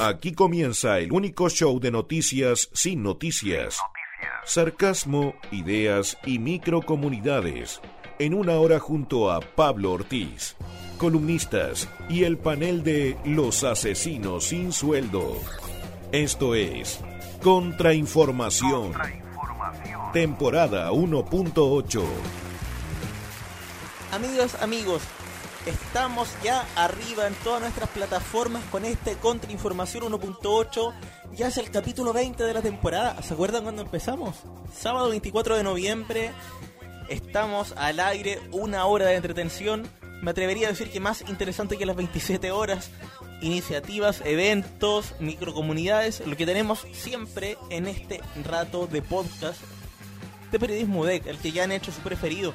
Aquí 0.00 0.32
comienza 0.32 0.98
el 0.98 1.12
único 1.12 1.50
show 1.50 1.78
de 1.78 1.90
noticias 1.90 2.70
sin 2.72 3.02
noticias. 3.02 3.76
Sarcasmo, 4.46 5.34
ideas 5.50 6.16
y 6.24 6.38
microcomunidades. 6.38 7.82
En 8.18 8.32
una 8.32 8.54
hora 8.54 8.78
junto 8.78 9.30
a 9.30 9.40
Pablo 9.40 9.92
Ortiz, 9.92 10.56
columnistas 10.96 11.86
y 12.08 12.24
el 12.24 12.38
panel 12.38 12.82
de 12.82 13.18
Los 13.26 13.62
Asesinos 13.62 14.44
sin 14.44 14.72
Sueldo. 14.72 15.36
Esto 16.12 16.54
es 16.54 16.98
Contrainformación. 17.42 18.92
Temporada 20.14 20.92
1.8. 20.92 22.02
Amigos, 24.12 24.54
amigos, 24.62 25.02
estamos 25.66 26.28
ya 26.42 26.66
arriba 26.76 27.26
en 27.26 27.34
todas 27.34 27.60
nuestras 27.60 27.88
plataformas 27.90 28.62
con 28.70 28.84
este 28.84 29.14
Contrainformación 29.16 30.04
1.8. 30.04 30.94
Ya 31.36 31.48
es 31.48 31.56
el 31.58 31.70
capítulo 31.70 32.12
20 32.12 32.42
de 32.42 32.54
la 32.54 32.62
temporada. 32.62 33.20
¿Se 33.22 33.34
acuerdan 33.34 33.62
cuando 33.62 33.82
empezamos? 33.82 34.36
Sábado 34.74 35.10
24 35.10 35.56
de 35.56 35.62
noviembre. 35.62 36.32
Estamos 37.08 37.74
al 37.76 38.00
aire, 38.00 38.40
una 38.52 38.86
hora 38.86 39.06
de 39.06 39.16
entretención. 39.16 39.88
Me 40.22 40.30
atrevería 40.30 40.68
a 40.68 40.70
decir 40.70 40.90
que 40.90 41.00
más 41.00 41.22
interesante 41.28 41.76
que 41.76 41.86
las 41.86 41.96
27 41.96 42.50
horas. 42.50 42.90
Iniciativas, 43.42 44.22
eventos, 44.24 45.14
microcomunidades, 45.18 46.26
lo 46.26 46.36
que 46.36 46.46
tenemos 46.46 46.86
siempre 46.92 47.56
en 47.70 47.86
este 47.86 48.20
rato 48.44 48.86
de 48.86 49.00
podcast 49.00 49.60
de 50.52 50.58
periodismo 50.58 51.06
DEC, 51.06 51.26
el 51.26 51.38
que 51.38 51.52
ya 51.52 51.64
han 51.64 51.72
hecho 51.72 51.90
su 51.90 52.00
preferido. 52.00 52.52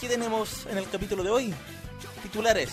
¿Qué 0.00 0.08
tenemos 0.08 0.66
en 0.66 0.78
el 0.78 0.88
capítulo 0.88 1.22
de 1.22 1.30
hoy? 1.30 1.54
Titulares 2.24 2.70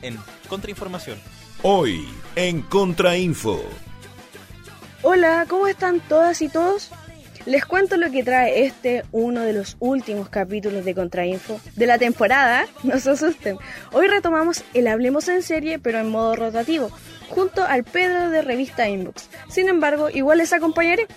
en 0.00 0.16
Contrainformación. 0.48 1.18
Hoy 1.62 2.08
en 2.36 2.62
Contrainfo. 2.62 3.62
Hola, 5.02 5.44
¿cómo 5.46 5.66
están 5.66 6.00
todas 6.00 6.40
y 6.40 6.48
todos? 6.48 6.90
Les 7.44 7.66
cuento 7.66 7.98
lo 7.98 8.10
que 8.10 8.24
trae 8.24 8.64
este, 8.64 9.04
uno 9.12 9.42
de 9.42 9.52
los 9.52 9.76
últimos 9.78 10.30
capítulos 10.30 10.86
de 10.86 10.94
Contrainfo 10.94 11.60
de 11.76 11.86
la 11.86 11.98
temporada. 11.98 12.64
No 12.82 12.98
se 12.98 13.10
asusten. 13.10 13.58
Hoy 13.92 14.08
retomamos 14.08 14.64
el 14.72 14.88
Hablemos 14.88 15.28
en 15.28 15.42
serie, 15.42 15.78
pero 15.78 15.98
en 15.98 16.08
modo 16.08 16.34
rotativo, 16.34 16.90
junto 17.28 17.62
al 17.62 17.84
Pedro 17.84 18.30
de 18.30 18.40
revista 18.40 18.88
Inbox. 18.88 19.28
Sin 19.50 19.68
embargo, 19.68 20.08
igual 20.08 20.38
les 20.38 20.54
acompañaré. 20.54 21.08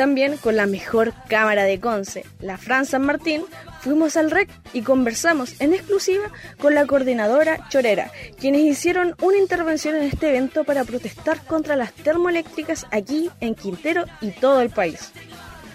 También 0.00 0.38
con 0.38 0.56
la 0.56 0.64
mejor 0.64 1.12
cámara 1.28 1.64
de 1.64 1.78
Conce, 1.78 2.24
la 2.38 2.56
Fran 2.56 2.86
San 2.86 3.02
Martín, 3.02 3.44
fuimos 3.82 4.16
al 4.16 4.30
REC 4.30 4.48
y 4.72 4.80
conversamos 4.80 5.60
en 5.60 5.74
exclusiva 5.74 6.30
con 6.58 6.74
la 6.74 6.86
coordinadora 6.86 7.68
Chorera, 7.68 8.10
quienes 8.38 8.62
hicieron 8.62 9.14
una 9.20 9.36
intervención 9.36 9.96
en 9.96 10.04
este 10.04 10.30
evento 10.30 10.64
para 10.64 10.84
protestar 10.84 11.44
contra 11.44 11.76
las 11.76 11.92
termoeléctricas 11.92 12.86
aquí 12.90 13.28
en 13.40 13.54
Quintero 13.54 14.06
y 14.22 14.30
todo 14.30 14.62
el 14.62 14.70
país. 14.70 15.12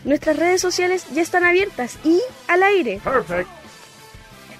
Nuestras 0.06 0.38
redes 0.38 0.60
sociales 0.60 1.06
ya 1.14 1.22
están 1.22 1.44
abiertas 1.44 2.00
y 2.04 2.20
al 2.48 2.64
aire. 2.64 3.00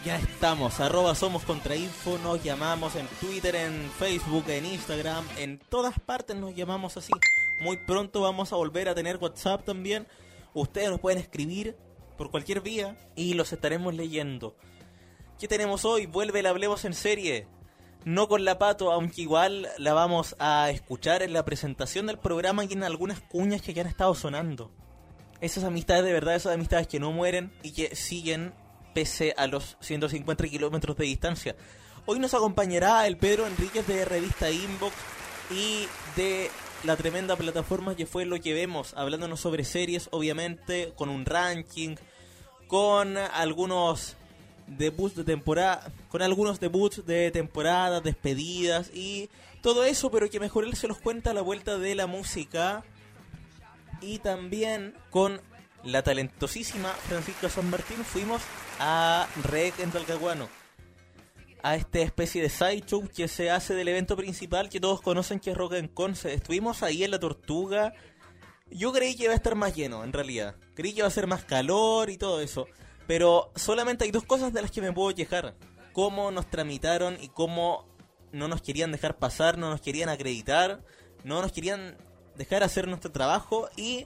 Ya 0.06 0.20
estamos, 0.20 0.80
arroba 0.80 1.16
somos 1.16 1.42
contrainfo, 1.42 2.20
nos 2.20 2.44
llamamos 2.44 2.96
en 2.96 3.08
Twitter, 3.20 3.56
en 3.56 3.90
Facebook, 3.98 4.44
en 4.48 4.68
Instagram, 4.68 5.26
en 5.40 5.58
todas 5.58 6.00
partes 6.00 6.36
nos 6.36 6.54
llamamos 6.56 6.98
así. 6.98 7.14
Muy 7.60 7.78
pronto 7.78 8.22
vamos 8.22 8.52
a 8.52 8.58
volver 8.58 8.90
a 8.90 8.96
tener 8.96 9.18
WhatsApp 9.18 9.64
también. 9.64 10.08
Ustedes 10.54 10.90
nos 10.90 11.00
pueden 11.00 11.20
escribir 11.20 11.78
por 12.18 12.32
cualquier 12.32 12.62
vía 12.62 12.98
y 13.16 13.34
los 13.34 13.54
estaremos 13.54 13.94
leyendo. 13.94 14.56
¿Qué 15.40 15.48
tenemos 15.48 15.86
hoy? 15.86 16.06
Vuelve 16.06 16.40
el 16.40 16.46
Hablemos 16.46 16.86
en 16.86 16.94
serie. 16.94 17.48
No 18.06 18.28
con 18.28 18.46
la 18.46 18.60
pato, 18.60 18.92
aunque 18.92 19.24
igual 19.24 19.68
la 19.78 19.94
vamos 19.94 20.36
a 20.40 20.70
escuchar 20.70 21.24
en 21.24 21.34
la 21.34 21.44
presentación 21.44 22.06
del 22.06 22.20
programa 22.20 22.64
y 22.64 22.74
en 22.74 22.84
algunas 22.84 23.20
cuñas 23.20 23.62
que 23.62 23.74
ya 23.74 23.82
han 23.82 23.88
estado 23.88 24.14
sonando. 24.14 24.72
Esas 25.42 25.64
amistades 25.64 26.06
de 26.06 26.14
verdad, 26.14 26.36
esas 26.36 26.54
amistades 26.54 26.88
que 26.88 27.00
no 27.00 27.12
mueren 27.12 27.52
y 27.64 27.72
que 27.72 27.96
siguen 27.96 28.54
pese 28.94 29.34
a 29.38 29.48
los 29.48 29.76
150 29.82 30.48
kilómetros 30.48 30.96
de 30.96 31.06
distancia. 31.06 31.56
Hoy 32.06 32.20
nos 32.20 32.34
acompañará 32.34 33.08
el 33.08 33.18
Pedro 33.18 33.48
Enríquez 33.48 33.88
de 33.88 34.06
Revista 34.06 34.52
Inbox 34.52 34.94
y 35.50 35.88
de 36.16 36.50
la 36.84 36.96
tremenda 36.96 37.36
plataforma 37.36 37.96
que 37.96 38.06
fue 38.06 38.26
lo 38.26 38.40
que 38.40 38.54
vemos, 38.54 38.94
hablándonos 38.96 39.40
sobre 39.40 39.64
series, 39.64 40.10
obviamente, 40.12 40.94
con 40.96 41.10
un 41.10 41.26
ranking, 41.26 41.96
con 42.68 43.18
algunos 43.18 44.16
debuts 44.68 45.16
de 45.16 45.24
temporada, 45.24 45.92
con 46.10 46.22
algunos 46.22 46.60
debuts 46.60 47.06
de 47.06 47.32
temporada, 47.32 48.02
despedidas 48.02 48.92
y 48.94 49.30
todo 49.62 49.84
eso, 49.84 50.12
pero 50.12 50.30
que 50.30 50.40
mejor 50.40 50.66
él 50.66 50.76
se 50.76 50.88
los 50.88 51.00
cuenta 51.00 51.32
a 51.32 51.34
la 51.34 51.42
vuelta 51.42 51.78
de 51.78 51.96
la 51.96 52.08
música. 52.08 52.84
Y 54.02 54.20
también 54.20 54.94
con 55.10 55.42
la 55.84 56.04
talentosísima 56.04 56.90
Francisca 57.08 57.50
San 57.50 57.70
Martín 57.70 57.98
fuimos 58.04 58.42
a 58.80 59.28
Rec 59.44 59.80
en 59.80 59.92
Talcahuano 59.92 60.65
a 61.66 61.76
esta 61.76 61.98
especie 61.98 62.44
de 62.44 62.50
sideshow 62.50 63.10
que 63.10 63.28
se 63.28 63.50
hace 63.50 63.74
del 63.74 63.88
evento 63.88 64.16
principal 64.16 64.70
que 64.70 64.80
todos 64.80 65.02
conocen 65.02 65.40
que 65.40 65.50
es 65.50 65.58
Rock 65.58 65.74
Conce. 65.96 66.32
Estuvimos 66.32 66.84
ahí 66.84 67.04
en 67.04 67.10
la 67.10 67.20
Tortuga. 67.20 67.92
Yo 68.70 68.94
creí 68.94 69.16
que 69.16 69.24
iba 69.24 69.34
a 69.34 69.36
estar 69.36 69.56
más 69.56 69.76
lleno, 69.76 70.04
en 70.04 70.14
realidad. 70.14 70.58
Creí 70.76 70.94
que 70.94 71.00
iba 71.00 71.08
a 71.08 71.12
ser 71.12 71.26
más 71.26 71.44
calor 71.44 72.12
y 72.12 72.20
todo 72.20 72.40
eso. 72.40 72.68
Pero 73.08 73.52
solamente 73.56 74.06
hay 74.06 74.12
dos 74.12 74.26
cosas 74.26 74.54
de 74.54 74.62
las 74.62 74.70
que 74.70 74.80
me 74.80 74.94
puedo 74.94 75.16
quejar. 75.16 75.56
Cómo 75.92 76.30
nos 76.30 76.52
tramitaron 76.52 77.18
y 77.20 77.30
cómo 77.30 77.88
no 78.32 78.48
nos 78.48 78.62
querían 78.62 78.92
dejar 78.92 79.18
pasar, 79.18 79.58
no 79.58 79.72
nos 79.72 79.82
querían 79.82 80.10
acreditar, 80.10 80.84
no 81.24 81.42
nos 81.42 81.52
querían 81.52 81.98
dejar 82.38 82.62
hacer 82.62 82.88
nuestro 82.88 83.12
trabajo 83.12 83.70
y 83.76 84.06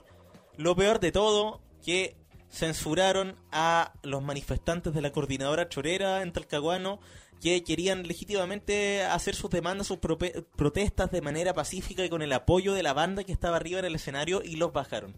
lo 0.56 0.74
peor 0.74 0.98
de 0.98 1.12
todo, 1.12 1.60
que 1.84 2.16
censuraron 2.48 3.36
a 3.52 3.92
los 4.02 4.22
manifestantes 4.22 4.94
de 4.94 5.02
la 5.02 5.12
coordinadora 5.12 5.68
chorera 5.68 6.22
en 6.22 6.32
Talcahuano 6.32 7.00
que 7.40 7.64
querían 7.64 8.06
legítimamente 8.06 9.02
hacer 9.02 9.34
sus 9.34 9.50
demandas, 9.50 9.86
sus 9.86 9.98
protestas 9.98 11.10
de 11.10 11.22
manera 11.22 11.54
pacífica 11.54 12.04
y 12.04 12.10
con 12.10 12.22
el 12.22 12.32
apoyo 12.32 12.74
de 12.74 12.82
la 12.82 12.92
banda 12.92 13.24
que 13.24 13.32
estaba 13.32 13.56
arriba 13.56 13.78
en 13.78 13.86
el 13.86 13.94
escenario 13.94 14.42
y 14.44 14.56
los 14.56 14.72
bajaron. 14.72 15.16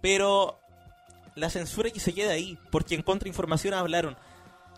Pero 0.00 0.60
la 1.34 1.50
censura 1.50 1.90
que 1.90 2.00
se 2.00 2.14
queda 2.14 2.32
ahí, 2.32 2.58
porque 2.70 2.94
en 2.94 3.02
contrainformación 3.02 3.74
hablaron. 3.74 4.16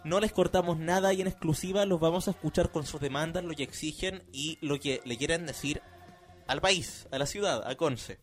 No 0.05 0.21
les 0.21 0.33
cortamos 0.33 0.79
nada 0.79 1.15
y 1.15 1.21
en 1.21 1.29
exclusiva 1.29 1.87
los 1.87 2.01
vamos 2.01 2.29
a 2.29 2.33
escuchar 2.33 2.71
con 2.71 2.85
sus 2.85 3.01
demandas, 3.01 3.45
lo 3.45 3.55
que 3.55 3.63
exigen 3.63 4.23
y 4.33 4.59
lo 4.61 4.79
que 4.79 5.01
le 5.05 5.17
quieren 5.17 5.47
decir 5.47 5.81
al 6.47 6.61
país, 6.61 7.07
a 7.11 7.19
la 7.19 7.27
ciudad, 7.27 7.67
a 7.67 7.75
Conce. 7.77 8.19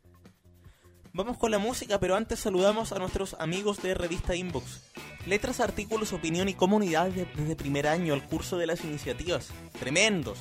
Vamos 1.13 1.37
con 1.37 1.51
la 1.51 1.59
música, 1.59 1.99
pero 1.99 2.15
antes 2.15 2.39
saludamos 2.39 2.93
a 2.93 2.99
nuestros 2.99 3.35
amigos 3.37 3.81
de 3.81 3.93
Revista 3.93 4.33
Inbox. 4.33 4.79
Letras, 5.25 5.59
artículos, 5.59 6.13
opinión 6.13 6.47
y 6.47 6.53
comunidades 6.53 7.27
desde 7.35 7.57
primer 7.57 7.85
año 7.85 8.13
al 8.13 8.25
curso 8.25 8.57
de 8.57 8.67
las 8.67 8.85
iniciativas. 8.85 9.49
Tremendos. 9.77 10.37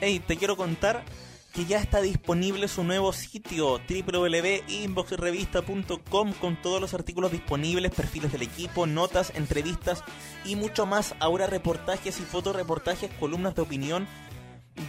Hey, 0.00 0.22
te 0.26 0.38
quiero 0.38 0.56
contar 0.56 1.04
que 1.52 1.66
ya 1.66 1.78
está 1.78 2.00
disponible 2.00 2.68
su 2.68 2.84
nuevo 2.84 3.12
sitio 3.12 3.82
www.inboxrevista.com 3.86 6.32
con 6.34 6.62
todos 6.62 6.80
los 6.80 6.94
artículos 6.94 7.30
disponibles, 7.30 7.92
perfiles 7.92 8.32
del 8.32 8.40
equipo, 8.42 8.86
notas, 8.86 9.32
entrevistas 9.34 10.02
y 10.42 10.56
mucho 10.56 10.86
más. 10.86 11.16
Ahora 11.20 11.46
reportajes 11.46 12.18
y 12.18 12.22
fotoreportajes, 12.22 13.10
columnas 13.20 13.54
de 13.54 13.62
opinión 13.62 14.08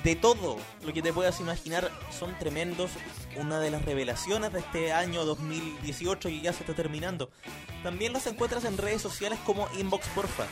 de 0.04 0.16
todo 0.16 0.58
lo 0.86 0.94
que 0.94 1.02
te 1.02 1.14
puedas 1.14 1.40
imaginar 1.40 1.92
son 2.18 2.38
tremendos. 2.40 2.92
Una 3.36 3.60
de 3.60 3.72
las 3.72 3.86
revelaciones 3.86 4.52
de 4.54 4.60
este 4.60 4.92
año 4.92 5.26
2018 5.26 6.30
que 6.30 6.42
ya 6.42 6.54
se 6.54 6.62
está 6.62 6.74
terminando. 6.74 7.30
También 7.84 8.14
los 8.14 8.26
encuentras 8.28 8.66
en 8.66 8.78
redes 8.78 9.02
sociales 9.02 9.40
como 9.46 9.68
Inbox 9.78 10.08
Porfa. 10.10 10.46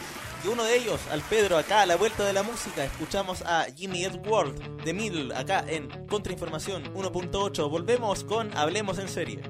Y 0.44 0.48
uno 0.48 0.64
de 0.64 0.78
ellos, 0.78 1.00
al 1.12 1.22
Pedro, 1.22 1.58
acá 1.58 1.82
a 1.82 1.86
la 1.86 1.96
vuelta 1.96 2.24
de 2.24 2.34
la 2.34 2.44
música, 2.44 2.86
escuchamos 2.86 3.42
a 3.42 3.66
Jimmy 3.76 4.06
Edward 4.06 4.54
de 4.84 4.94
Middle, 4.94 5.36
acá 5.36 5.66
en 5.68 5.90
Contrainformación 6.08 6.94
1.8. 6.94 7.70
Volvemos 7.70 8.24
con 8.24 8.56
Hablemos 8.56 9.00
en 9.00 9.10
serie. 9.10 9.42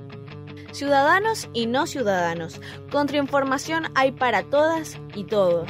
Ciudadanos 0.72 1.50
y 1.54 1.66
no 1.66 1.88
ciudadanos. 1.88 2.62
Contrainformación 2.92 3.88
hay 3.96 4.12
para 4.12 4.44
todas 4.44 4.98
y 5.16 5.24
todos. 5.26 5.70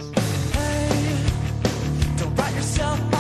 Everything 2.79 3.16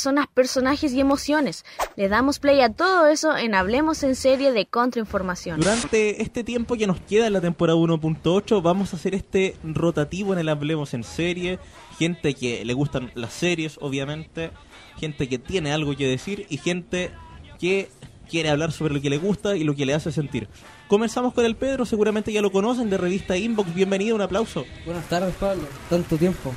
personas, 0.00 0.28
personajes 0.32 0.94
y 0.94 1.00
emociones. 1.00 1.66
Le 1.94 2.08
damos 2.08 2.38
play 2.38 2.62
a 2.62 2.72
todo 2.72 3.06
eso 3.06 3.36
en 3.36 3.54
Hablemos 3.54 4.02
en 4.02 4.16
Serie 4.16 4.50
de 4.50 4.64
Contrainformación. 4.64 5.60
Durante 5.60 6.22
este 6.22 6.42
tiempo 6.42 6.76
que 6.76 6.86
nos 6.86 6.98
queda 7.02 7.26
en 7.26 7.34
la 7.34 7.42
temporada 7.42 7.78
1.8 7.78 8.62
vamos 8.62 8.94
a 8.94 8.96
hacer 8.96 9.14
este 9.14 9.56
rotativo 9.62 10.32
en 10.32 10.38
el 10.38 10.48
Hablemos 10.48 10.94
en 10.94 11.04
Serie. 11.04 11.58
Gente 11.98 12.32
que 12.32 12.64
le 12.64 12.72
gustan 12.72 13.10
las 13.14 13.34
series, 13.34 13.76
obviamente. 13.82 14.52
Gente 14.96 15.28
que 15.28 15.38
tiene 15.38 15.70
algo 15.70 15.94
que 15.94 16.08
decir 16.08 16.46
y 16.48 16.56
gente 16.56 17.10
que 17.58 17.90
quiere 18.26 18.48
hablar 18.48 18.72
sobre 18.72 18.94
lo 18.94 19.02
que 19.02 19.10
le 19.10 19.18
gusta 19.18 19.54
y 19.54 19.64
lo 19.64 19.74
que 19.74 19.84
le 19.84 19.92
hace 19.92 20.12
sentir. 20.12 20.48
Comenzamos 20.88 21.34
con 21.34 21.44
el 21.44 21.56
Pedro, 21.56 21.84
seguramente 21.84 22.32
ya 22.32 22.40
lo 22.40 22.50
conocen, 22.50 22.88
de 22.88 22.96
revista 22.96 23.36
Inbox. 23.36 23.74
Bienvenido, 23.74 24.16
un 24.16 24.22
aplauso. 24.22 24.64
Buenas 24.86 25.06
tardes, 25.10 25.34
Pablo. 25.34 25.64
Tanto 25.90 26.16
tiempo. 26.16 26.54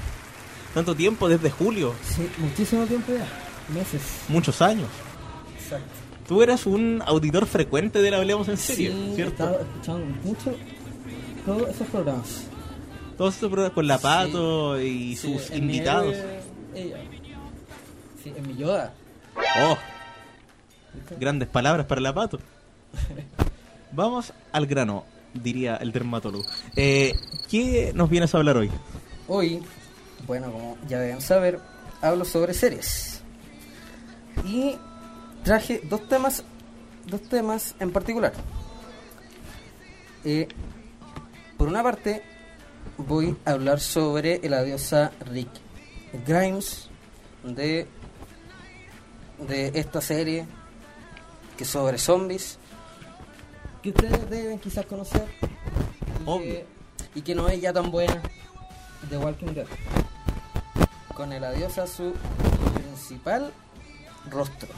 Tanto 0.74 0.96
tiempo, 0.96 1.30
desde 1.30 1.50
julio. 1.52 1.94
Sí, 2.04 2.28
muchísimo 2.38 2.86
tiempo 2.86 3.12
ya. 3.14 3.28
Meses. 3.74 4.02
Muchos 4.28 4.62
años. 4.62 4.88
Exacto. 5.58 5.86
Tú 6.28 6.42
eras 6.42 6.66
un 6.66 7.02
auditor 7.06 7.46
frecuente 7.46 8.02
de 8.02 8.10
la 8.12 8.18
Hablemos 8.18 8.48
en 8.48 8.58
Serie, 8.58 8.92
sí, 8.92 9.12
¿cierto? 9.16 9.32
estaba 9.44 9.58
escuchando 9.62 10.06
mucho 10.24 10.56
todos 11.46 11.70
esos 11.70 11.88
programas. 11.88 12.44
Todos 13.18 13.36
esos 13.38 13.50
programas 13.50 13.74
con 13.74 13.88
Lapato 13.88 14.82
y 14.82 15.16
Sí, 15.16 15.38
sus 15.38 15.50
mi 15.52 15.58
invitados. 15.58 16.16
héroe. 16.16 16.40
Sí, 18.24 18.34
en 18.36 18.48
mi 18.48 18.56
Yoda. 18.56 18.94
Oh, 19.62 19.78
grandes 21.20 21.50
palabras 21.50 21.86
para 21.86 22.00
Lapato. 22.02 22.40
Vamos 23.92 24.34
al 24.52 24.66
grano, 24.66 25.04
diría 25.34 25.76
el 25.76 25.92
dermatólogo. 25.92 26.46
Eh, 26.76 27.14
¿Qué 27.50 27.92
nos 27.94 28.10
vienes 28.10 28.34
a 28.34 28.38
hablar 28.38 28.58
hoy? 28.58 28.72
Hoy, 29.28 29.62
bueno, 30.26 30.52
como 30.52 30.78
ya 30.88 31.00
deben 31.00 31.22
saber, 31.22 31.60
hablo 32.02 32.26
sobre 32.26 32.54
series. 32.54 33.22
Y 34.46 34.78
traje 35.44 35.82
dos 35.84 36.08
temas, 36.08 36.44
dos 37.06 37.22
temas 37.24 37.76
en 37.80 37.92
particular. 37.92 38.34
Eh, 40.24 40.48
por 41.58 41.68
una 41.68 41.84
parte, 41.84 42.24
voy 42.98 43.36
a 43.46 43.52
hablar 43.52 43.80
sobre 43.80 44.36
el 44.44 44.54
adiós 44.54 44.94
a 44.94 45.12
Rick 45.32 45.50
Grimes 46.26 46.90
de, 47.44 47.88
de 49.48 49.72
esta 49.74 50.02
serie 50.02 50.46
que 51.58 51.64
es 51.64 51.70
sobre 51.70 51.98
zombies 51.98 52.58
que 53.82 53.90
ustedes 53.90 54.30
deben 54.30 54.60
quizás 54.60 54.86
conocer 54.86 55.28
y 56.26 56.40
que, 56.40 56.66
y 57.16 57.22
que 57.22 57.36
no 57.36 57.50
es 57.50 57.62
ya 57.62 57.74
tan 57.74 57.92
buena 57.92 58.22
de 59.10 59.18
Walking 59.18 59.54
Dead 59.54 59.68
con 61.16 61.34
el 61.34 61.44
adiós 61.44 61.78
a 61.78 61.88
su 61.88 62.14
principal 62.74 63.52
rostro 64.30 64.70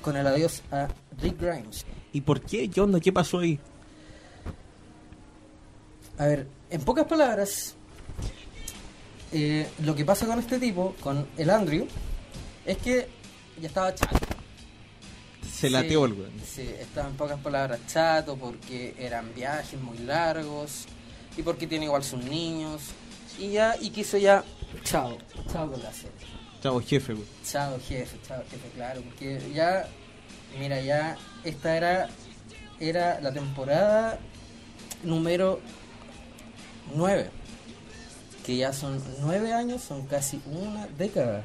con 0.00 0.16
el 0.16 0.26
adiós 0.26 0.62
a 0.70 0.88
Rick 1.20 1.40
Grimes 1.40 1.84
¿Y 2.16 2.22
por 2.22 2.40
qué? 2.40 2.70
¿Qué 2.70 2.80
onda? 2.80 2.98
¿Qué 2.98 3.12
pasó 3.12 3.40
ahí? 3.40 3.60
A 6.16 6.24
ver, 6.24 6.46
en 6.70 6.80
pocas 6.80 7.04
palabras, 7.04 7.74
eh, 9.32 9.68
lo 9.84 9.94
que 9.94 10.06
pasa 10.06 10.26
con 10.26 10.38
este 10.38 10.58
tipo, 10.58 10.94
con 11.00 11.26
el 11.36 11.50
Andrew, 11.50 11.86
es 12.64 12.78
que 12.78 13.06
ya 13.60 13.68
estaba 13.68 13.94
chato. 13.94 14.16
Se 15.52 15.68
lateó 15.68 16.06
el 16.06 16.14
weón. 16.14 16.32
Sí, 16.42 16.62
estaba 16.80 17.10
en 17.10 17.16
pocas 17.16 17.38
palabras 17.38 17.80
chato 17.86 18.34
porque 18.36 18.94
eran 18.98 19.34
viajes 19.34 19.78
muy 19.78 19.98
largos 19.98 20.86
y 21.36 21.42
porque 21.42 21.66
tiene 21.66 21.84
igual 21.84 22.02
sus 22.02 22.24
niños. 22.24 22.80
Y 23.38 23.50
ya, 23.50 23.76
y 23.78 23.90
quiso 23.90 24.16
ya, 24.16 24.42
chao, 24.84 25.16
chao 25.52 25.70
con 25.70 25.82
la 25.82 25.92
serie. 25.92 26.12
Chavo 26.62 26.80
jefe, 26.80 27.12
weón. 27.14 27.26
Chao 27.44 27.78
jefe, 27.88 28.18
chao 28.26 28.42
jefe, 28.50 28.68
claro, 28.74 29.00
porque 29.02 29.40
ya, 29.54 29.86
mira, 30.58 30.80
ya 30.80 31.16
esta 31.44 31.76
era, 31.76 32.08
era 32.80 33.20
la 33.20 33.32
temporada 33.32 34.18
número 35.02 35.60
9, 36.94 37.30
que 38.44 38.56
ya 38.56 38.72
son 38.72 39.02
9 39.20 39.52
años, 39.52 39.82
son 39.82 40.06
casi 40.06 40.40
una 40.46 40.86
década. 40.98 41.44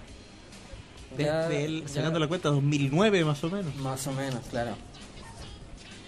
Ya- 1.18 1.48
Desde 1.50 1.66
él, 1.66 1.82
ya- 1.88 1.94
sacando 1.96 2.20
la 2.20 2.28
cuenta, 2.28 2.50
2009 2.50 3.26
más 3.26 3.44
o 3.44 3.50
menos. 3.50 3.76
Más 3.76 4.08
o 4.08 4.14
menos, 4.14 4.42
claro. 4.50 4.76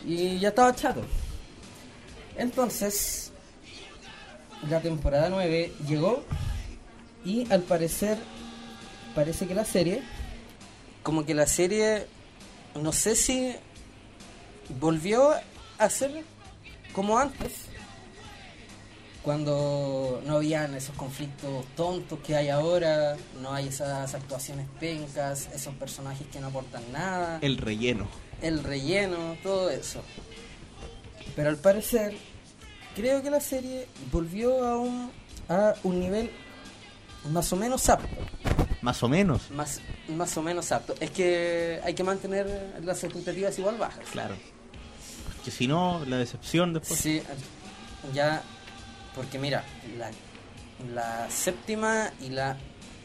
Y 0.06 0.40
ya 0.40 0.50
estaba 0.50 0.74
chato. 0.74 1.02
Entonces, 2.38 3.32
la 4.70 4.80
temporada 4.82 5.30
9 5.30 5.72
llegó 5.88 6.24
y 7.26 7.52
al 7.52 7.62
parecer, 7.62 8.18
parece 9.16 9.48
que 9.48 9.56
la 9.56 9.66
serie, 9.66 10.02
como 11.04 11.26
que 11.26 11.34
la 11.34 11.48
serie, 11.48 12.08
no 12.76 12.92
sé 12.92 13.16
si 13.16 13.56
volvió 14.80 15.34
a 15.78 15.90
ser 15.90 16.24
como 16.94 17.18
antes, 17.18 17.68
cuando 19.24 20.22
no 20.26 20.36
habían 20.36 20.76
esos 20.76 20.96
conflictos 20.96 21.66
tontos 21.78 22.20
que 22.20 22.36
hay 22.36 22.50
ahora, 22.50 23.16
no 23.42 23.54
hay 23.54 23.70
esas 23.70 24.14
actuaciones 24.14 24.68
pencas, 24.80 25.48
esos 25.56 25.74
personajes 25.76 26.28
que 26.28 26.42
no 26.42 26.48
aportan 26.48 26.84
nada 26.92 27.40
El 27.42 27.58
relleno. 27.58 28.08
el 28.42 28.62
relleno, 28.64 29.38
todo 29.42 29.70
eso. 29.70 30.02
Pero 31.38 31.50
al 31.50 31.58
parecer, 31.58 32.14
creo 32.96 33.24
que 33.24 33.30
la 33.30 33.40
serie 33.40 33.88
volvió 34.12 34.66
a 34.68 34.78
un, 34.78 35.10
a 35.48 35.74
un 35.84 36.00
nivel 36.02 36.30
más 37.30 37.52
o 37.54 37.56
menos 37.56 37.90
apto. 37.90 38.08
Más 38.82 39.02
o 39.02 39.08
menos. 39.08 39.50
Más, 39.52 39.80
más 40.10 40.36
o 40.38 40.42
menos 40.42 40.72
apto. 40.72 40.96
Es 41.00 41.12
que 41.12 41.80
hay 41.84 41.94
que 41.94 42.04
mantener 42.04 42.76
las 42.84 43.04
expectativas 43.04 43.58
igual 43.58 43.78
bajas. 43.78 44.06
Claro. 44.12 44.36
Porque 45.36 45.52
si 45.52 45.68
no, 45.68 46.04
la 46.06 46.18
decepción 46.18 46.74
después. 46.74 47.00
Sí, 47.00 47.22
ya, 48.14 48.44
porque 49.16 49.40
mira, 49.40 49.64
la, 49.98 50.12
la 50.94 51.30
séptima 51.30 52.12
y 52.20 52.30
la 52.30 52.58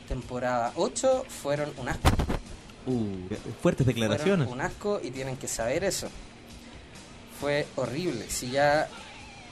temporada 0.09 0.73
8 0.75 1.25
fueron 1.29 1.73
un 1.77 1.89
asco. 1.89 2.09
Uh, 2.87 3.29
fuertes 3.63 3.87
declaraciones. 3.87 4.49
Fueron 4.49 4.53
un 4.53 4.61
asco 4.61 5.01
y 5.03 5.11
tienen 5.11 5.37
que 5.37 5.47
saber 5.47 5.85
eso. 5.85 6.09
Fue 7.41 7.67
horrible. 7.77 8.29
Si 8.29 8.51
ya, 8.51 8.89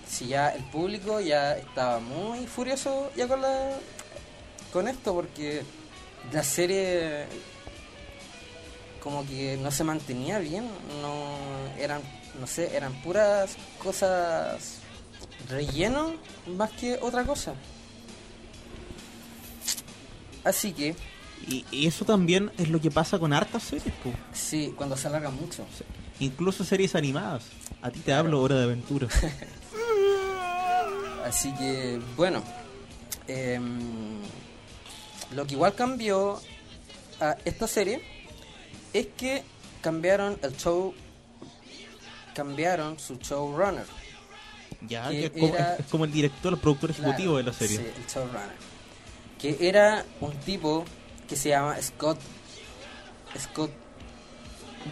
si 0.09 0.29
ya 0.29 0.49
el 0.49 0.65
público 0.65 1.21
ya 1.21 1.57
estaba 1.57 2.01
muy 2.01 2.47
furioso 2.47 3.13
ya 3.15 3.29
con 3.29 3.43
la, 3.43 3.71
con 4.73 4.89
esto 4.89 5.15
porque 5.15 5.63
la 6.33 6.43
serie 6.43 7.27
como 9.01 9.25
que 9.27 9.57
no 9.59 9.71
se 9.71 9.85
mantenía 9.85 10.39
bien, 10.41 10.69
no 11.01 11.37
eran, 11.79 12.03
no 12.41 12.47
sé, 12.47 12.77
eran 12.77 12.93
puras 13.03 13.57
cosas 13.83 14.79
relleno 15.49 16.15
más 16.57 16.71
que 16.73 16.99
otra 17.01 17.25
cosa. 17.25 17.55
Así 20.45 20.73
que 20.73 20.95
Y, 21.47 21.65
y 21.71 21.87
eso 21.87 22.05
también 22.05 22.51
es 22.59 22.69
lo 22.69 22.81
que 22.81 22.91
pasa 22.91 23.19
con 23.19 23.33
hartas 23.33 23.63
series, 23.63 23.95
po. 24.03 24.13
sí, 24.33 24.73
cuando 24.77 24.97
se 24.97 25.07
alarga 25.09 25.31
mucho. 25.31 25.65
incluso 26.19 26.65
series 26.65 26.95
animadas. 26.95 27.45
A 27.83 27.91
ti 27.91 28.01
te 28.01 28.13
hablo 28.13 28.41
Hora 28.43 28.57
de 28.57 28.65
Aventura. 28.65 29.07
Así 31.25 31.53
que, 31.55 32.01
bueno, 32.17 32.43
em, 33.27 34.21
lo 35.35 35.47
que 35.47 35.55
igual 35.55 35.75
cambió 35.75 36.41
a 37.21 37.37
esta 37.45 37.67
serie 37.67 38.01
es 38.93 39.09
que 39.17 39.43
cambiaron 39.83 40.39
el 40.43 40.57
show, 40.57 40.95
cambiaron 42.35 42.99
su 42.99 43.17
showrunner. 43.17 43.87
ya, 44.89 45.09
Que 45.09 45.19
que 45.19 45.25
es, 45.27 45.31
como, 45.33 45.55
era- 45.55 45.77
es 45.79 45.87
como 45.87 46.05
el 46.05 46.13
director, 46.13 46.53
el 46.55 46.59
productor 46.61 46.91
ejecutivo 46.91 47.35
Claro, 47.35 47.37
de 47.39 47.43
la 47.45 47.53
serie. 47.53 47.77
Sí, 47.79 47.85
el 47.97 48.07
showrunner. 48.07 48.57
Que 49.39 49.57
era 49.69 50.05
un 50.21 50.33
tipo 50.41 50.85
que 51.29 51.37
se 51.37 51.51
llama 51.51 51.81
Scott, 51.83 52.19
Scott 53.39 53.71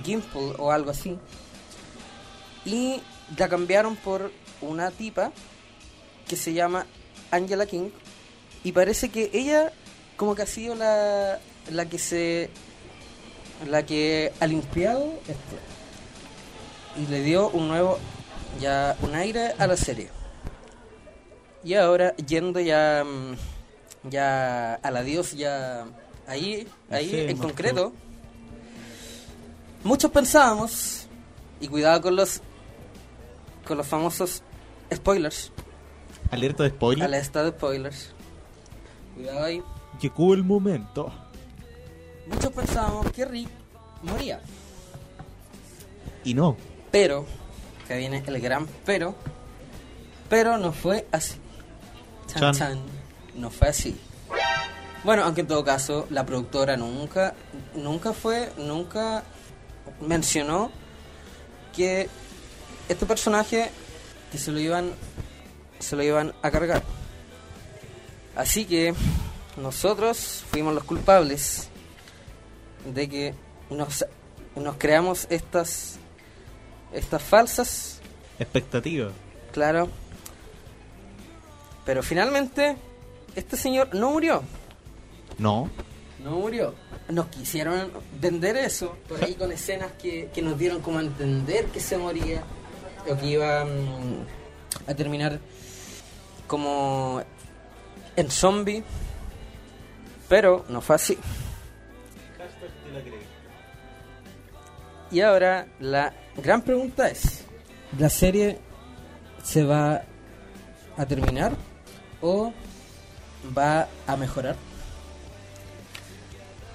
Gimple 0.05 0.55
o 0.59 0.71
algo 0.71 0.91
así. 0.91 1.17
Y 2.65 3.01
la 3.37 3.49
cambiaron 3.49 3.97
por 3.97 4.33
una 4.61 4.91
tipa 4.91 5.33
que 6.29 6.37
se 6.37 6.53
llama 6.53 6.87
Angela 7.31 7.67
King. 7.67 7.91
Y 8.65 8.73
parece 8.73 9.11
que 9.11 9.31
ella 9.33 9.73
como 10.17 10.35
que 10.35 10.43
ha 10.43 10.47
sido 10.47 10.75
la, 10.75 11.39
la 11.71 11.87
que 11.87 11.99
se... 11.99 12.51
La 13.69 13.85
que 13.87 14.33
ha 14.41 14.47
limpiado 14.47 15.15
esto. 15.23 15.57
Y 16.97 17.07
le 17.11 17.23
dio 17.23 17.49
un 17.51 17.69
nuevo... 17.69 17.99
Ya 18.61 18.97
un 19.03 19.15
aire 19.15 19.53
a 19.59 19.67
la 19.67 19.77
serie. 19.77 20.09
Y 21.65 21.75
ahora 21.75 22.15
yendo 22.17 22.61
ya 22.61 23.03
mm, 23.05 23.35
ya 24.11 24.75
al 24.75 24.97
adiós 24.97 25.33
ya 25.33 25.87
ahí 26.27 26.69
ahí 26.91 27.09
Sí, 27.09 27.21
en 27.21 27.39
concreto 27.39 27.93
muchos 29.83 30.11
pensábamos 30.11 31.07
y 31.61 31.69
cuidado 31.69 32.03
con 32.03 32.17
los 32.17 32.43
con 33.67 33.79
los 33.79 33.87
famosos 33.87 34.43
spoilers 34.95 35.53
Alerta 36.31 36.65
de 36.65 36.71
spoiler. 36.71 37.05
alerta 37.05 37.43
de 37.45 37.51
spoilers 37.51 38.11
cuidado 39.15 39.45
ahí 39.45 39.63
Llegó 40.01 40.35
el 40.35 40.45
momento. 40.45 41.13
muchos 42.27 42.53
pensábamos 42.53 43.11
que 43.13 43.25
Rick 43.25 43.49
moría. 44.03 44.41
Y 46.25 46.35
no. 46.35 46.57
Pero, 46.91 47.27
que 47.87 47.97
viene 47.97 48.23
el 48.27 48.41
gran 48.41 48.67
pero, 48.85 49.15
pero 50.29 50.59
no 50.59 50.73
fue 50.73 51.07
así. 51.13 51.37
Chan, 52.27 52.41
Chan. 52.41 52.55
chan, 52.55 52.79
no 53.37 53.51
fue 53.51 53.69
así. 53.69 53.99
Bueno, 55.05 55.25
aunque 55.25 55.43
en 55.43 55.47
todo 55.47 55.63
caso, 55.65 56.07
la 56.11 56.25
productora 56.25 56.79
nunca, 56.79 57.35
nunca 57.75 58.15
fue, 58.15 58.51
nunca 58.57 59.23
mencionó 60.01 60.71
que 61.77 62.09
este 62.89 63.05
personaje 63.05 63.71
que 64.33 64.39
se 64.39 64.51
lo 64.51 64.59
iban, 64.59 64.93
se 65.79 65.95
lo 65.95 66.03
iban 66.03 66.33
a 66.43 66.51
cargar. 66.51 66.83
Así 68.35 68.65
que 68.65 68.95
nosotros 69.57 70.45
fuimos 70.51 70.75
los 70.75 70.85
culpables 70.85 71.69
de 72.93 73.09
que 73.09 73.35
nos, 73.71 74.05
nos 74.57 74.77
creamos 74.77 75.27
estas, 75.31 75.97
estas 76.93 77.23
falsas 77.23 78.01
Expectativa. 78.39 79.11
Claro. 79.53 79.89
Pero 81.85 82.03
finalmente, 82.03 82.77
este 83.37 83.57
señor 83.57 83.95
no 83.95 84.11
murió. 84.11 84.43
No. 85.39 85.71
No 86.23 86.33
murió. 86.33 86.75
Nos 87.09 87.27
quisieron 87.27 87.91
vender 88.21 88.57
eso, 88.57 88.97
por 89.09 89.23
ahí 89.23 89.35
con 89.35 89.53
escenas 89.53 89.93
que, 89.93 90.31
que 90.35 90.43
nos 90.43 90.59
dieron 90.59 90.81
como 90.81 90.99
a 90.99 91.03
entender 91.03 91.67
que 91.67 91.81
se 91.81 91.99
moría, 91.99 92.43
o 93.09 93.17
que 93.17 93.27
iba 93.27 93.65
mm, 93.65 94.91
a 94.91 94.95
terminar 94.95 95.39
como 96.47 97.23
en 98.17 98.31
zombie. 98.31 98.83
Pero 100.29 100.65
no 100.69 100.81
fue 100.81 100.97
así. 100.97 101.19
Y 105.11 105.21
ahora 105.21 105.67
la 105.79 106.13
gran 106.37 106.63
pregunta 106.63 107.09
es, 107.09 107.45
¿la 107.99 108.09
serie 108.09 108.59
se 109.43 109.65
va 109.65 110.03
a 110.97 111.07
terminar 111.07 111.53
o 112.21 112.53
va 113.57 113.87
a 114.07 114.17
mejorar? 114.17 114.57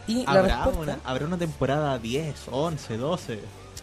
Y 0.08 0.26
la 0.26 0.32
¿Habrá 0.32 0.42
respuesta, 0.66 0.82
una, 0.82 1.00
¿Habrá 1.04 1.26
una 1.26 1.38
temporada 1.38 2.00
10, 2.00 2.36
11, 2.50 2.98
12? 2.98 3.40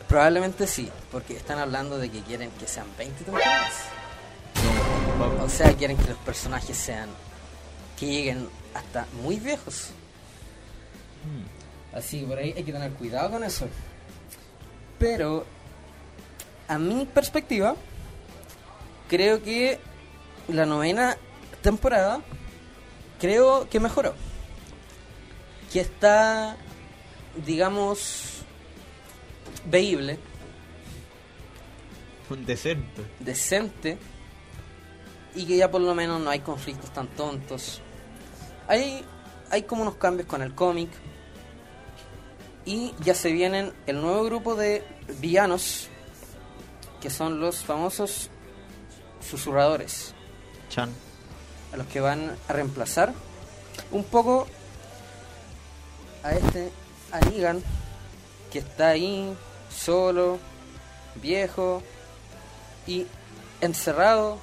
probablemente 0.08 0.66
sí, 0.66 0.90
porque 1.10 1.36
están 1.36 1.58
hablando 1.58 1.98
de 1.98 2.08
que 2.10 2.20
quieren 2.22 2.50
que 2.52 2.66
sean 2.68 2.86
20 2.96 3.24
temporadas. 3.24 3.72
O 5.42 5.48
sea, 5.48 5.72
quieren 5.74 5.96
que 5.96 6.08
los 6.08 6.18
personajes 6.18 6.76
sean 6.76 7.08
que 7.98 8.06
lleguen 8.06 8.48
hasta 8.74 9.06
muy 9.22 9.38
viejos. 9.38 9.90
Hmm. 11.24 11.96
Así 11.96 12.20
que 12.20 12.26
por 12.26 12.38
ahí 12.38 12.52
hay 12.56 12.62
que 12.62 12.72
tener 12.72 12.92
cuidado 12.92 13.30
con 13.30 13.44
eso. 13.44 13.66
Pero, 14.98 15.44
a 16.68 16.78
mi 16.78 17.06
perspectiva, 17.06 17.74
creo 19.08 19.42
que 19.42 19.78
la 20.48 20.66
novena 20.66 21.16
temporada, 21.62 22.20
creo 23.20 23.68
que 23.68 23.80
mejoró. 23.80 24.14
Que 25.72 25.80
está, 25.80 26.56
digamos, 27.44 28.42
veíble, 29.66 30.18
Decente. 32.44 33.02
decente, 33.20 33.98
y 35.34 35.44
que 35.46 35.56
ya 35.56 35.70
por 35.70 35.80
lo 35.80 35.94
menos 35.94 36.20
no 36.20 36.30
hay 36.30 36.40
conflictos 36.40 36.92
tan 36.92 37.06
tontos. 37.08 37.80
Hay, 38.68 39.04
hay 39.50 39.62
como 39.62 39.82
unos 39.82 39.96
cambios 39.96 40.28
con 40.28 40.42
el 40.42 40.54
cómic. 40.54 40.90
Y 42.64 42.94
ya 43.04 43.14
se 43.14 43.30
vienen 43.30 43.72
el 43.86 44.00
nuevo 44.00 44.24
grupo 44.24 44.56
de 44.56 44.84
villanos, 45.20 45.88
que 47.00 47.10
son 47.10 47.40
los 47.40 47.64
famosos 47.64 48.28
susurradores, 49.20 50.14
Chan. 50.68 50.90
a 51.72 51.76
los 51.76 51.86
que 51.86 52.00
van 52.00 52.36
a 52.48 52.52
reemplazar 52.52 53.12
un 53.90 54.04
poco 54.04 54.46
a 56.22 56.32
este 56.32 56.72
a 57.12 57.20
Negan, 57.20 57.62
que 58.50 58.58
está 58.58 58.88
ahí 58.88 59.32
solo, 59.70 60.38
viejo 61.16 61.82
y 62.86 63.06
encerrado 63.60 64.38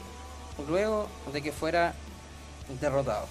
luego 0.68 1.08
de 1.32 1.42
que 1.42 1.52
fuera 1.52 1.94
derrotado. 2.80 3.28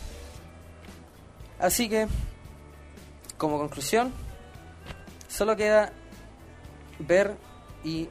Así 1.63 1.89
que, 1.89 2.09
como 3.39 3.57
conclusión, 3.57 4.13
solo 5.29 5.55
queda 5.57 5.93
ver 6.99 7.37
y 7.85 8.09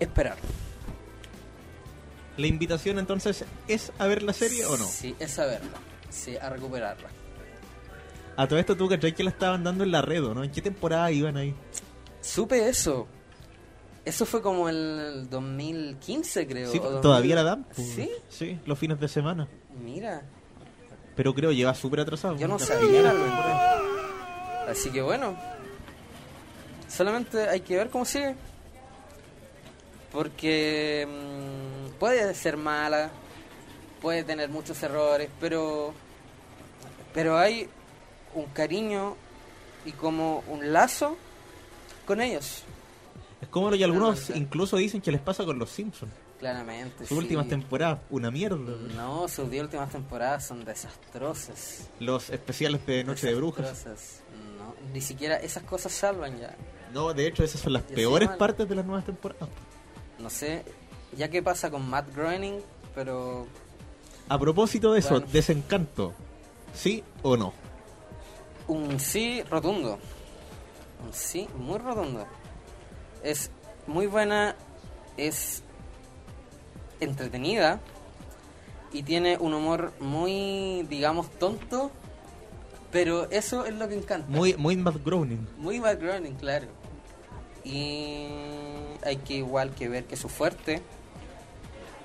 esperar. 0.00 0.36
¿La 2.38 2.46
invitación 2.46 2.98
entonces 2.98 3.44
es 3.68 3.92
a 3.98 4.06
ver 4.06 4.22
la 4.22 4.32
serie 4.32 4.64
o 4.64 4.78
no? 4.78 4.86
Sí, 4.86 5.14
es 5.18 5.38
a 5.38 5.44
verla, 5.44 5.78
sí, 6.08 6.36
a 6.38 6.48
recuperarla. 6.48 7.10
A 8.36 8.48
todo 8.48 8.58
esto 8.58 8.76
tú 8.76 8.88
que 8.88 8.98
que 8.98 9.22
la 9.22 9.30
estaban 9.30 9.62
dando 9.62 9.84
en 9.84 9.92
la 9.92 10.00
red, 10.00 10.24
¿o 10.24 10.34
¿no? 10.34 10.42
¿En 10.42 10.50
qué 10.50 10.62
temporada 10.62 11.12
iban 11.12 11.36
ahí? 11.36 11.54
Supe 12.22 12.66
eso. 12.66 13.06
Eso 14.06 14.24
fue 14.24 14.40
como 14.40 14.70
el 14.70 15.28
2015, 15.28 16.46
creo. 16.46 16.72
Sí, 16.72 16.78
o 16.78 16.82
2000. 16.82 17.00
todavía 17.02 17.34
la 17.36 17.42
dan. 17.42 17.64
pues. 17.64 17.88
¿Sí? 17.88 18.10
Sí, 18.30 18.58
los 18.64 18.78
fines 18.78 18.98
de 18.98 19.08
semana. 19.08 19.48
Mira, 19.82 20.22
Pero 21.16 21.34
creo 21.34 21.52
lleva 21.52 21.74
súper 21.74 22.00
atrasado. 22.00 22.36
yo 22.36 22.48
no 22.48 22.58
sabía. 22.58 23.02
temporada. 23.02 23.82
Así 24.68 24.90
que 24.90 25.02
bueno, 25.02 25.36
solamente 26.88 27.48
hay 27.48 27.60
que 27.60 27.76
ver 27.76 27.90
cómo 27.90 28.04
sigue. 28.04 28.34
Porque 30.10 31.06
mm, 31.08 31.98
puede 31.98 32.34
ser 32.34 32.56
mala, 32.56 33.10
puede 34.00 34.22
tener 34.22 34.48
muchos 34.48 34.82
errores, 34.82 35.28
pero 35.40 35.92
pero 37.12 37.38
hay 37.38 37.68
un 38.34 38.46
cariño 38.46 39.16
y 39.84 39.92
como 39.92 40.42
un 40.48 40.72
lazo 40.72 41.16
con 42.06 42.20
ellos, 42.20 42.64
Es 43.40 43.48
como 43.48 43.70
lo 43.70 43.76
que 43.76 43.84
algunos 43.84 44.30
incluso 44.30 44.76
dicen 44.76 45.00
que 45.00 45.10
les 45.10 45.20
pasa 45.20 45.44
con 45.44 45.58
los 45.58 45.70
Simpsons. 45.70 46.12
Claramente. 46.44 46.98
Sus 46.98 47.08
sí. 47.08 47.14
últimas 47.14 47.48
temporadas, 47.48 48.00
una 48.10 48.30
mierda. 48.30 48.58
No, 48.94 49.26
sus 49.28 49.50
diez 49.50 49.62
últimas 49.62 49.90
temporadas 49.90 50.46
son 50.46 50.62
desastrosas. 50.62 51.88
Los 52.00 52.28
especiales 52.28 52.84
de 52.84 53.02
Noche 53.02 53.28
de 53.28 53.34
Brujas. 53.34 53.86
No, 54.58 54.74
ni 54.92 55.00
siquiera 55.00 55.36
esas 55.36 55.62
cosas 55.62 55.92
salvan 55.92 56.38
ya. 56.38 56.54
No, 56.92 57.14
de 57.14 57.26
hecho, 57.26 57.42
esas 57.44 57.62
son 57.62 57.72
las 57.72 57.82
peores 57.82 58.28
partes 58.28 58.68
de 58.68 58.74
las 58.74 58.84
nuevas 58.84 59.06
temporadas. 59.06 59.48
No 60.18 60.28
sé, 60.28 60.64
ya 61.16 61.30
qué 61.30 61.42
pasa 61.42 61.70
con 61.70 61.88
Matt 61.88 62.14
Groening, 62.14 62.60
pero 62.94 63.46
A 64.28 64.38
propósito 64.38 64.92
de 64.92 65.00
eso, 65.00 65.20
desencanto. 65.20 66.12
¿Sí 66.74 67.02
o 67.22 67.38
no? 67.38 67.54
un 68.68 69.00
sí 69.00 69.42
rotundo. 69.44 69.98
Un 71.06 71.12
sí 71.14 71.48
muy 71.56 71.78
rotundo. 71.78 72.26
Es 73.22 73.50
muy 73.86 74.06
buena, 74.06 74.56
es 75.16 75.63
entretenida 77.04 77.80
y 78.92 79.02
tiene 79.02 79.36
un 79.38 79.54
humor 79.54 79.92
muy, 80.00 80.86
digamos, 80.88 81.30
tonto, 81.38 81.90
pero 82.92 83.28
eso 83.30 83.66
es 83.66 83.74
lo 83.74 83.88
que 83.88 83.96
encanta. 83.96 84.28
Muy, 84.28 84.54
muy 84.56 84.76
Matt 84.76 85.04
Groening. 85.04 85.46
Muy 85.58 85.80
Matt 85.80 86.00
Groening, 86.00 86.34
claro. 86.34 86.66
Y 87.64 88.28
hay 89.04 89.16
que 89.24 89.34
igual 89.34 89.74
que 89.74 89.88
ver 89.88 90.04
que 90.04 90.16
su 90.16 90.28
fuerte 90.28 90.80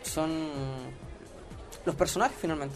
son 0.04 0.50
los 1.86 1.96
personajes 1.96 2.38
finalmente. 2.40 2.76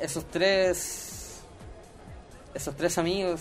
Esos 0.00 0.24
tres 0.28 1.40
esos 2.54 2.74
tres 2.76 2.98
amigos 2.98 3.40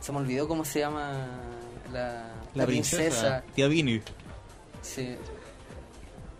se 0.00 0.12
me 0.12 0.18
olvidó 0.18 0.46
cómo 0.46 0.64
se 0.64 0.80
llama 0.80 1.26
la, 1.90 2.30
La, 2.54 2.66
princesa. 2.66 3.42
Tía 3.54 3.68
Vini. 3.68 4.02
Sí. 4.82 5.16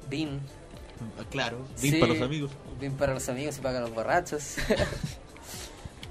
Bean. 0.09 0.41
Claro, 1.31 1.59
Vin 1.83 1.93
Sí, 1.95 1.99
para 2.01 2.13
los 2.15 2.23
amigos. 2.23 2.51
Bean 2.81 2.93
para 2.95 3.15
los 3.15 3.29
amigos 3.29 3.59
y 3.59 3.61
para 3.61 3.81
los 3.81 3.95
borrachos. 3.95 4.57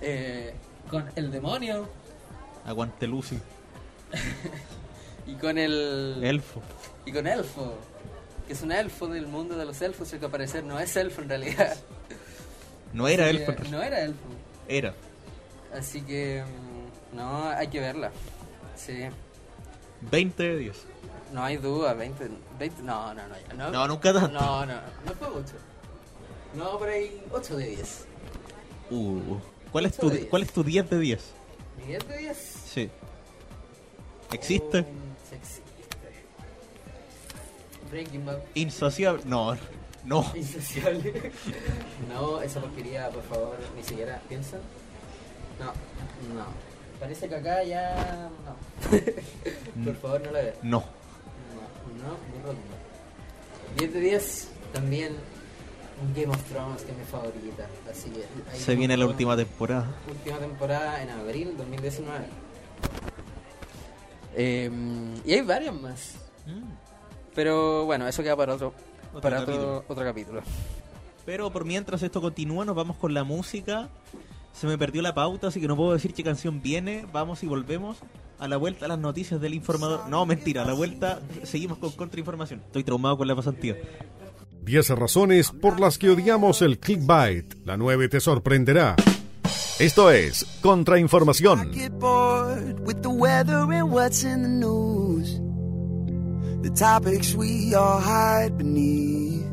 Eh, 0.05 0.53
con 0.89 1.09
el 1.15 1.31
demonio 1.31 1.87
Aguante 2.65 3.07
Lucy. 3.07 3.39
y 5.27 5.35
con 5.35 5.57
el 5.57 6.19
Elfo. 6.21 6.61
Y 7.05 7.13
con 7.13 7.25
Elfo, 7.25 7.77
que 8.45 8.51
es 8.51 8.61
un 8.63 8.73
elfo 8.73 9.07
del 9.07 9.27
mundo 9.27 9.55
de 9.55 9.63
los 9.65 9.81
elfos, 9.81 10.11
el 10.11 10.19
que 10.19 10.25
aparecer 10.25 10.65
no 10.65 10.77
es 10.77 10.95
elfo 10.97 11.21
en 11.21 11.29
realidad. 11.29 11.77
No 12.93 13.07
era 13.07 13.25
Así 13.27 13.37
Elfo. 13.37 13.55
que. 13.55 13.69
No 13.69 13.81
era 13.81 14.01
elfo. 14.01 14.19
Era. 14.67 14.93
Así 15.73 16.01
que, 16.01 16.43
mm, 16.43 17.15
no, 17.15 17.47
hay 17.49 17.67
que 17.69 17.79
verla. 17.79 18.11
Sí, 18.75 19.05
20 20.11 20.43
de 20.43 20.57
10. 20.57 20.85
no 21.31 21.43
hay 21.43 21.57
duda, 21.57 21.93
20, 21.93 22.29
20 22.59 22.83
no, 22.83 23.13
no, 23.13 23.21
no, 23.27 23.35
no. 23.55 23.71
No, 23.71 23.87
nunca 23.87 24.13
tanto. 24.13 24.29
No, 24.29 24.65
no, 24.65 24.75
no 25.05 25.13
fue 25.13 25.27
8. 25.27 25.53
No, 26.55 26.77
por 26.77 26.89
ahí 26.89 27.21
8 27.31 27.57
de 27.57 27.67
10. 27.67 28.05
Uh, 28.91 29.37
¿Cuál 29.71 29.85
es 29.87 29.97
tu, 29.97 30.09
de 30.09 30.17
diez. 30.17 30.29
¿cuál 30.29 30.43
es 30.43 30.53
tu 30.53 30.63
10 30.63 30.89
de 30.89 30.99
10? 30.99 31.33
¿Mi 31.77 31.85
10 31.87 32.07
de 32.07 32.17
10? 32.17 32.37
Sí. 32.37 32.89
¿Existe? 34.31 34.79
Oh, 34.79 35.29
sí 35.29 35.35
existe. 35.35 35.63
Breaking 37.89 38.25
Bad. 38.25 38.39
Insaciable. 38.53 39.23
No, 39.25 39.57
no. 40.05 40.31
Insaciable. 40.35 41.31
no, 42.09 42.41
esa 42.41 42.59
porquería, 42.59 43.09
por 43.09 43.23
favor, 43.23 43.57
ni 43.75 43.83
siquiera 43.83 44.21
piensa. 44.29 44.57
No, 45.59 45.65
no. 46.35 46.72
Parece 47.03 47.27
que 47.27 47.35
acá 47.35 47.61
ya. 47.65 48.29
No. 48.45 49.83
por 49.85 49.95
favor, 49.97 50.21
no 50.23 50.31
la 50.31 50.39
veas. 50.41 50.55
No. 50.63 50.79
No, 50.79 52.07
no, 52.07 52.17
muy 52.29 52.39
rotundo. 52.41 52.75
10 53.77 53.93
de 53.93 53.99
10, 53.99 54.47
también 54.71 55.15
un 56.01 56.13
Game 56.13 56.27
of 56.33 56.41
Thrones 56.49 56.81
que 56.83 56.91
es 56.93 56.97
mi 56.97 57.03
favorita. 57.03 57.67
Así 57.91 58.09
que 58.09 58.23
ahí 58.49 58.57
Se 58.57 58.75
viene 58.75 58.95
la 58.95 59.05
última 59.05 59.35
temporada. 59.35 59.91
última 60.09 60.37
temporada 60.37 61.03
en 61.03 61.09
abril 61.09 61.55
2019. 61.57 62.25
Eh, 64.35 64.71
y 65.25 65.33
hay 65.33 65.41
varias 65.41 65.73
más. 65.75 66.15
Pero 67.35 67.83
bueno, 67.85 68.07
eso 68.07 68.23
queda 68.23 68.37
para 68.37 68.53
otro, 68.53 68.73
Otro 69.09 69.21
para 69.21 69.39
capítulo. 69.39 69.77
otro, 69.79 69.85
otro 69.89 70.03
capítulo. 70.05 70.41
Pero 71.25 71.51
por 71.51 71.65
mientras 71.65 72.01
esto 72.01 72.21
continúa, 72.21 72.63
nos 72.63 72.75
vamos 72.75 72.95
con 72.95 73.13
la 73.13 73.25
música. 73.25 73.89
Se 74.53 74.67
me 74.67 74.77
perdió 74.77 75.01
la 75.01 75.13
pauta, 75.13 75.47
así 75.47 75.59
que 75.59 75.67
no 75.67 75.75
puedo 75.75 75.93
decir 75.93 76.13
qué 76.13 76.23
canción 76.23 76.61
viene. 76.61 77.05
Vamos 77.11 77.43
y 77.43 77.47
volvemos 77.47 77.97
a 78.39 78.47
la 78.47 78.57
vuelta 78.57 78.85
a 78.85 78.87
las 78.87 78.99
noticias 78.99 79.41
del 79.41 79.53
informador. 79.53 80.07
No, 80.09 80.25
mentira, 80.25 80.61
a 80.63 80.65
la 80.65 80.73
vuelta 80.73 81.19
seguimos 81.43 81.77
con 81.79 81.91
contrainformación. 81.91 82.61
Estoy 82.65 82.83
traumado 82.83 83.17
con 83.17 83.27
la 83.27 83.35
pasantía. 83.35 83.75
10 84.63 84.89
razones 84.91 85.51
por 85.51 85.79
las 85.79 85.97
que 85.97 86.09
odiamos 86.09 86.61
el 86.61 86.79
clickbait. 86.79 87.53
La 87.65 87.75
9 87.77 88.07
te 88.09 88.19
sorprenderá. 88.19 88.95
Esto 89.79 90.11
es 90.11 90.45
Contrainformación. 90.61 91.71
get 91.73 91.91
bored 91.99 92.79
with 92.85 93.01
the 93.01 93.09
weather 93.09 93.63
and 93.73 93.91
what's 93.91 94.23
in 94.23 94.43
the 94.43 94.47
news. 94.47 95.41
The 96.61 96.69
topics 96.69 97.33
we 97.35 97.73
all 97.75 97.99
hide 97.99 98.55
beneath. 98.55 99.43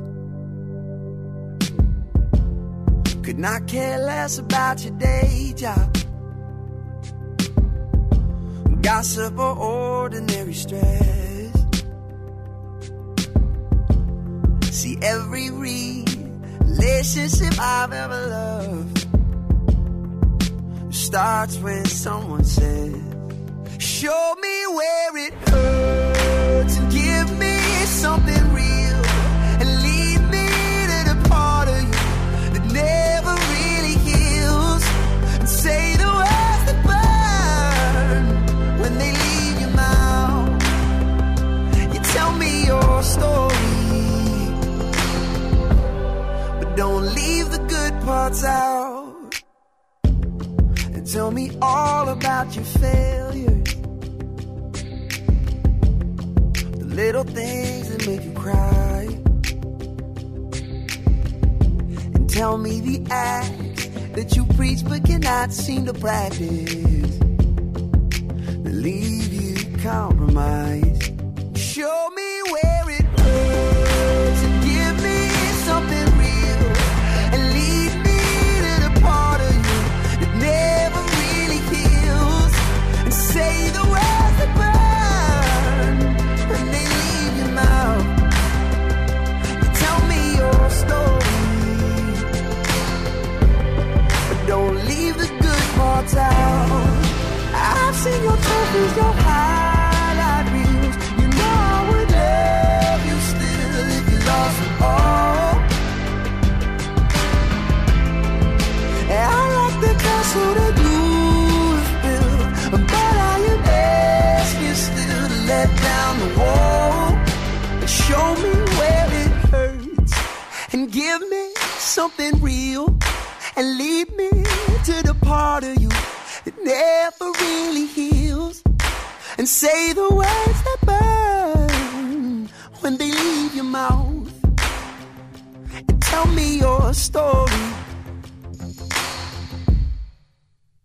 Could 3.22 3.38
not 3.38 3.66
care 3.66 3.98
less 3.98 4.38
about 4.38 4.82
your 4.84 4.94
day 4.94 5.52
job. 5.56 5.96
Gossip 8.82 9.38
or 9.38 9.56
ordinary 9.56 10.54
stress. 10.54 11.52
See 14.70 14.96
every 15.02 15.50
relationship 15.50 17.58
I've 17.60 17.92
ever 17.92 18.26
loved 18.26 19.06
starts 20.94 21.58
when 21.58 21.84
someone 21.84 22.44
says, 22.44 22.94
Show 23.78 24.34
me 24.40 24.66
where 24.74 25.16
it 25.26 25.34
hurts 25.48 25.89
seem 65.50 65.84
to 65.86 65.92
practice. 65.94 66.69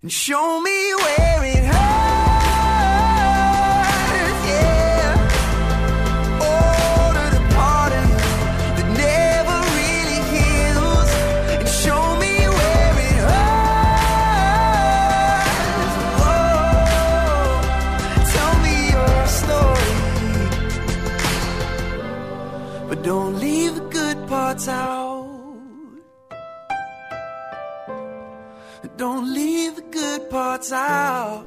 Show 0.10 0.62
me 0.62 0.94
where 0.96 1.44
it 1.46 1.63
hurts, 1.65 1.74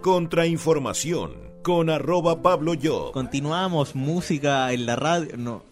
Contrainformación 0.08 1.34
con 1.62 1.90
arroba 1.90 2.40
Pablo 2.40 2.72
Yo. 2.72 3.12
Continuamos, 3.12 3.94
música 3.94 4.72
en 4.72 4.86
la 4.86 4.96
radio. 4.96 5.36
No, 5.36 5.62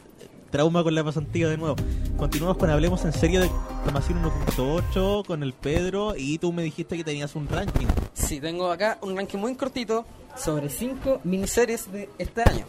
trauma 0.51 0.83
con 0.83 0.95
la 0.95 1.03
pasantía 1.03 1.49
de 1.49 1.57
nuevo. 1.57 1.75
Continuamos 2.19 2.59
con 2.59 2.69
Hablemos 2.69 3.03
en 3.07 3.15
serio 3.15 3.41
de 3.41 3.47
Información 3.47 4.23
1.8 4.23 5.25
con 5.25 5.43
el 5.43 5.55
Pedro. 5.55 6.13
Y 6.15 6.37
tú 6.37 6.53
me 6.53 6.63
dijiste 6.63 6.99
que 6.99 7.03
tenías 7.03 7.35
un 7.35 7.49
ranking. 7.49 7.87
Sí, 8.13 8.39
tengo 8.39 8.71
acá 8.71 8.99
un 9.01 9.17
ranking 9.17 9.39
muy 9.39 9.55
cortito 9.55 10.05
sobre 10.37 10.69
5 10.69 11.23
miniseries 11.25 11.91
de 11.91 12.11
este 12.19 12.43
año. 12.43 12.67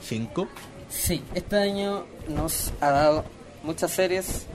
5. 0.00 0.48
Sí, 0.88 1.22
este 1.34 1.56
año 1.56 2.06
nos 2.30 2.72
ha 2.80 2.90
dado 2.92 3.24
muchas 3.62 3.90
series, 3.90 4.46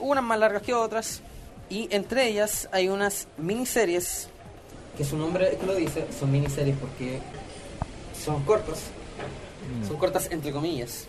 unas 0.00 0.24
más 0.24 0.40
largas 0.40 0.62
que 0.62 0.74
otras, 0.74 1.22
y 1.68 1.86
entre 1.92 2.26
ellas 2.26 2.68
hay 2.72 2.88
unas 2.88 3.28
miniseries, 3.38 4.28
que 5.00 5.06
su 5.06 5.16
nombre 5.16 5.56
lo 5.66 5.74
dice, 5.76 6.06
son 6.18 6.30
miniseries 6.30 6.76
porque 6.76 7.20
son 8.22 8.42
cortas, 8.42 8.82
son 9.88 9.96
cortas 9.96 10.28
entre 10.30 10.52
comillas. 10.52 11.06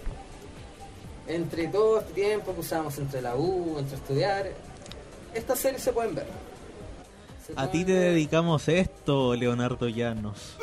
Entre 1.27 1.67
todo 1.67 1.99
este 1.99 2.13
tiempo 2.13 2.53
que 2.53 2.61
usamos 2.61 2.97
entre 2.99 3.21
la 3.21 3.35
U, 3.35 3.75
entre 3.79 3.97
estudiar, 3.97 4.49
estas 5.33 5.59
series 5.59 5.83
se 5.83 5.91
pueden 5.91 6.15
ver. 6.15 6.25
Se 7.45 7.51
A 7.57 7.69
ti 7.69 7.83
te 7.83 7.91
ver. 7.91 8.13
dedicamos 8.13 8.69
esto, 8.69 9.35
Leonardo 9.35 9.89
Llanos. 9.89 10.55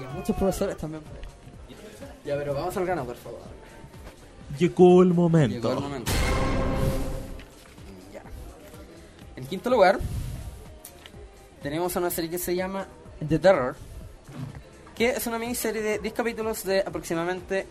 Y 0.00 0.04
a 0.04 0.08
muchos 0.14 0.34
profesores 0.34 0.78
también. 0.78 1.02
Ya, 2.24 2.38
pero 2.38 2.54
vamos 2.54 2.74
al 2.74 2.86
grano, 2.86 3.04
por 3.04 3.16
favor. 3.16 3.40
Llegó 4.58 5.02
el 5.02 5.10
Llegó 5.10 5.26
el 5.26 5.30
momento. 5.32 5.74
momento. 5.78 6.10
Ya. 8.14 8.22
En 9.36 9.44
quinto 9.46 9.68
lugar, 9.68 9.98
tenemos 11.62 11.96
una 11.96 12.10
serie 12.10 12.30
que 12.30 12.38
se 12.38 12.54
llama 12.54 12.86
The 13.26 13.38
Terror, 13.38 13.76
que 14.94 15.10
es 15.10 15.26
una 15.26 15.38
miniserie 15.38 15.82
de 15.82 15.98
10 15.98 16.14
capítulos 16.14 16.64
de 16.64 16.80
aproximadamente 16.80 17.66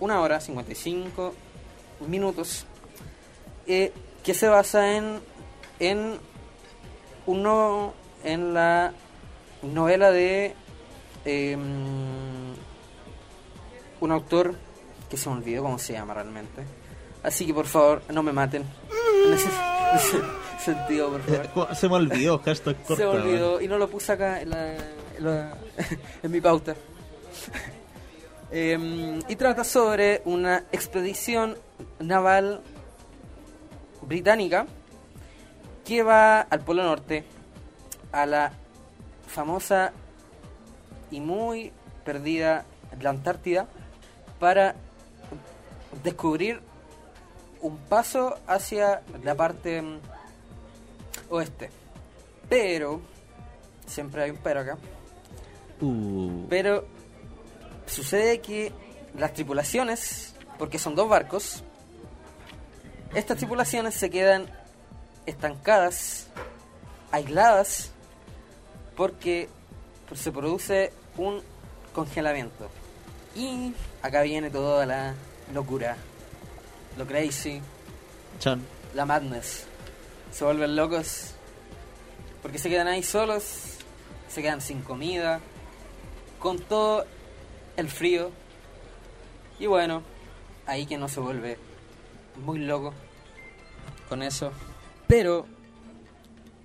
una 0.00 0.20
hora, 0.20 0.40
55 0.40 1.34
minutos, 2.06 2.66
eh, 3.66 3.92
que 4.22 4.34
se 4.34 4.48
basa 4.48 4.96
en, 4.96 5.20
en, 5.78 6.18
uno, 7.26 7.94
en 8.24 8.54
la 8.54 8.92
novela 9.62 10.10
de 10.10 10.54
em, 11.24 12.54
un 14.00 14.12
autor 14.12 14.54
que 15.08 15.16
se 15.16 15.28
me 15.28 15.36
olvidó 15.36 15.62
cómo 15.62 15.78
se 15.78 15.92
llama 15.92 16.14
realmente. 16.14 16.64
Así 17.22 17.46
que 17.46 17.54
por 17.54 17.66
favor, 17.66 18.02
no 18.12 18.22
me 18.22 18.32
maten. 18.32 18.64
Sentido, 20.58 21.10
por 21.10 21.22
favor. 21.22 21.74
Se 21.74 21.88
me 21.88 21.94
olvidó, 21.96 22.38
hashtag 22.40 22.76
corta. 22.82 22.96
Se 22.96 23.04
me 23.04 23.10
olvidó 23.10 23.60
y 23.60 23.68
no 23.68 23.78
lo 23.78 23.88
puse 23.88 24.12
acá 24.12 24.40
en, 24.40 24.50
la- 24.50 24.74
en 24.74 24.80
la- 25.24 25.54
en 26.22 26.30
mi 26.30 26.40
pauta. 26.40 26.74
Em, 28.50 29.20
y 29.26 29.34
trata 29.36 29.64
sobre 29.64 30.22
una 30.26 30.64
expedición 30.70 31.56
naval 31.98 32.60
británica 34.02 34.66
que 35.84 36.02
va 36.04 36.42
al 36.42 36.60
Polo 36.60 36.84
Norte, 36.84 37.24
a 38.12 38.26
la 38.26 38.52
famosa 39.26 39.92
y 41.10 41.18
muy 41.20 41.72
perdida 42.04 42.64
la 43.00 43.10
Antártida, 43.10 43.66
para 44.38 44.76
descubrir 46.04 46.60
un 47.60 47.76
paso 47.78 48.38
hacia 48.46 49.02
la 49.24 49.34
parte 49.34 49.82
mm, 49.82 49.98
oeste. 51.34 51.70
Pero, 52.48 53.00
siempre 53.86 54.22
hay 54.22 54.30
un 54.30 54.38
pero 54.38 54.60
acá, 54.60 54.78
Uh, 55.80 56.46
pero 56.48 56.86
sucede 57.86 58.40
que 58.40 58.72
las 59.18 59.34
tripulaciones, 59.34 60.34
porque 60.58 60.78
son 60.78 60.94
dos 60.94 61.08
barcos, 61.08 61.64
estas 63.14 63.38
tripulaciones 63.38 63.94
se 63.94 64.08
quedan 64.08 64.46
estancadas, 65.26 66.28
aisladas, 67.10 67.90
porque 68.96 69.48
se 70.14 70.32
produce 70.32 70.92
un 71.16 71.42
congelamiento. 71.92 72.68
Y 73.34 73.74
acá 74.00 74.22
viene 74.22 74.50
toda 74.50 74.86
la 74.86 75.14
locura, 75.52 75.96
lo 76.96 77.06
crazy, 77.06 77.60
la 78.94 79.04
madness. 79.04 79.66
Se 80.34 80.44
vuelven 80.44 80.74
locos 80.74 81.30
porque 82.42 82.58
se 82.58 82.68
quedan 82.68 82.88
ahí 82.88 83.04
solos, 83.04 83.76
se 84.28 84.42
quedan 84.42 84.60
sin 84.60 84.82
comida, 84.82 85.40
con 86.40 86.58
todo 86.58 87.06
el 87.76 87.88
frío. 87.88 88.32
Y 89.60 89.66
bueno, 89.66 90.02
ahí 90.66 90.86
que 90.86 90.98
no 90.98 91.08
se 91.08 91.20
vuelve 91.20 91.56
muy 92.44 92.58
loco 92.58 92.92
con 94.08 94.24
eso. 94.24 94.50
Pero 95.06 95.46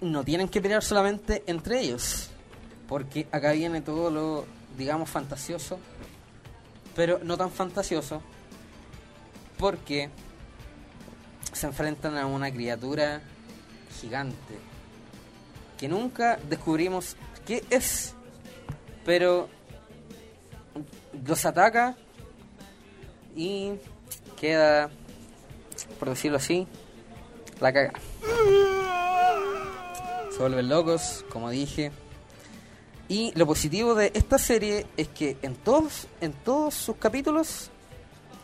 no 0.01 0.23
tienen 0.23 0.49
que 0.49 0.61
pelear 0.61 0.83
solamente 0.83 1.43
entre 1.45 1.79
ellos, 1.79 2.31
porque 2.87 3.27
acá 3.31 3.51
viene 3.51 3.81
todo 3.81 4.09
lo, 4.09 4.45
digamos, 4.79 5.11
fantasioso, 5.11 5.77
pero 6.95 7.19
no 7.23 7.37
tan 7.37 7.51
fantasioso, 7.51 8.23
porque 9.59 10.09
se 11.53 11.67
enfrentan 11.67 12.17
a 12.17 12.25
una 12.25 12.51
criatura 12.51 13.21
gigante 13.99 14.59
que 15.79 15.87
nunca 15.87 16.37
descubrimos 16.49 17.15
qué 17.45 17.63
es, 17.69 18.13
pero 19.05 19.47
los 21.25 21.45
ataca 21.45 21.95
y 23.35 23.71
queda, 24.39 24.89
por 25.97 26.09
decirlo 26.09 26.37
así, 26.37 26.67
la 27.61 27.71
caga. 27.71 27.93
Se 30.31 30.37
vuelven 30.39 30.67
locos, 30.67 31.25
como 31.29 31.49
dije. 31.49 31.91
Y 33.07 33.31
lo 33.35 33.47
positivo 33.47 33.95
de 33.95 34.11
esta 34.13 34.37
serie 34.37 34.85
es 34.97 35.07
que 35.07 35.37
en 35.41 35.55
todos, 35.55 36.07
en 36.19 36.33
todos 36.33 36.73
sus 36.75 36.97
capítulos 36.97 37.71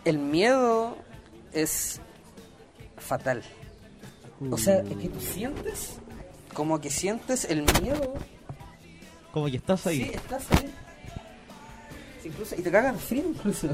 el 0.05 0.17
miedo 0.19 0.97
es 1.51 1.99
fatal. 2.97 3.43
O 4.51 4.57
sea, 4.57 4.79
es 4.79 4.97
que 4.97 5.09
tú 5.09 5.19
sientes, 5.21 5.93
como 6.53 6.79
que 6.81 6.89
sientes 6.89 7.45
el 7.45 7.63
miedo. 7.81 8.13
Como 9.31 9.47
que 9.47 9.57
estás 9.57 9.85
ahí. 9.87 10.03
Sí, 10.03 10.11
estás 10.13 10.43
ahí. 10.51 10.73
Sí, 12.21 12.27
incluso, 12.29 12.55
y 12.57 12.61
te 12.61 12.71
cagan 12.71 12.97
frío 12.99 13.23
incluso. 13.27 13.69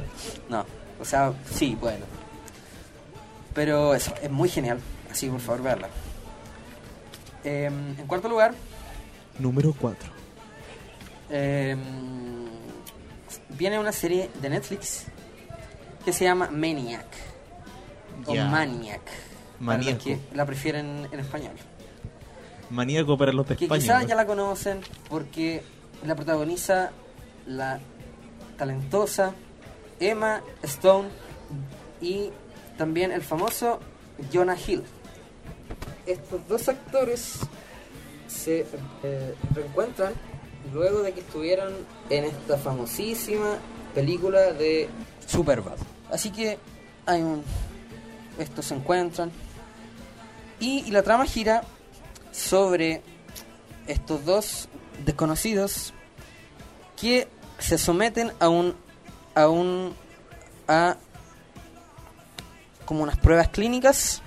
No, 0.49 0.65
o 0.99 1.05
sea, 1.05 1.33
sí, 1.51 1.75
bueno. 1.79 2.05
Pero 3.53 3.93
eso, 3.95 4.13
es 4.21 4.29
muy 4.31 4.47
genial. 4.49 4.79
Así, 5.11 5.27
por 5.29 5.39
favor, 5.41 5.61
verla. 5.63 5.89
en 7.43 7.95
cuarto 8.07 8.29
lugar, 8.29 8.53
Número 9.39 9.73
4. 9.79 10.09
eh, 11.31 11.75
viene 13.49 13.79
una 13.79 13.91
serie 13.91 14.29
de 14.41 14.49
Netflix 14.49 15.05
que 16.05 16.13
se 16.13 16.23
llama 16.25 16.49
Maniac. 16.51 17.05
O 18.25 18.33
Ya. 18.33 18.45
Maniac. 19.61 19.67
Para 19.67 19.77
los 19.77 20.05
Maníaco. 20.05 20.29
que 20.31 20.35
la 20.35 20.45
prefieren 20.45 21.07
en 21.11 21.19
español. 21.19 21.53
Maníaco 22.69 23.17
para 23.17 23.33
los 23.33 23.47
de 23.47 23.55
Que 23.55 23.65
España. 23.65 23.81
quizás 23.81 24.01
¿no? 24.03 24.07
ya 24.09 24.15
la 24.15 24.25
conocen 24.25 24.79
porque 25.09 25.61
la 26.05 26.15
protagoniza 26.15 26.91
la 27.45 27.79
talentosa 28.57 29.33
Emma 29.99 30.41
Stone 30.63 31.09
y 32.01 32.29
también 32.77 33.11
el 33.11 33.21
famoso 33.21 33.79
Jonah 34.33 34.55
Hill. 34.55 34.83
Estos 36.05 36.47
dos 36.47 36.67
actores 36.69 37.39
se 38.27 38.65
eh, 39.03 39.35
reencuentran 39.53 40.13
luego 40.73 41.01
de 41.01 41.11
que 41.13 41.19
estuvieron 41.19 41.73
en 42.09 42.23
esta 42.23 42.57
famosísima 42.57 43.57
película 43.93 44.53
de 44.53 44.89
Superbad. 45.27 45.77
Así 46.09 46.31
que 46.31 46.57
hay 47.05 47.21
un 47.21 47.43
estos 48.39 48.65
se 48.65 48.75
encuentran 48.75 49.31
y, 50.61 50.89
la 50.91 51.03
trama 51.03 51.25
gira 51.25 51.63
sobre 52.31 53.01
estos 53.87 54.23
dos 54.23 54.69
desconocidos 55.03 55.93
que 56.95 57.27
se 57.57 57.77
someten 57.77 58.31
a 58.39 58.47
un 58.47 58.75
a 59.35 59.49
un 59.49 59.95
a 60.67 60.97
como 62.85 63.03
unas 63.03 63.17
pruebas 63.17 63.49
clínicas 63.49 64.21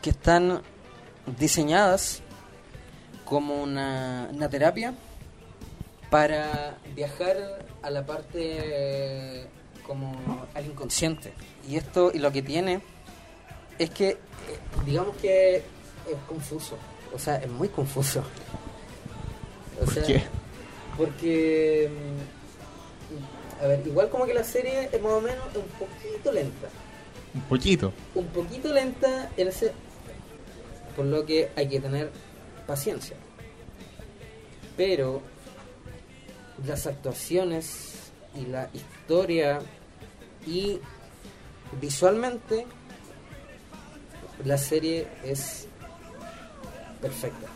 que 0.00 0.10
están 0.10 0.62
diseñadas 1.38 2.22
como 3.24 3.62
una, 3.62 4.28
una 4.32 4.48
terapia 4.48 4.94
para 6.10 6.78
viajar 6.94 7.64
a 7.82 7.90
la 7.90 8.04
parte 8.04 9.46
como 9.86 10.14
al 10.54 10.66
inconsciente. 10.66 11.32
Y 11.68 11.76
esto 11.76 12.10
y 12.12 12.18
lo 12.18 12.32
que 12.32 12.42
tiene 12.42 12.80
es 13.80 13.90
que 13.90 14.10
eh, 14.10 14.18
digamos 14.84 15.16
que 15.16 15.56
es 15.56 15.62
confuso 16.28 16.76
o 17.14 17.18
sea 17.18 17.36
es 17.36 17.48
muy 17.50 17.68
confuso 17.68 18.22
o 19.80 19.84
¿Por 19.84 19.94
sea, 19.94 20.04
qué? 20.04 20.22
porque 20.96 21.90
mm, 21.90 23.64
a 23.64 23.66
ver 23.68 23.86
igual 23.86 24.08
como 24.10 24.26
que 24.26 24.34
la 24.34 24.44
serie 24.44 24.88
es 24.92 25.02
más 25.02 25.12
o 25.12 25.20
menos 25.20 25.44
un 25.56 25.64
poquito 25.78 26.30
lenta 26.32 26.68
Un 27.34 27.40
poquito. 27.42 27.92
un 28.14 28.26
poquito 28.28 28.72
lenta 28.72 29.30
en 29.36 29.48
ese 29.48 29.72
por 30.96 31.06
lo 31.06 31.24
que 31.24 31.50
hay 31.56 31.68
que 31.68 31.80
tener 31.80 32.10
paciencia 32.66 33.16
pero 34.76 35.22
las 36.66 36.86
actuaciones 36.86 37.94
y 38.34 38.46
la 38.46 38.68
historia 38.74 39.60
y 40.46 40.78
visualmente 41.80 42.66
la 44.44 44.58
serie 44.58 45.06
es 45.24 45.66
perfecta 47.00 47.46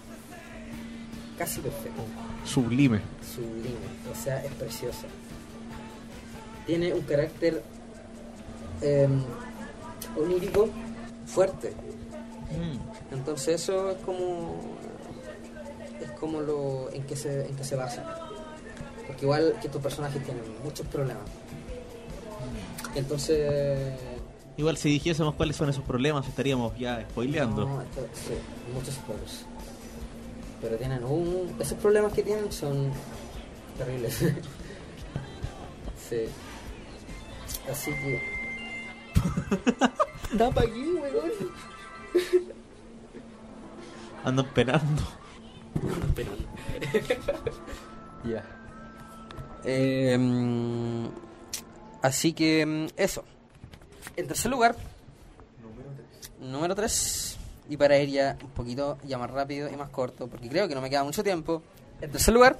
casi 1.38 1.60
perfecta 1.60 2.02
Sublime. 2.44 3.00
sublime, 3.34 3.86
o 4.12 4.14
sea, 4.14 4.44
es 4.44 4.52
preciosa. 4.52 5.06
Tiene 6.66 6.92
un 6.92 7.02
carácter 7.02 7.62
eh, 8.82 9.08
onírico 10.16 10.68
fuerte. 11.26 11.72
Entonces 13.10 13.62
eso 13.62 13.90
es 13.90 13.96
como 13.98 14.60
es 16.00 16.10
como 16.12 16.40
lo 16.40 16.92
en 16.92 17.02
que 17.04 17.16
se 17.16 17.46
en 17.46 17.56
que 17.56 17.64
se 17.64 17.76
basa. 17.76 18.04
Porque 19.06 19.24
igual 19.24 19.56
que 19.60 19.66
estos 19.66 19.82
personajes 19.82 20.22
tienen 20.22 20.44
muchos 20.62 20.86
problemas. 20.86 21.24
Entonces 22.94 23.94
Igual 24.56 24.76
si 24.76 24.88
dijésemos 24.88 25.34
cuáles 25.34 25.56
son 25.56 25.68
esos 25.68 25.84
problemas 25.84 26.28
estaríamos 26.28 26.76
ya 26.78 27.00
spoileando. 27.10 27.66
No, 27.66 27.82
esto- 27.82 28.06
sí, 28.14 28.34
muchos 28.72 28.94
spoilers. 28.94 29.44
Pero 30.60 30.76
tienen 30.76 31.04
un... 31.04 31.54
Esos 31.58 31.76
problemas 31.78 32.12
que 32.12 32.22
tienen 32.22 32.50
son 32.52 32.90
terribles. 33.76 34.18
sí. 36.08 36.26
Así 37.70 37.90
que... 37.90 38.22
da 40.36 40.50
pa' 40.50 40.62
aquí, 40.62 40.84
weón. 40.84 41.30
Andan 44.24 44.46
penando. 44.54 45.02
Ya. 48.24 48.42
Eh, 49.64 50.16
mm, 50.18 51.08
así 52.00 52.32
que 52.32 52.64
mm, 52.64 52.86
eso. 52.96 53.22
En 54.16 54.26
tercer 54.26 54.50
lugar, 54.50 54.76
número 56.40 56.74
3. 56.74 57.38
Y 57.70 57.76
para 57.76 57.98
ir 57.98 58.10
ya 58.10 58.36
un 58.42 58.50
poquito 58.50 58.98
ya 59.04 59.18
más 59.18 59.30
rápido 59.30 59.70
y 59.70 59.76
más 59.76 59.88
corto, 59.88 60.28
porque 60.28 60.48
creo 60.48 60.68
que 60.68 60.74
no 60.74 60.80
me 60.80 60.90
queda 60.90 61.02
mucho 61.02 61.22
tiempo. 61.22 61.62
En 62.00 62.10
tercer 62.10 62.34
lugar, 62.34 62.58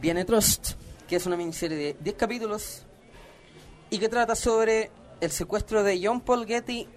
viene 0.00 0.24
Trust, 0.24 0.72
que 1.08 1.16
es 1.16 1.26
una 1.26 1.36
miniserie 1.36 1.76
de 1.76 1.96
10 2.00 2.16
capítulos 2.16 2.82
y 3.90 3.98
que 3.98 4.08
trata 4.08 4.34
sobre 4.34 4.90
el 5.20 5.30
secuestro 5.30 5.82
de 5.82 6.00
John 6.02 6.20
Paul 6.20 6.46
Getty 6.46 6.88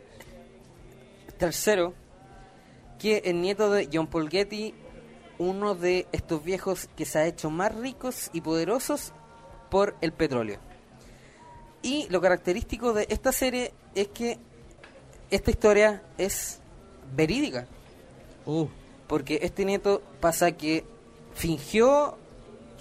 III, 1.41 1.93
que 2.99 3.21
es 3.23 3.34
nieto 3.34 3.71
de 3.71 3.89
John 3.91 4.08
Paul 4.08 4.29
Getty, 4.29 4.75
uno 5.38 5.73
de 5.73 6.08
estos 6.12 6.43
viejos 6.43 6.89
que 6.95 7.05
se 7.05 7.19
ha 7.19 7.25
hecho 7.25 7.49
más 7.49 7.73
ricos 7.73 8.29
y 8.34 8.41
poderosos 8.41 9.13
por 9.71 9.95
el 10.01 10.12
petróleo. 10.12 10.60
Y 11.81 12.07
lo 12.09 12.21
característico 12.21 12.93
de 12.93 13.07
esta 13.09 13.31
serie 13.31 13.73
es 13.95 14.09
que 14.09 14.37
esta 15.29 15.51
historia 15.51 16.01
es 16.17 16.59
verídica, 17.15 17.67
Uh, 18.45 18.67
porque 19.07 19.39
este 19.43 19.63
nieto 19.63 20.01
pasa 20.19 20.53
que 20.53 20.83
fingió 21.35 22.17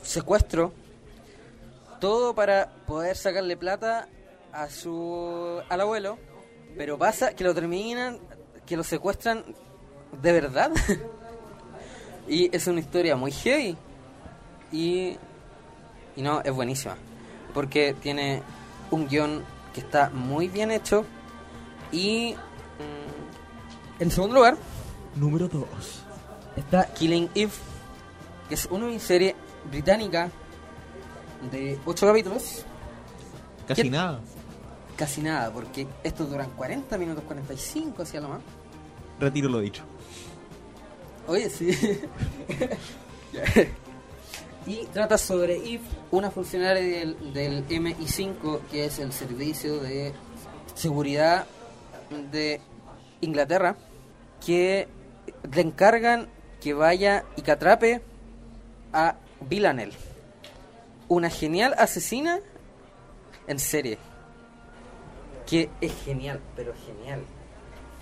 secuestro, 0.03 0.73
todo 2.01 2.35
para 2.35 2.71
poder 2.87 3.17
sacarle 3.17 3.57
plata 3.57 4.09
a 4.53 4.71
su 4.71 5.61
al 5.69 5.81
abuelo, 5.81 6.17
pero 6.77 6.97
pasa 6.97 7.35
que 7.35 7.45
lo 7.45 7.55
terminan, 7.55 8.19
que 8.65 8.77
lo 8.79 8.85
secuestran 8.85 9.45
de 10.23 10.33
verdad. 10.33 10.71
y 12.29 12.55
es 12.55 12.67
una 12.67 12.81
historia 12.81 13.17
muy 13.17 13.33
heavy. 13.33 13.77
Y, 14.73 15.17
y 16.17 16.23
no, 16.23 16.41
es 16.41 16.53
buenísima. 16.53 16.97
Porque 17.53 17.95
tiene 18.01 18.43
un 18.91 19.09
guion 19.09 19.43
que 19.75 19.81
está 19.81 20.11
muy 20.11 20.49
bien 20.49 20.71
hecho. 20.71 21.05
Y 21.93 22.35
mm, 22.35 24.03
en 24.03 24.11
segundo 24.11 24.37
lugar 24.37 24.57
número 25.17 25.49
2. 25.49 25.67
está 26.57 26.87
Killing 26.95 27.29
Eve, 27.35 27.53
que 28.49 28.55
es 28.55 28.67
una 28.71 28.87
miniserie 28.87 29.35
británica 29.71 30.31
de 31.51 31.79
8 31.85 32.07
capítulos. 32.07 32.65
Casi 33.67 33.91
nada. 33.91 34.21
Casi 34.97 35.23
nada, 35.23 35.53
porque 35.53 35.87
estos 36.03 36.31
duran 36.31 36.51
40 36.51 36.99
minutos, 36.99 37.23
45 37.25 38.03
hacia 38.03 38.21
lo 38.21 38.31
más. 38.31 38.41
Retiro 39.21 39.49
lo 39.49 39.61
dicho. 39.61 39.85
Oye, 41.27 41.51
sí. 41.51 41.71
y 44.69 44.87
trata 44.93 45.17
sobre 45.17 45.57
Eve, 45.57 45.81
una 46.11 46.31
funcionaria 46.31 46.83
del, 46.83 47.33
del 47.33 47.67
MI5, 47.67 48.61
que 48.71 48.85
es 48.85 48.99
el 48.99 49.15
servicio 49.15 49.79
de 49.81 50.13
seguridad 50.75 51.47
de 52.31 52.61
Inglaterra, 53.23 53.77
que 54.45 54.87
le 55.51 55.61
encargan 55.63 56.29
que 56.61 56.75
vaya 56.75 57.25
y 57.37 57.43
que 57.43 57.51
atrape 57.51 58.03
a 58.93 59.17
Villanelle, 59.41 59.97
una 61.09 61.31
genial 61.31 61.75
asesina 61.79 62.41
en 63.47 63.59
serie. 63.59 63.99
Que 65.47 65.71
es 65.81 65.95
genial, 66.05 66.41
pero 66.55 66.75
genial. 66.87 67.23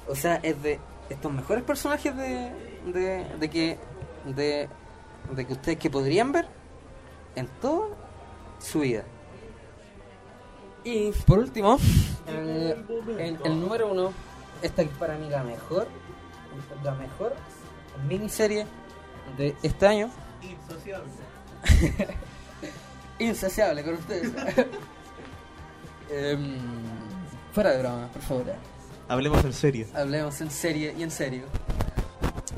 O 0.08 0.16
sea, 0.16 0.40
es 0.42 0.60
de 0.64 0.80
estos 1.08 1.32
mejores 1.32 1.62
personajes 1.62 2.16
de, 2.16 2.50
de, 2.92 3.24
de 3.38 3.50
que 3.50 3.78
de, 4.24 4.68
de 5.30 5.46
que 5.46 5.52
ustedes 5.52 5.78
que 5.78 5.90
podrían 5.90 6.32
ver 6.32 6.55
en 7.36 7.46
toda 7.60 7.88
su 8.58 8.80
vida. 8.80 9.04
Y 10.84 11.12
por 11.26 11.38
último, 11.38 11.78
eh, 12.28 12.76
el, 13.18 13.38
el 13.44 13.60
número 13.60 13.90
uno, 13.90 14.12
esta 14.62 14.82
que 14.82 14.90
es 14.90 14.96
para 14.96 15.16
mí 15.16 15.28
la 15.28 15.42
mejor, 15.42 15.88
la 16.82 16.94
mejor 16.94 17.34
miniserie 18.08 18.66
de 19.36 19.54
este 19.62 19.86
año. 19.86 20.10
Insaciable 23.18 23.82
con 23.84 23.94
ustedes. 23.94 24.32
Em, 26.08 26.56
fuera 27.52 27.72
de 27.72 27.78
broma, 27.80 28.08
por 28.12 28.22
favor. 28.22 28.44
Hablemos 29.08 29.44
en 29.44 29.52
serio. 29.52 29.86
Hablemos 29.92 30.40
en 30.40 30.52
serie 30.52 30.94
y 30.96 31.02
en 31.02 31.10
serio. 31.10 31.42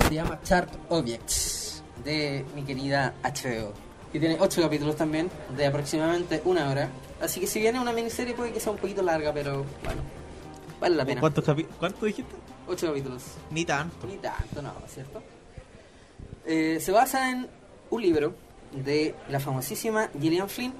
Se 0.07 0.15
llama 0.15 0.39
Chart 0.43 0.71
Objects 0.91 1.83
de 2.05 2.45
mi 2.55 2.63
querida 2.63 3.15
HBO. 3.23 3.73
Que 4.13 4.19
tiene 4.19 4.37
8 4.41 4.63
capítulos 4.63 4.97
también, 4.97 5.31
de 5.57 5.67
aproximadamente 5.67 6.41
una 6.45 6.71
hora. 6.71 6.89
Así 7.21 7.41
que 7.41 7.47
si 7.47 7.61
viene 7.61 7.81
una 7.81 7.93
miniserie 7.93 8.35
puede 8.35 8.53
que 8.53 8.61
sea 8.61 8.73
un 8.73 8.79
poquito 8.79 9.03
larga, 9.03 9.33
pero 9.33 9.65
bueno, 9.85 10.01
vale 10.81 10.97
la 10.97 11.05
pena. 11.05 11.21
¿Cuántos 11.21 11.45
¿Cuánto 11.79 12.07
dijiste? 12.07 12.35
8 12.67 12.87
capítulos. 12.87 13.23
Ni 13.51 13.65
tanto. 13.65 14.07
Ni 14.07 14.17
tanto, 14.17 14.63
no, 14.63 14.73
¿cierto? 14.89 15.23
Eh, 16.47 16.79
se 16.81 16.93
basa 16.93 17.31
en 17.31 17.49
un 17.91 18.03
libro 18.03 18.35
de 18.73 19.15
la 19.29 19.41
famosísima 19.41 20.09
Gillian 20.19 20.49
Flynn. 20.49 20.73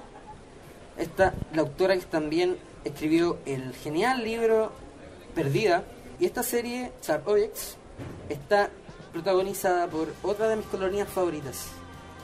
Esta, 0.97 1.33
la 1.53 1.61
autora 1.61 1.95
que 1.95 2.05
también 2.05 2.57
escribió 2.83 3.37
el 3.45 3.73
genial 3.75 4.23
libro 4.23 4.71
Perdida. 5.35 5.83
Y 6.19 6.25
esta 6.25 6.43
serie, 6.43 6.91
Sharp 7.01 7.27
Objects, 7.27 7.77
está 8.27 8.69
protagonizada 9.13 9.87
por 9.87 10.13
otra 10.23 10.49
de 10.49 10.57
mis 10.57 10.65
colonias 10.65 11.07
favoritas. 11.07 11.67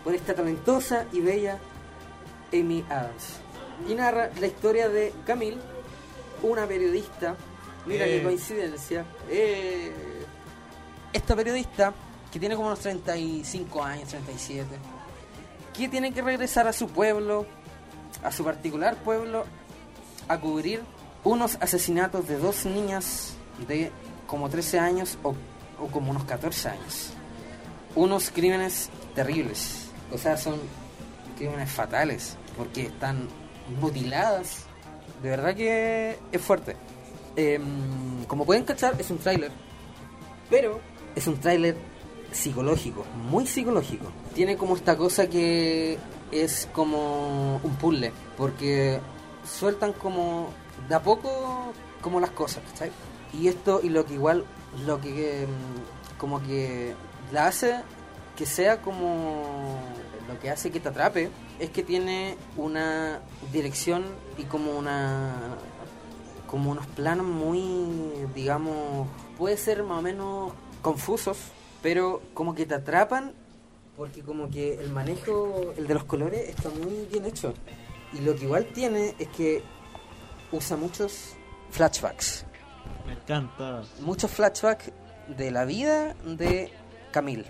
Por 0.06 0.16
esta 0.16 0.34
talentosa 0.34 1.06
y 1.12 1.20
bella 1.20 1.60
Amy 2.54 2.86
Adams. 2.90 3.40
Y 3.90 3.94
narra 3.96 4.30
la 4.40 4.48
historia 4.48 4.88
de 4.88 5.14
Camille, 5.26 5.58
una 6.44 6.66
periodista. 6.66 7.36
Mira 7.86 8.06
Eh. 8.06 8.18
qué 8.20 8.24
coincidencia. 8.24 9.04
Eh, 9.30 9.92
esta 11.12 11.36
periodista, 11.36 11.94
que 12.32 12.40
tiene 12.40 12.56
como 12.56 12.68
unos 12.68 12.80
35 12.80 13.84
años, 13.84 14.08
37, 14.10 14.78
que 15.74 15.90
tiene 15.90 16.14
que 16.14 16.22
regresar 16.22 16.68
a 16.68 16.74
su 16.74 16.88
pueblo, 16.88 17.46
a 18.24 18.32
su 18.32 18.44
particular 18.46 18.96
pueblo, 18.98 19.46
a 20.28 20.40
cubrir 20.40 20.82
unos 21.24 21.58
asesinatos 21.60 22.28
de 22.28 22.38
dos 22.38 22.66
niñas 22.66 23.34
de 23.68 23.92
como 24.28 24.50
13 24.50 24.80
años 24.80 25.18
o, 25.24 25.34
o 25.80 25.88
como 25.88 26.12
unos 26.12 26.26
14 26.26 26.70
años. 26.70 27.10
Unos 27.96 28.30
crímenes 28.30 28.90
terribles. 29.16 29.85
O 30.12 30.18
sea, 30.18 30.38
son 30.38 30.60
crímenes 31.38 31.72
fatales, 31.72 32.38
porque 32.58 32.84
están 32.84 33.28
mutiladas. 33.82 34.66
De 35.22 35.30
verdad 35.30 35.56
que 35.56 36.18
es 36.32 36.42
fuerte. 36.42 36.76
Em, 37.36 38.24
como 38.28 38.46
pueden 38.46 38.64
cachar, 38.64 38.96
es 39.00 39.10
un 39.12 39.18
tráiler. 39.18 39.52
Pero 40.50 40.80
es 41.16 41.28
un 41.28 41.40
tráiler 41.40 41.76
psicológico, 42.32 43.06
muy 43.30 43.48
psicológico. 43.48 44.12
Tiene 44.34 44.58
como 44.58 44.76
esta 44.76 44.96
cosa 44.98 45.28
que 45.28 45.98
es 46.32 46.70
como 46.74 47.58
un 47.64 47.76
puzzle, 47.76 48.12
porque 48.38 49.00
sueltan 49.46 49.94
como 49.94 50.50
de 50.88 50.96
a 50.96 51.02
poco 51.02 51.74
como 52.02 52.20
las 52.20 52.32
cosas, 52.32 52.64
¿cachai? 52.72 52.92
Y 53.34 53.48
esto, 53.48 53.80
y 53.84 53.90
lo 53.90 54.06
que 54.06 54.14
igual, 54.14 54.46
lo 54.86 55.00
que 55.02 55.44
em, 55.44 55.50
como 56.18 56.42
que 56.42 56.94
la 57.32 57.48
hace 57.48 57.82
que 58.36 58.46
sea 58.46 58.82
como 58.82 59.80
lo 60.28 60.40
que 60.40 60.50
hace 60.50 60.72
que 60.72 60.80
te 60.80 60.90
atrape 60.90 61.30
es 61.60 61.70
que 61.70 61.84
tiene 61.84 62.38
una 62.58 63.22
dirección 63.52 64.04
y 64.38 64.44
como 64.44 64.72
una 64.72 65.58
como 66.48 66.72
unos 66.72 66.86
planos 66.88 67.26
muy 67.26 67.90
digamos 68.34 69.08
puede 69.38 69.58
ser 69.58 69.84
más 69.84 70.00
o 70.00 70.02
menos 70.02 70.54
confusos 70.82 71.38
pero 71.82 72.22
como 72.34 72.56
que 72.56 72.66
te 72.66 72.76
atrapan 72.76 73.34
porque 73.98 74.22
como 74.22 74.50
que 74.50 74.74
el 74.76 74.92
manejo 74.92 75.74
el 75.78 75.88
de 75.88 75.94
los 75.94 76.04
colores 76.04 76.50
está 76.50 76.70
muy 76.70 77.08
bien 77.12 77.26
hecho. 77.26 77.54
Y 78.14 78.20
lo 78.20 78.36
que 78.36 78.44
igual 78.44 78.68
tiene 78.74 79.16
es 79.20 79.28
que 79.30 79.64
usa 80.52 80.78
muchos 80.78 81.34
flashbacks. 81.72 82.46
Me 83.06 83.14
encanta. 83.14 83.84
muchos 84.02 84.32
flashbacks 84.32 84.92
de 85.28 85.52
la 85.52 85.66
vida 85.66 86.16
de 86.26 86.72
Camille 87.12 87.46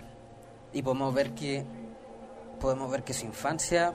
y 0.76 0.82
podemos 0.82 1.14
ver 1.14 1.30
que 1.30 1.64
podemos 2.60 2.90
ver 2.90 3.02
que 3.02 3.14
su 3.14 3.24
infancia 3.24 3.94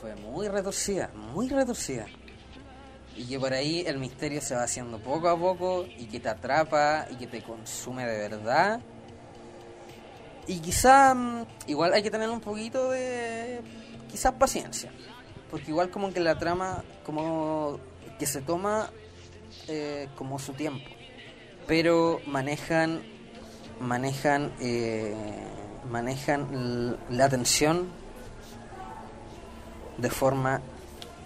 fue 0.00 0.16
muy 0.16 0.48
retorcida, 0.48 1.12
muy 1.14 1.48
retorcida. 1.48 2.06
y 3.16 3.26
que 3.26 3.38
por 3.38 3.52
ahí 3.52 3.84
el 3.86 3.98
misterio 3.98 4.40
se 4.40 4.56
va 4.56 4.64
haciendo 4.64 4.98
poco 4.98 5.28
a 5.28 5.38
poco 5.38 5.84
y 5.84 6.06
que 6.06 6.18
te 6.18 6.28
atrapa 6.28 7.06
y 7.10 7.14
que 7.14 7.28
te 7.28 7.42
consume 7.42 8.06
de 8.06 8.28
verdad. 8.28 8.80
Y 10.48 10.58
quizá 10.58 11.14
mm, 11.14 11.46
igual 11.68 11.92
hay 11.92 12.02
que 12.02 12.10
tener 12.10 12.28
un 12.28 12.40
poquito 12.40 12.90
de 12.90 13.60
quizás 14.10 14.32
paciencia, 14.32 14.90
porque 15.48 15.70
igual 15.70 15.90
como 15.90 16.12
que 16.12 16.18
la 16.18 16.38
trama 16.38 16.82
como 17.04 17.78
que 18.18 18.26
se 18.26 18.40
toma 18.42 18.90
eh, 19.68 20.08
como 20.16 20.40
su 20.40 20.54
tiempo, 20.54 20.90
pero 21.68 22.20
manejan 22.26 23.19
manejan 23.80 24.52
eh, 24.60 25.14
manejan 25.90 26.96
la 27.10 27.24
atención 27.24 27.88
de 29.98 30.10
forma 30.10 30.60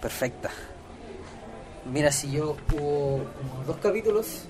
perfecta. 0.01 0.49
Mira, 1.85 2.11
si 2.11 2.31
yo 2.31 2.55
hubo 2.73 3.21
dos 3.67 3.77
capítulos 3.77 4.45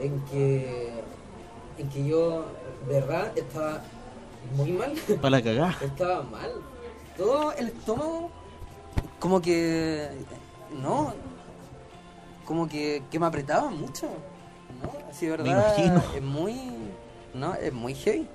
en 0.00 0.20
que 0.26 0.92
en 1.78 1.88
que 1.88 2.06
yo 2.06 2.46
de 2.86 3.00
verdad 3.00 3.32
estaba 3.36 3.82
muy 4.56 4.72
mal, 4.72 4.92
Para 5.20 5.40
la 5.40 5.70
estaba 5.80 6.22
mal. 6.22 6.52
Todo 7.16 7.52
el 7.52 7.68
estómago 7.68 8.30
como 9.18 9.40
que 9.40 10.08
no 10.80 11.14
como 12.44 12.68
que, 12.68 13.02
que 13.10 13.18
me 13.18 13.26
apretaba 13.26 13.70
mucho. 13.70 14.08
¿No? 14.82 15.42
Me 15.44 15.50
imagino. 15.50 16.02
es 16.14 16.22
muy 16.22 16.60
no, 17.34 17.54
es 17.54 17.72
muy 17.72 17.94
heavy. 17.94 18.26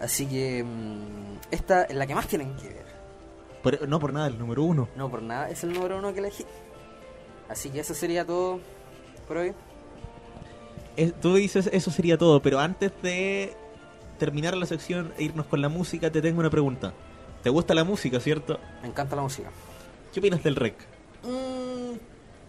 Así 0.00 0.26
que 0.26 0.64
mm, 0.64 1.38
esta 1.50 1.84
es 1.84 1.94
la 1.94 2.06
que 2.06 2.14
más 2.14 2.26
tienen 2.26 2.54
que 2.56 2.68
ver. 2.68 2.84
Por- 3.62 3.88
no 3.88 3.98
por 4.00 4.12
nada, 4.12 4.26
el 4.26 4.38
número 4.38 4.62
uno. 4.64 4.88
No 4.96 5.08
por 5.10 5.22
nada, 5.22 5.48
es 5.50 5.62
el 5.64 5.72
número 5.72 5.98
uno 5.98 6.12
que 6.12 6.20
elegí. 6.20 6.44
Así 7.48 7.70
que 7.70 7.80
eso 7.80 7.94
sería 7.94 8.24
todo 8.24 8.60
por 9.28 9.36
hoy. 9.38 9.52
Es- 10.96 11.14
tú 11.20 11.34
dices 11.34 11.68
eso 11.72 11.90
sería 11.90 12.18
todo, 12.18 12.40
pero 12.42 12.58
antes 12.60 12.92
de 13.02 13.54
terminar 14.18 14.56
la 14.56 14.66
sección 14.66 15.12
e 15.18 15.24
irnos 15.24 15.46
con 15.46 15.60
la 15.60 15.68
música, 15.68 16.10
te 16.10 16.20
tengo 16.22 16.40
una 16.40 16.50
pregunta. 16.50 16.92
¿Te 17.42 17.50
gusta 17.50 17.74
la 17.74 17.84
música, 17.84 18.20
cierto? 18.20 18.58
Me 18.82 18.88
encanta 18.88 19.14
la 19.16 19.22
música. 19.22 19.50
¿Qué 20.12 20.20
opinas 20.20 20.42
del 20.42 20.56
rec? 20.56 20.74
Mm, 21.22 21.63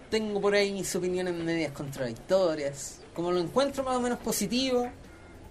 tengo 0.09 0.41
por 0.41 0.53
ahí 0.55 0.71
mis 0.71 0.95
opiniones 0.95 1.33
medias 1.33 1.71
contradictorias. 1.71 3.01
Como 3.13 3.31
lo 3.31 3.39
encuentro 3.39 3.83
más 3.83 3.95
o 3.95 4.01
menos 4.01 4.19
positivo, 4.19 4.89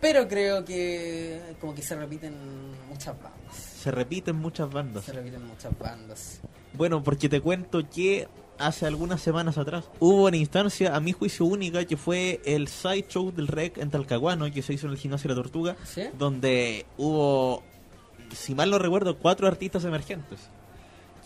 pero 0.01 0.29
creo 0.29 0.65
que 0.65 1.41
como 1.61 1.75
que 1.75 1.83
se 1.83 1.97
repiten 1.97 2.35
muchas 2.89 3.15
bandas. 3.21 3.55
Se 3.57 3.91
repiten 3.91 4.37
muchas 4.37 4.71
bandas. 4.71 5.05
Se 5.05 5.13
repiten 5.13 5.47
muchas 5.47 5.79
bandas. 5.79 6.41
Bueno, 6.75 7.03
porque 7.03 7.29
te 7.29 7.41
cuento 7.41 7.89
que 7.89 8.29
hace 8.59 8.87
algunas 8.87 9.21
semanas 9.21 9.59
atrás 9.59 9.85
hubo 10.01 10.27
una 10.27 10.37
instancia, 10.37 10.95
a 10.95 11.01
mi 11.01 11.13
juicio 11.13 11.47
única, 11.47 11.85
que 11.85 11.97
fue 11.97 12.41
el 12.45 12.69
sideshow 12.69 13.33
del 13.33 13.49
rec 13.49 13.79
en 13.79 13.91
Talcahuano, 13.91 14.51
que 14.53 14.63
se 14.63 14.75
hizo 14.75 14.87
en 14.87 14.93
el 14.93 14.99
gimnasio 14.99 15.29
La 15.29 15.37
Tortuga, 15.37 15.77
¿Sí? 15.85 16.03
donde 16.19 16.87
hubo, 16.97 17.63
si 18.35 18.55
mal 18.55 18.71
no 18.71 18.79
recuerdo, 18.79 19.19
cuatro 19.19 19.47
artistas 19.47 19.85
emergentes. 19.85 20.41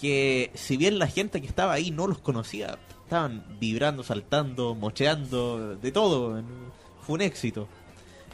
Que 0.00 0.50
si 0.54 0.76
bien 0.76 0.98
la 0.98 1.08
gente 1.08 1.40
que 1.40 1.46
estaba 1.46 1.72
ahí 1.72 1.90
no 1.90 2.06
los 2.06 2.18
conocía, 2.18 2.78
estaban 3.08 3.42
vibrando, 3.58 4.02
saltando, 4.02 4.74
mocheando, 4.74 5.76
de 5.76 5.92
todo. 5.92 6.42
Fue 7.00 7.14
un 7.14 7.22
éxito. 7.22 7.66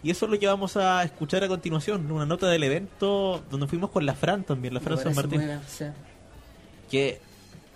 Y 0.02 0.10
eso 0.10 0.26
es 0.26 0.32
lo 0.32 0.38
que 0.38 0.48
vamos 0.48 0.76
a 0.76 1.02
escuchar 1.04 1.44
a 1.44 1.48
continuación, 1.48 2.10
una 2.10 2.26
nota 2.26 2.48
del 2.48 2.64
evento 2.64 3.42
donde 3.50 3.68
fuimos 3.68 3.90
con 3.90 4.04
la 4.04 4.14
Fran 4.14 4.42
también, 4.42 4.74
la 4.74 4.80
Fran 4.80 4.98
San 4.98 5.14
Martín 5.14 5.40
sí. 5.66 5.86
que 6.90 7.20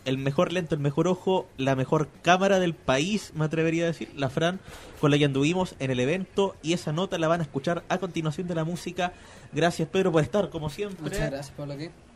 el 0.04 0.18
mejor 0.18 0.52
lento, 0.52 0.74
el 0.74 0.80
mejor 0.80 1.08
ojo, 1.08 1.48
la 1.56 1.74
mejor 1.74 2.08
cámara 2.20 2.58
del 2.58 2.74
país, 2.74 3.32
me 3.34 3.46
atrevería 3.46 3.84
a 3.84 3.86
decir, 3.86 4.10
la 4.14 4.28
Fran, 4.28 4.60
con 5.00 5.10
la 5.10 5.16
que 5.16 5.24
anduvimos 5.24 5.74
en 5.78 5.90
el 5.90 6.00
evento 6.00 6.54
y 6.62 6.74
esa 6.74 6.92
nota 6.92 7.16
la 7.16 7.28
van 7.28 7.40
a 7.40 7.44
escuchar 7.44 7.84
a 7.88 7.98
continuación 7.98 8.46
de 8.46 8.54
la 8.54 8.64
música. 8.64 9.12
Gracias 9.52 9.88
Pedro 9.88 10.12
por 10.12 10.22
estar, 10.22 10.50
como 10.50 10.68
siempre. 10.68 11.02
Muchas 11.02 11.30
gracias. 11.30 11.50
Por 11.52 11.68
invitarme. 11.68 12.07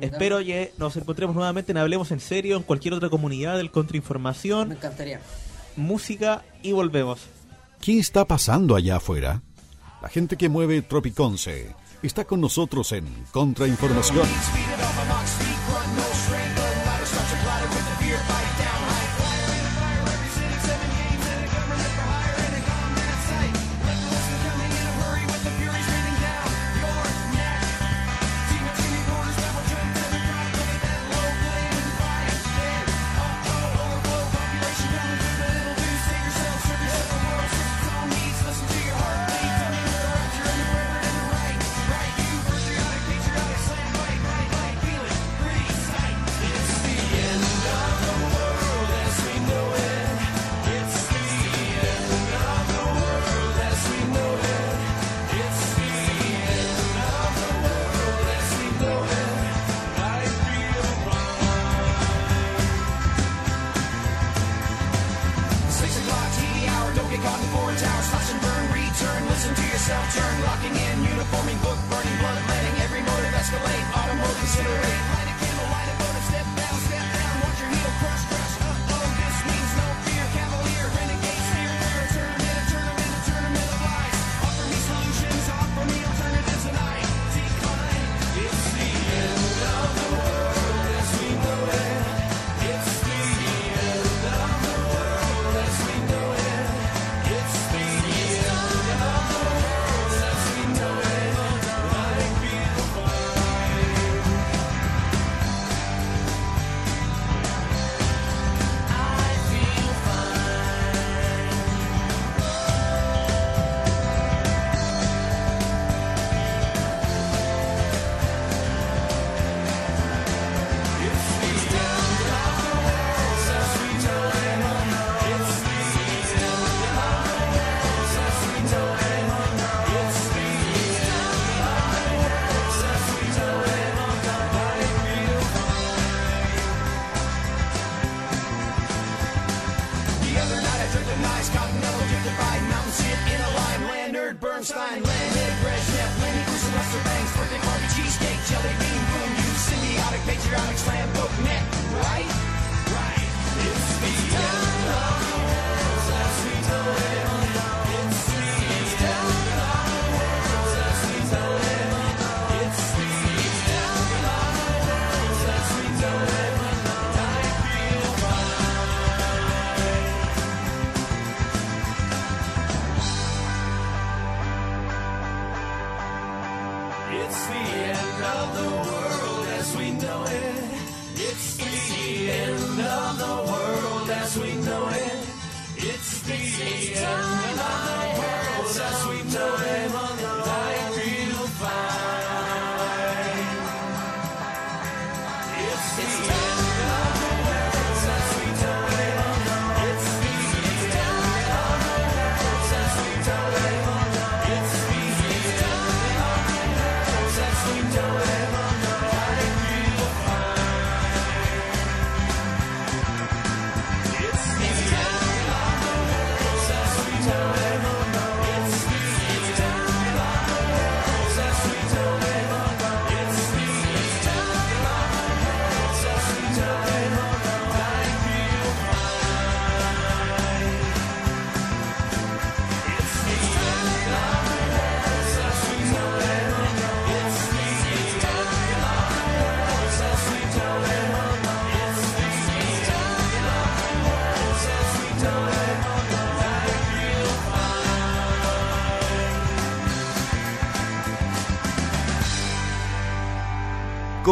Espero 0.00 0.38
que 0.38 0.72
nos 0.78 0.96
encontremos 0.96 1.34
nuevamente 1.34 1.72
en 1.72 1.78
Hablemos 1.78 2.10
en 2.10 2.20
Serio, 2.20 2.56
en 2.56 2.62
cualquier 2.62 2.94
otra 2.94 3.08
comunidad 3.10 3.56
del 3.56 3.66
Me 3.66 3.72
Contrainformación, 3.72 4.72
encantaría. 4.72 5.20
música 5.76 6.42
y 6.62 6.72
volvemos. 6.72 7.20
¿Qué 7.80 7.98
está 7.98 8.24
pasando 8.26 8.76
allá 8.76 8.96
afuera? 8.96 9.42
La 10.02 10.08
gente 10.08 10.36
que 10.36 10.48
mueve 10.48 10.82
Tropiconce 10.82 11.74
está 12.02 12.24
con 12.24 12.40
nosotros 12.40 12.92
en 12.92 13.06
Contrainformación. 13.32 14.26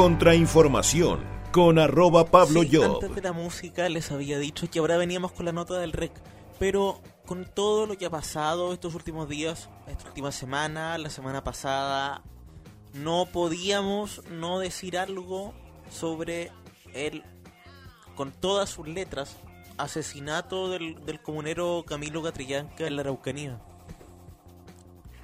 Contrainformación 0.01 1.18
con 1.51 1.76
arroba 1.76 2.26
Pablo 2.26 2.62
Sí, 2.62 2.76
Job. 2.76 3.01
Antes 3.03 3.16
de 3.16 3.20
la 3.20 3.32
música 3.32 3.88
les 3.88 4.12
había 4.12 4.38
dicho 4.38 4.70
que 4.70 4.78
ahora 4.78 4.96
veníamos 4.96 5.32
con 5.32 5.44
la 5.44 5.51
nota 5.51 5.76
del 5.80 5.90
rec, 5.90 6.12
pero 6.61 7.01
con 7.26 7.44
todo 7.44 7.84
lo 7.86 7.99
que 7.99 8.07
ha 8.07 8.11
pasado 8.11 8.72
estos 8.72 8.94
últimos 8.94 9.28
días, 9.28 9.68
esta 9.88 10.07
última 10.07 10.30
semana, 10.30 10.96
la 10.99 11.11
semana 11.11 11.42
pasada, 11.42 12.22
no 12.94 13.26
podíamos 13.26 14.22
no 14.30 14.61
decir 14.61 14.96
algo 14.96 15.53
sobre 15.90 16.53
el, 16.94 17.24
con 18.14 18.30
todas 18.30 18.70
sus 18.70 18.86
letras, 18.86 19.36
asesinato 19.78 20.70
del, 20.70 21.05
del 21.07 21.20
comunero 21.20 21.84
Camilo 21.84 22.22
Catrillanca 22.22 22.86
en 22.86 22.94
la 22.94 23.03
Araucanía. 23.03 23.61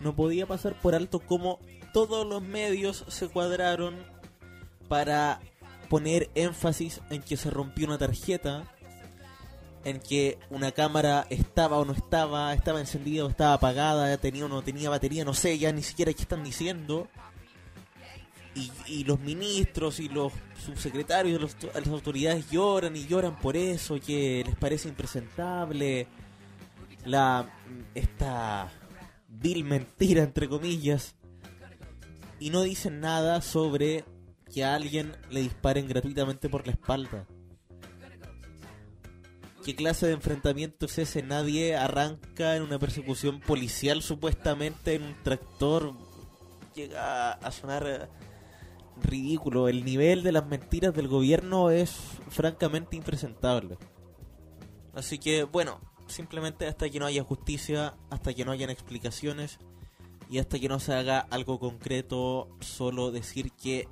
No 0.00 0.16
podía 0.16 0.48
pasar 0.48 0.74
por 0.80 0.96
alto 0.96 1.20
cómo 1.20 1.60
todos 1.92 2.26
los 2.26 2.42
medios 2.42 3.04
se 3.06 3.28
cuadraron 3.28 4.13
para 4.88 5.40
poner 5.88 6.30
énfasis 6.34 7.00
en 7.10 7.22
que 7.22 7.36
se 7.36 7.50
rompió 7.50 7.86
una 7.86 7.98
tarjeta, 7.98 8.64
en 9.84 10.00
que 10.00 10.38
una 10.50 10.72
cámara 10.72 11.26
estaba 11.28 11.78
o 11.78 11.84
no 11.84 11.92
estaba, 11.92 12.54
estaba 12.54 12.80
encendida 12.80 13.24
o 13.24 13.28
estaba 13.28 13.54
apagada, 13.54 14.16
tenía 14.16 14.46
o 14.46 14.48
no 14.48 14.62
tenía 14.62 14.88
batería, 14.90 15.24
no 15.24 15.34
sé, 15.34 15.58
ya 15.58 15.72
ni 15.72 15.82
siquiera 15.82 16.12
qué 16.12 16.22
están 16.22 16.42
diciendo. 16.42 17.08
Y, 18.86 19.02
los 19.02 19.18
ministros 19.18 19.98
y 19.98 20.08
los 20.08 20.32
subsecretarios 20.64 21.40
los- 21.40 21.56
las 21.74 21.88
autoridades 21.88 22.48
lloran 22.50 22.94
y 22.96 23.04
lloran 23.04 23.36
por 23.40 23.56
eso, 23.56 23.98
que 24.00 24.44
les 24.46 24.54
parece 24.54 24.88
impresentable 24.88 26.06
la 27.04 27.50
esta 27.96 28.70
vil 29.28 29.64
mentira 29.64 30.22
entre 30.22 30.48
comillas 30.48 31.16
y 32.38 32.50
no 32.50 32.62
dicen 32.62 33.00
nada 33.00 33.42
sobre 33.42 34.04
que 34.54 34.64
a 34.64 34.76
alguien 34.76 35.16
le 35.30 35.40
disparen 35.40 35.88
gratuitamente 35.88 36.48
por 36.48 36.64
la 36.66 36.72
espalda. 36.72 37.26
¿Qué 39.64 39.74
clase 39.74 40.06
de 40.06 40.12
enfrentamiento 40.12 40.86
es 40.86 40.98
ese? 40.98 41.22
Nadie 41.22 41.74
arranca 41.74 42.54
en 42.54 42.62
una 42.62 42.78
persecución 42.78 43.40
policial 43.40 44.02
supuestamente 44.02 44.94
en 44.94 45.02
un 45.02 45.22
tractor. 45.22 45.94
Llega 46.74 47.32
a 47.32 47.50
sonar 47.50 47.86
eh, 47.86 48.08
ridículo. 49.02 49.68
El 49.68 49.84
nivel 49.84 50.22
de 50.22 50.32
las 50.32 50.46
mentiras 50.46 50.94
del 50.94 51.08
gobierno 51.08 51.70
es 51.70 51.92
francamente 52.28 52.94
impresentable. 52.96 53.78
Así 54.94 55.18
que, 55.18 55.44
bueno, 55.44 55.80
simplemente 56.06 56.66
hasta 56.66 56.88
que 56.88 57.00
no 57.00 57.06
haya 57.06 57.24
justicia, 57.24 57.94
hasta 58.10 58.34
que 58.34 58.44
no 58.44 58.52
hayan 58.52 58.70
explicaciones 58.70 59.58
y 60.30 60.38
hasta 60.38 60.58
que 60.58 60.68
no 60.68 60.78
se 60.78 60.94
haga 60.94 61.18
algo 61.18 61.58
concreto, 61.58 62.48
solo 62.60 63.10
decir 63.10 63.50
que 63.52 63.88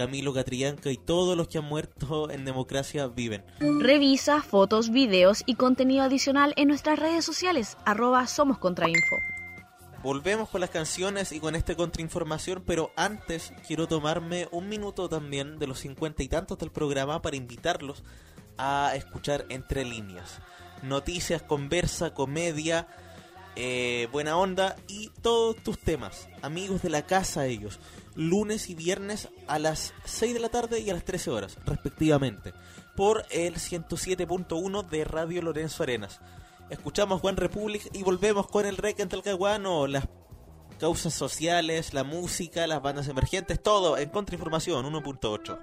Camilo 0.00 0.32
Catrillanca 0.32 0.90
y 0.90 0.96
todos 0.96 1.36
los 1.36 1.48
que 1.48 1.58
han 1.58 1.66
muerto 1.66 2.30
en 2.30 2.46
democracia 2.46 3.06
viven. 3.06 3.44
Revisa 3.60 4.40
fotos, 4.40 4.88
videos 4.88 5.42
y 5.44 5.56
contenido 5.56 6.04
adicional 6.04 6.54
en 6.56 6.68
nuestras 6.68 6.98
redes 6.98 7.22
sociales, 7.22 7.76
arroba 7.84 8.26
Somos 8.26 8.56
Contrainfo. 8.56 9.16
Volvemos 10.02 10.48
con 10.48 10.62
las 10.62 10.70
canciones 10.70 11.32
y 11.32 11.38
con 11.38 11.54
esta 11.54 11.74
contrainformación, 11.74 12.62
pero 12.64 12.92
antes 12.96 13.52
quiero 13.66 13.88
tomarme 13.88 14.48
un 14.52 14.70
minuto 14.70 15.06
también 15.10 15.58
de 15.58 15.66
los 15.66 15.80
cincuenta 15.80 16.22
y 16.22 16.28
tantos 16.28 16.56
del 16.56 16.70
programa 16.70 17.20
para 17.20 17.36
invitarlos 17.36 18.02
a 18.56 18.94
escuchar 18.96 19.44
Entre 19.50 19.84
Líneas. 19.84 20.38
Noticias, 20.82 21.42
conversa, 21.42 22.14
comedia, 22.14 22.88
eh, 23.54 24.08
buena 24.12 24.38
onda 24.38 24.76
y 24.88 25.10
todos 25.20 25.56
tus 25.56 25.78
temas. 25.78 26.26
Amigos 26.40 26.80
de 26.80 26.88
la 26.88 27.04
casa 27.04 27.44
ellos. 27.44 27.78
Lunes 28.14 28.68
y 28.68 28.74
viernes 28.74 29.28
a 29.46 29.58
las 29.58 29.94
6 30.04 30.34
de 30.34 30.40
la 30.40 30.48
tarde 30.48 30.80
y 30.80 30.90
a 30.90 30.94
las 30.94 31.04
13 31.04 31.30
horas, 31.30 31.58
respectivamente. 31.64 32.52
Por 32.96 33.24
el 33.30 33.56
107.1 33.56 34.88
de 34.88 35.04
Radio 35.04 35.42
Lorenzo 35.42 35.82
Arenas. 35.82 36.20
Escuchamos 36.70 37.22
One 37.24 37.36
Republic 37.36 37.88
y 37.92 38.02
volvemos 38.02 38.46
con 38.46 38.66
el 38.66 38.76
rec 38.76 39.00
en 39.00 39.08
Talcahuano, 39.08 39.86
las 39.86 40.08
causas 40.78 41.14
sociales, 41.14 41.94
la 41.94 42.04
música, 42.04 42.66
las 42.66 42.82
bandas 42.82 43.08
emergentes, 43.08 43.62
todo 43.62 43.98
en 43.98 44.08
Contrainformación 44.10 44.86
1.8. 44.86 45.58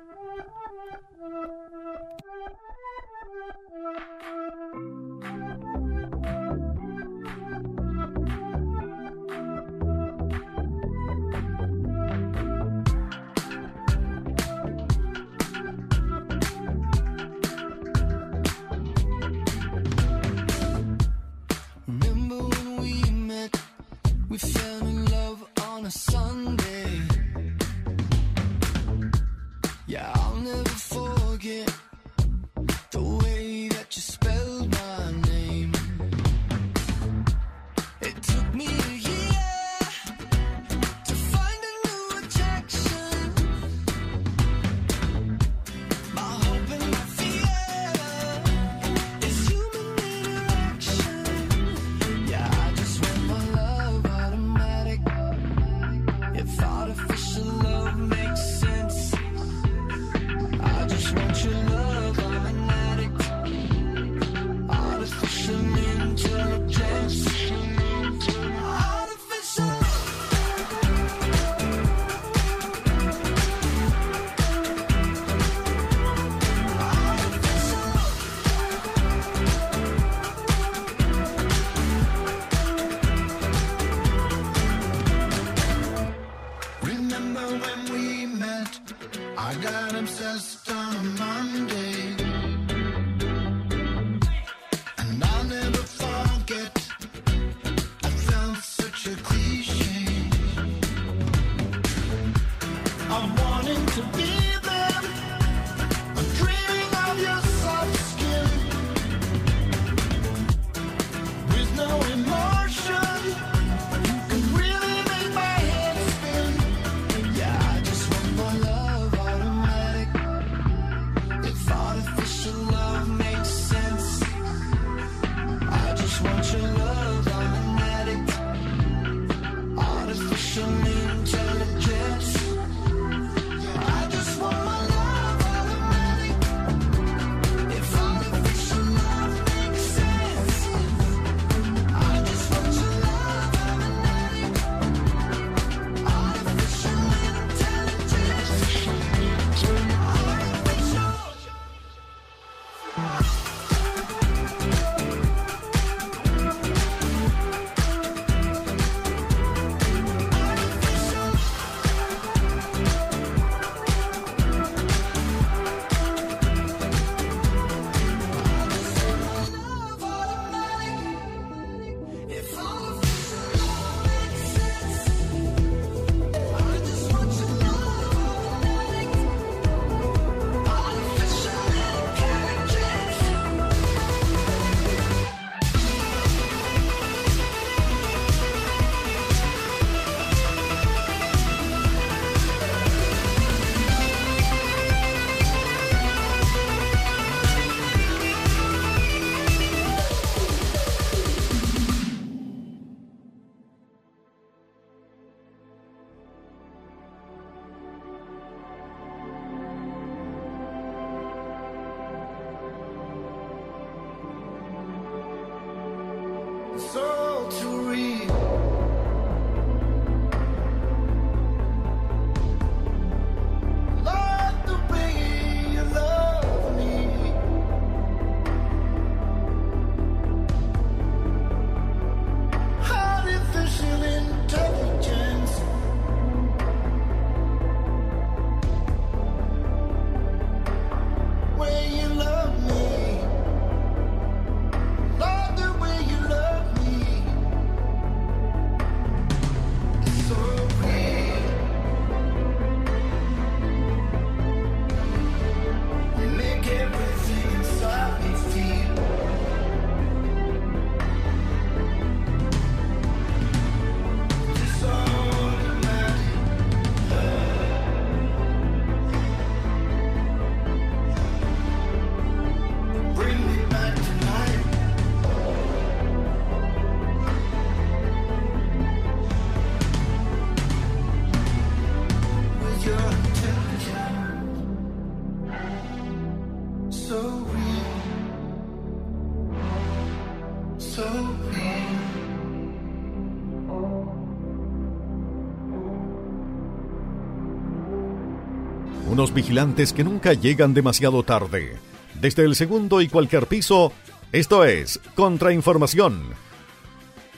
Unos 299.17 299.33
vigilantes 299.33 299.93
que 299.93 300.03
nunca 300.03 300.33
llegan 300.33 300.75
demasiado 300.75 301.23
tarde. 301.23 301.75
Desde 302.21 302.43
el 302.43 302.55
segundo 302.55 303.01
y 303.01 303.07
cualquier 303.07 303.47
piso, 303.47 303.91
esto 304.31 304.63
es 304.63 304.99
Contrainformación. 305.15 306.35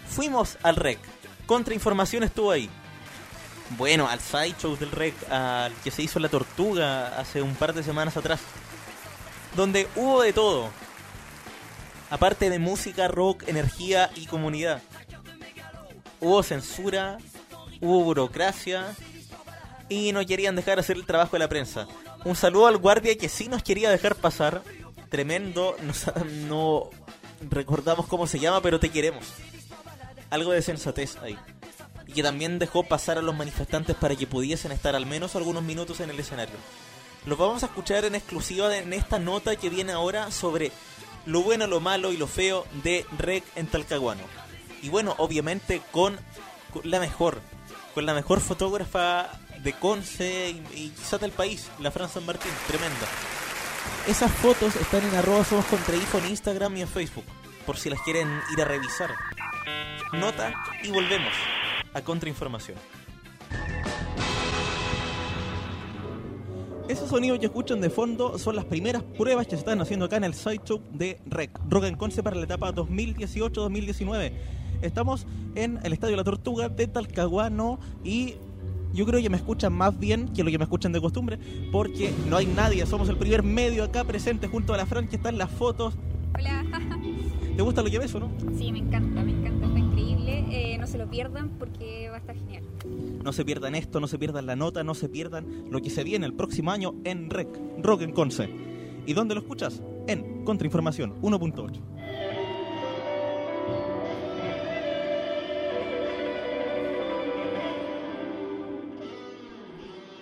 Fuimos 0.05 0.57
al 0.61 0.75
REC. 0.75 0.99
Contrainformación 1.45 2.23
estuvo 2.23 2.51
ahí. 2.51 2.69
Bueno, 3.77 4.09
al 4.09 4.19
sideshow 4.19 4.75
del 4.75 4.91
REC, 4.91 5.31
al 5.31 5.71
que 5.75 5.89
se 5.89 6.03
hizo 6.03 6.19
La 6.19 6.27
Tortuga 6.27 7.17
hace 7.17 7.41
un 7.41 7.55
par 7.55 7.73
de 7.73 7.81
semanas 7.81 8.17
atrás. 8.17 8.41
Donde 9.55 9.87
hubo 9.95 10.21
de 10.21 10.33
todo. 10.33 10.71
Aparte 12.09 12.49
de 12.49 12.59
música, 12.59 13.07
rock, 13.07 13.47
energía 13.47 14.09
y 14.15 14.25
comunidad. 14.25 14.81
Hubo 16.19 16.43
censura, 16.43 17.19
hubo 17.79 18.03
burocracia 18.03 18.93
y 19.89 20.11
no 20.11 20.25
querían 20.25 20.55
dejar 20.55 20.79
hacer 20.79 20.95
el 20.95 21.05
trabajo 21.05 21.33
de 21.33 21.39
la 21.39 21.49
prensa. 21.49 21.87
Un 22.23 22.35
saludo 22.35 22.67
al 22.67 22.77
guardia 22.77 23.17
que 23.17 23.29
sí 23.29 23.47
nos 23.47 23.63
quería 23.63 23.89
dejar 23.89 24.15
pasar. 24.15 24.63
Tremendo, 25.09 25.75
no, 26.47 26.89
recordamos 27.49 28.07
cómo 28.07 28.27
se 28.27 28.39
llama, 28.39 28.61
pero 28.61 28.79
te 28.79 28.89
queremos. 28.89 29.25
Algo 30.29 30.51
de 30.51 30.61
sensatez 30.61 31.17
ahí. 31.17 31.37
Y 32.07 32.13
que 32.13 32.23
también 32.23 32.59
dejó 32.59 32.83
pasar 32.83 33.17
a 33.17 33.21
los 33.21 33.35
manifestantes 33.35 33.95
para 33.95 34.15
que 34.15 34.27
pudiesen 34.27 34.71
estar 34.71 34.95
al 34.95 35.05
menos 35.05 35.35
algunos 35.35 35.63
minutos 35.63 35.99
en 35.99 36.09
el 36.09 36.19
escenario. 36.19 36.55
Los 37.25 37.37
vamos 37.37 37.63
a 37.63 37.67
escuchar 37.67 38.05
en 38.05 38.15
exclusiva 38.15 38.75
en 38.75 38.93
esta 38.93 39.19
nota 39.19 39.55
que 39.55 39.69
viene 39.69 39.91
ahora 39.91 40.31
sobre 40.31 40.71
lo 41.25 41.41
bueno, 41.41 41.67
lo 41.67 41.79
malo 41.79 42.11
y 42.11 42.17
lo 42.17 42.27
feo 42.27 42.65
de 42.83 43.05
Rec 43.17 43.43
en 43.55 43.67
Talcahuano. 43.67 44.23
Y 44.81 44.89
bueno, 44.89 45.15
obviamente 45.17 45.81
con, 45.91 46.17
con 46.71 46.89
la 46.89 46.99
mejor, 46.99 47.41
con 47.93 48.05
la 48.05 48.13
mejor 48.13 48.39
fotógrafa 48.39 49.29
de 49.63 49.73
Conce 49.73 50.49
y, 50.75 50.89
quizás 50.89 51.19
del 51.19 51.31
país, 51.31 51.69
la 51.79 51.91
Fran 51.91 52.09
San 52.09 52.25
Martín, 52.25 52.51
tremenda. 52.67 53.07
Esas 54.07 54.31
fotos 54.31 54.75
están 54.75 55.03
en 55.03 55.15
arroba 55.15 55.43
somos 55.43 55.65
contra 55.65 55.95
en 55.95 56.29
Instagram 56.29 56.77
y 56.77 56.81
en 56.81 56.87
Facebook, 56.87 57.25
por 57.65 57.77
si 57.77 57.89
las 57.89 58.01
quieren 58.01 58.27
ir 58.53 58.61
a 58.61 58.65
revisar. 58.65 59.11
Nota 60.13 60.53
y 60.83 60.89
volvemos 60.89 61.33
a 61.93 62.01
Contrainformación. 62.01 62.77
Esos 66.87 67.09
sonidos 67.09 67.37
que 67.37 67.45
escuchan 67.45 67.81
de 67.81 67.91
fondo 67.91 68.39
son 68.39 68.55
las 68.55 68.65
primeras 68.65 69.03
pruebas 69.03 69.45
que 69.45 69.51
se 69.51 69.57
están 69.57 69.79
haciendo 69.79 70.05
acá 70.05 70.17
en 70.17 70.23
el 70.23 70.33
sideshow 70.33 70.81
de 70.91 71.21
REC, 71.27 71.59
Rock 71.69 71.83
en 71.83 71.95
Conce 71.95 72.23
para 72.23 72.35
la 72.35 72.45
etapa 72.45 72.73
2018-2019. 72.73 74.31
Estamos 74.81 75.27
en 75.53 75.79
el 75.83 75.93
Estadio 75.93 76.15
La 76.15 76.23
Tortuga 76.23 76.67
de 76.67 76.87
Talcahuano 76.87 77.79
y 78.03 78.37
yo 78.93 79.05
creo 79.05 79.21
que 79.21 79.29
me 79.29 79.37
escuchan 79.37 79.73
más 79.73 79.97
bien 79.97 80.29
que 80.29 80.43
lo 80.43 80.51
que 80.51 80.57
me 80.57 80.63
escuchan 80.63 80.91
de 80.91 81.01
costumbre, 81.01 81.39
porque 81.71 82.11
no 82.29 82.37
hay 82.37 82.45
nadie, 82.45 82.85
somos 82.85 83.09
el 83.09 83.17
primer 83.17 83.43
medio 83.43 83.83
acá 83.83 84.03
presente 84.03 84.47
junto 84.47 84.73
a 84.73 84.77
la 84.77 84.85
Fran 84.85 85.07
que 85.07 85.15
está 85.15 85.29
en 85.29 85.37
las 85.37 85.51
fotos. 85.51 85.95
Hola. 86.37 86.65
¿Te 87.55 87.61
gusta 87.61 87.81
lo 87.81 87.89
que 87.89 87.99
ves 87.99 88.15
o 88.15 88.21
no? 88.21 88.31
Sí, 88.57 88.71
me 88.71 88.79
encanta, 88.79 89.21
me 89.21 89.31
encanta, 89.31 89.65
está 89.65 89.79
increíble. 89.79 90.45
Eh, 90.49 90.77
no 90.77 90.87
se 90.87 90.97
lo 90.97 91.09
pierdan 91.09 91.49
porque 91.59 92.09
va 92.09 92.15
a 92.15 92.19
estar 92.19 92.35
genial. 92.35 92.63
No 93.21 93.33
se 93.33 93.43
pierdan 93.43 93.75
esto, 93.75 93.99
no 93.99 94.07
se 94.07 94.17
pierdan 94.17 94.45
la 94.45 94.55
nota, 94.55 94.83
no 94.85 94.93
se 94.93 95.09
pierdan 95.09 95.69
lo 95.69 95.81
que 95.81 95.89
se 95.89 96.05
viene 96.05 96.25
el 96.25 96.33
próximo 96.33 96.71
año 96.71 96.95
en 97.03 97.29
REC, 97.29 97.49
Rock 97.79 98.03
en 98.03 98.13
Conce. 98.13 98.49
¿Y 99.05 99.13
dónde 99.13 99.35
lo 99.35 99.41
escuchas? 99.41 99.81
En 100.07 100.45
Contrainformación 100.45 101.21
1.8. 101.21 102.38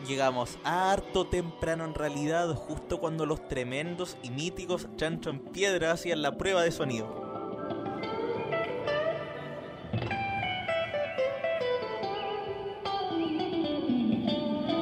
Llegamos 0.08 0.58
harto 0.64 1.28
temprano 1.28 1.84
en 1.84 1.94
realidad, 1.94 2.56
justo 2.56 3.02
cuando 3.02 3.26
los 3.26 3.46
tremendos 3.50 4.16
y 4.24 4.30
míticos 4.30 4.88
Chancho 4.96 5.30
en 5.30 5.40
Piedra 5.40 5.92
hacían 5.92 6.22
la 6.22 6.38
prueba 6.38 6.62
de 6.62 6.72
sonido. 6.72 7.08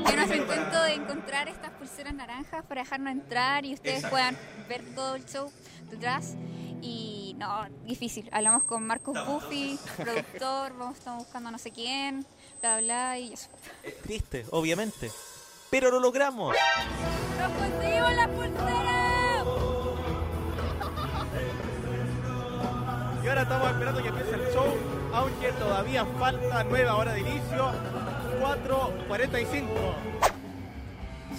Yo 0.08 0.16
nuestro 0.16 0.38
intento 0.38 0.84
de 0.84 0.94
encontrar 0.94 1.48
estas 1.48 1.72
pulseras 1.72 2.14
naranjas 2.14 2.64
para 2.66 2.82
dejarnos 2.84 3.14
entrar 3.14 3.66
y 3.66 3.74
ustedes 3.74 4.06
puedan 4.06 4.38
ver 4.70 4.84
todo 4.94 5.16
el 5.16 5.26
show 5.26 5.52
detrás. 5.90 6.36
Y 6.84 7.36
no, 7.40 7.66
difícil. 7.88 8.30
Hablamos 8.32 8.64
con 8.64 8.86
Marcos 8.86 9.18
Buffy, 9.26 9.80
productor, 9.98 10.78
vamos, 10.78 11.00
estamos 11.00 11.24
buscando 11.24 11.50
a 11.50 11.52
no 11.52 11.58
sé 11.58 11.72
quién, 11.72 12.28
bla, 12.66 12.82
bla, 12.82 13.20
y 13.20 13.34
eso. 13.34 13.48
Triste, 14.04 14.46
obviamente. 14.52 15.12
Pero 15.70 15.92
lo 15.92 16.00
logramos. 16.00 16.56
¡Nos 17.40 17.52
conseguimos 17.52 18.14
las 18.16 18.28
pulseras! 18.30 19.46
Y 23.24 23.28
ahora 23.28 23.42
estamos 23.42 23.72
esperando 23.72 24.04
que 24.04 24.10
empiece 24.10 24.36
el 24.36 24.54
show, 24.54 24.78
aunque 25.14 25.52
todavía 25.54 26.06
falta 26.20 26.64
nueva 26.64 26.96
hora 26.96 27.14
de 27.14 27.22
inicio, 27.22 27.72
4.45. 29.10 29.66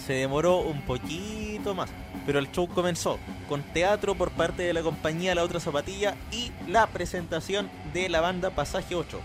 Se 0.05 0.12
demoró 0.14 0.59
un 0.59 0.83
poquito 0.83 1.74
más, 1.74 1.91
pero 2.27 2.39
el 2.39 2.51
show 2.51 2.68
comenzó 2.68 3.18
con 3.49 3.62
teatro 3.72 4.14
por 4.14 4.31
parte 4.31 4.64
de 4.64 4.72
la 4.72 4.83
compañía 4.83 5.35
La 5.35 5.45
Otra 5.45 5.61
Zapatilla 5.61 6.16
y 6.31 6.53
la 6.68 6.87
presentación 6.89 7.70
de 7.93 8.09
la 8.09 8.20
banda 8.20 8.51
Pasaje 8.51 8.95
8. 8.95 9.20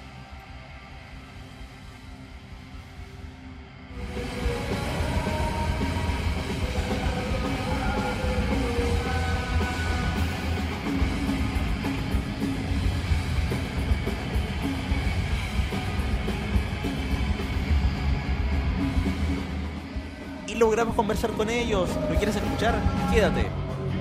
Logramos 20.81 20.95
conversar 20.95 21.29
con 21.33 21.47
ellos. 21.47 21.89
¿Lo 22.09 22.15
quieres 22.15 22.35
escuchar? 22.35 22.73
Quédate. 23.13 23.45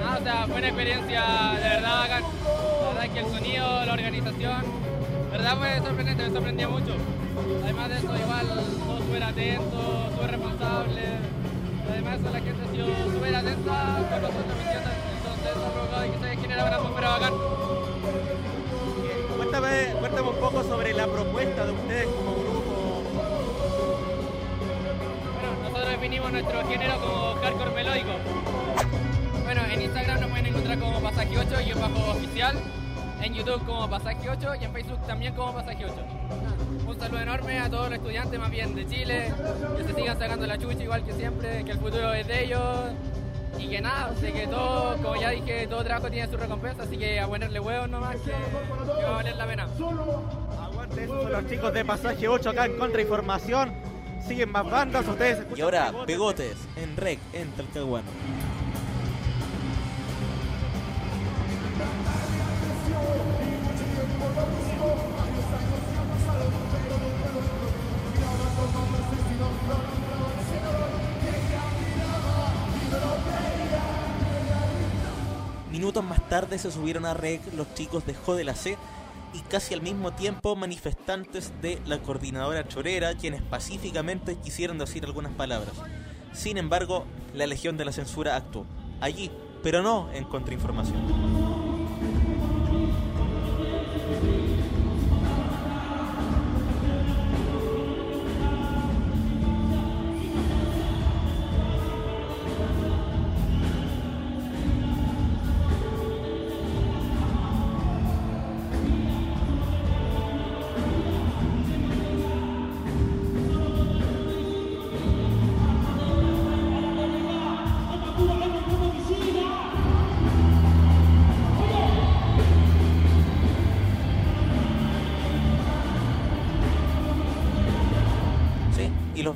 Ah, 0.02 0.16
o 0.18 0.22
sea, 0.22 0.46
fue 0.46 0.56
una 0.56 0.68
experiencia 0.68 1.22
de 1.62 1.68
verdad 1.68 1.98
bacán. 1.98 2.22
La 2.80 2.88
verdad 2.88 3.12
que 3.12 3.20
el 3.20 3.26
sonido, 3.26 3.84
la 3.84 3.92
organización, 3.92 4.62
de 5.30 5.36
verdad 5.36 5.58
fue 5.58 5.76
sorprendente, 5.76 6.22
me 6.22 6.30
sorprendía 6.30 6.68
mucho. 6.70 6.94
Además 7.64 7.88
de 7.90 7.96
eso, 7.98 8.16
igual, 8.16 8.46
todo 8.48 8.96
súper 8.96 9.22
atento, 9.24 10.10
súper 10.10 10.30
responsable. 10.30 11.02
Además, 11.90 12.12
de 12.12 12.18
eso, 12.18 12.32
la 12.32 12.40
gente 12.40 12.64
ha 12.64 12.72
sido 12.72 12.86
súper 13.12 13.36
atenta 13.36 13.76
con 14.08 14.22
nosotros, 14.22 14.56
¿me 14.56 14.62
entiendes? 14.64 14.96
Entonces, 15.20 15.50
eso 15.52 15.66
ha 15.66 15.72
provocado 15.72 16.02
que 16.02 16.18
se 16.18 16.36
genera 16.40 16.64
una 16.64 16.76
atmósfera 16.76 17.08
bacán. 17.10 17.34
Cuéntame, 19.36 19.68
cuéntame 20.00 20.28
un 20.30 20.36
poco 20.36 20.64
sobre 20.64 20.94
la 20.94 21.06
propuesta 21.06 21.66
de 21.66 21.72
ustedes 21.72 22.06
como 22.06 22.39
definimos 26.00 26.32
nuestro 26.32 26.66
género 26.66 26.98
como 26.98 27.34
hardcore 27.42 27.70
melódico. 27.72 28.08
Bueno, 29.44 29.60
en 29.70 29.82
Instagram 29.82 30.20
nos 30.22 30.30
pueden 30.30 30.46
encontrar 30.46 30.78
como 30.78 30.98
Pasaje 31.02 31.38
8 31.38 31.60
y 31.60 31.72
bajo 31.74 32.10
oficial, 32.12 32.56
en 33.20 33.34
YouTube 33.34 33.66
como 33.66 33.90
Pasaje 33.90 34.30
8 34.30 34.54
y 34.62 34.64
en 34.64 34.72
Facebook 34.72 35.06
también 35.06 35.34
como 35.34 35.52
Pasaje 35.52 35.84
8. 35.84 35.94
Un 36.88 36.98
saludo 36.98 37.20
enorme 37.20 37.58
a 37.60 37.68
todos 37.68 37.90
los 37.90 37.98
estudiantes 37.98 38.40
más 38.40 38.50
bien 38.50 38.74
de 38.74 38.86
Chile, 38.86 39.30
que 39.76 39.84
se 39.84 39.94
sigan 39.94 40.18
sacando 40.18 40.46
la 40.46 40.56
chucha 40.56 40.82
igual 40.82 41.04
que 41.04 41.12
siempre, 41.12 41.64
que 41.66 41.72
el 41.72 41.78
futuro 41.78 42.14
es 42.14 42.26
de 42.26 42.44
ellos 42.44 42.62
y 43.58 43.68
que 43.68 43.82
nada, 43.82 44.14
sé 44.18 44.32
que 44.32 44.46
todo, 44.46 44.96
como 45.02 45.16
ya 45.16 45.28
dije, 45.28 45.66
todo 45.66 45.84
trabajo 45.84 46.10
tiene 46.10 46.30
su 46.30 46.38
recompensa, 46.38 46.84
así 46.84 46.96
que 46.96 47.20
a 47.20 47.28
ponerle 47.28 47.60
huevos 47.60 47.90
nomás 47.90 48.16
que, 48.16 48.30
que 48.30 49.04
va 49.04 49.10
a 49.10 49.14
valer 49.16 49.36
la 49.36 49.46
pena. 49.46 49.68
Aguante, 50.62 51.06
son 51.06 51.30
los 51.30 51.46
chicos 51.46 51.74
de 51.74 51.84
Pasaje 51.84 52.26
8 52.26 52.48
acá 52.48 52.64
en 52.64 52.78
Contrainformación. 52.78 53.79
Siguen 54.30 54.52
más 54.52 54.70
bandas, 54.70 55.08
ustedes 55.08 55.40
escuchan 55.40 55.58
Y 55.58 55.60
ahora, 55.62 55.92
Pegotes. 56.06 56.54
En 56.76 56.96
Rec, 56.96 57.18
en 57.32 57.50
Talcahuano. 57.50 58.06
Minutos 75.72 76.04
más 76.04 76.28
tarde 76.28 76.56
se 76.60 76.70
subieron 76.70 77.04
a 77.04 77.14
REC 77.14 77.40
los 77.54 77.74
chicos 77.74 78.06
de 78.06 78.14
Jo 78.14 78.36
de 78.36 78.44
la 78.44 78.54
C 78.54 78.78
y 79.32 79.38
casi 79.40 79.74
al 79.74 79.82
mismo 79.82 80.12
tiempo 80.12 80.56
manifestantes 80.56 81.52
de 81.62 81.80
la 81.86 81.98
coordinadora 81.98 82.66
chorera 82.66 83.14
quienes 83.14 83.42
pacíficamente 83.42 84.36
quisieron 84.36 84.78
decir 84.78 85.04
algunas 85.04 85.32
palabras. 85.32 85.74
Sin 86.32 86.58
embargo, 86.58 87.06
la 87.34 87.46
Legión 87.46 87.76
de 87.76 87.84
la 87.84 87.92
Censura 87.92 88.36
actuó. 88.36 88.66
Allí, 89.00 89.30
pero 89.62 89.82
no 89.82 90.10
en 90.12 90.24
contrainformación. 90.24 91.29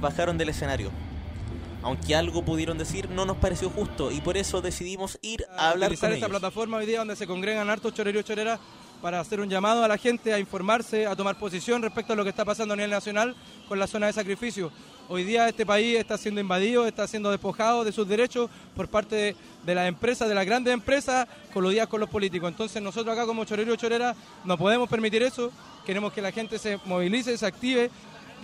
Bajaron 0.05 0.37
del 0.37 0.51
escenario. 0.51 0.91
Aunque 1.83 2.15
algo 2.15 2.43
pudieron 2.45 2.79
decir, 2.79 3.11
no 3.11 3.25
nos 3.27 3.39
pareció 3.39 3.69
justo 3.71 4.11
y 4.11 4.21
por 4.21 4.37
eso 4.37 4.61
decidimos 4.61 5.19
ir 5.23 5.45
a 5.57 5.71
hablar 5.71 5.89
utilizar 5.89 6.11
con 6.11 6.15
esta 6.15 6.27
ellos. 6.27 6.41
plataforma 6.41 6.77
hoy 6.77 6.87
día 6.87 6.99
donde 6.99 7.17
se 7.17 7.27
congregan 7.27 7.69
hartos 7.69 7.93
choreros 7.95 8.21
y 8.21 8.25
choreras 8.25 8.61
para 9.03 9.21
hacer 9.21 9.41
un 9.41 9.51
llamado 9.51 9.83
a 9.85 9.89
la 9.89 9.99
gente 9.99 10.33
a 10.33 10.39
informarse, 10.39 11.07
a 11.07 11.15
tomar 11.15 11.39
posición 11.39 11.83
respecto 11.83 12.13
a 12.15 12.17
lo 12.17 12.23
que 12.23 12.31
está 12.31 12.45
pasando 12.45 12.73
a 12.73 12.77
nivel 12.77 12.91
nacional 12.91 13.35
con 13.69 13.79
la 13.79 13.87
zona 13.87 14.07
de 14.07 14.13
sacrificio. 14.15 14.71
Hoy 15.09 15.25
día 15.25 15.47
este 15.47 15.67
país 15.67 15.99
está 15.99 16.17
siendo 16.17 16.41
invadido, 16.41 16.87
está 16.87 17.07
siendo 17.07 17.31
despojado 17.31 17.85
de 17.85 17.93
sus 17.93 18.09
derechos 18.09 18.49
por 18.75 18.89
parte 18.89 19.15
de, 19.17 19.37
de 19.67 19.75
las 19.75 19.87
empresas, 19.89 20.27
de 20.27 20.35
las 20.35 20.47
grandes 20.47 20.73
empresas, 20.73 21.29
coludidas 21.53 21.89
con 21.89 22.01
los 22.01 22.09
políticos. 22.09 22.49
Entonces 22.49 22.81
nosotros 22.83 23.13
acá 23.15 23.27
como 23.27 23.45
choreros 23.45 23.75
y 23.75 23.79
choreras 23.79 24.17
no 24.45 24.57
podemos 24.57 24.89
permitir 24.89 25.23
eso, 25.23 25.51
queremos 25.85 26.13
que 26.13 26.23
la 26.23 26.33
gente 26.33 26.59
se 26.59 26.79
movilice, 26.87 27.37
se 27.37 27.45
active 27.45 27.91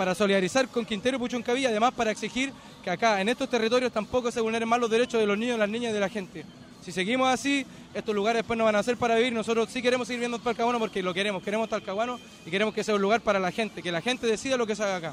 para 0.00 0.14
solidarizar 0.14 0.66
con 0.68 0.86
Quintero 0.86 1.18
y 1.18 1.20
Puchuncaví, 1.20 1.66
además 1.66 1.92
para 1.92 2.10
exigir 2.10 2.54
que 2.82 2.88
acá 2.88 3.20
en 3.20 3.28
estos 3.28 3.50
territorios 3.50 3.92
tampoco 3.92 4.32
se 4.32 4.40
vulneren 4.40 4.66
más 4.66 4.80
los 4.80 4.88
derechos 4.88 5.20
de 5.20 5.26
los 5.26 5.36
niños, 5.36 5.58
las 5.58 5.68
niñas 5.68 5.90
y 5.90 5.92
de 5.92 6.00
la 6.00 6.08
gente. 6.08 6.46
Si 6.80 6.90
seguimos 6.90 7.28
así, 7.28 7.66
estos 7.92 8.14
lugares 8.14 8.38
después 8.38 8.56
no 8.56 8.64
van 8.64 8.76
a 8.76 8.82
ser 8.82 8.96
para 8.96 9.16
vivir. 9.16 9.34
Nosotros 9.34 9.68
sí 9.70 9.82
queremos 9.82 10.06
seguir 10.06 10.20
viendo 10.20 10.38
Talcahuano 10.38 10.78
porque 10.78 11.02
lo 11.02 11.12
queremos, 11.12 11.42
queremos 11.42 11.68
Talcahuano 11.68 12.18
y 12.46 12.50
queremos 12.50 12.72
que 12.72 12.82
sea 12.82 12.94
un 12.94 13.02
lugar 13.02 13.20
para 13.20 13.38
la 13.38 13.52
gente, 13.52 13.82
que 13.82 13.92
la 13.92 14.00
gente 14.00 14.26
decida 14.26 14.56
lo 14.56 14.66
que 14.66 14.74
se 14.74 14.82
haga 14.84 14.96
acá. 14.96 15.12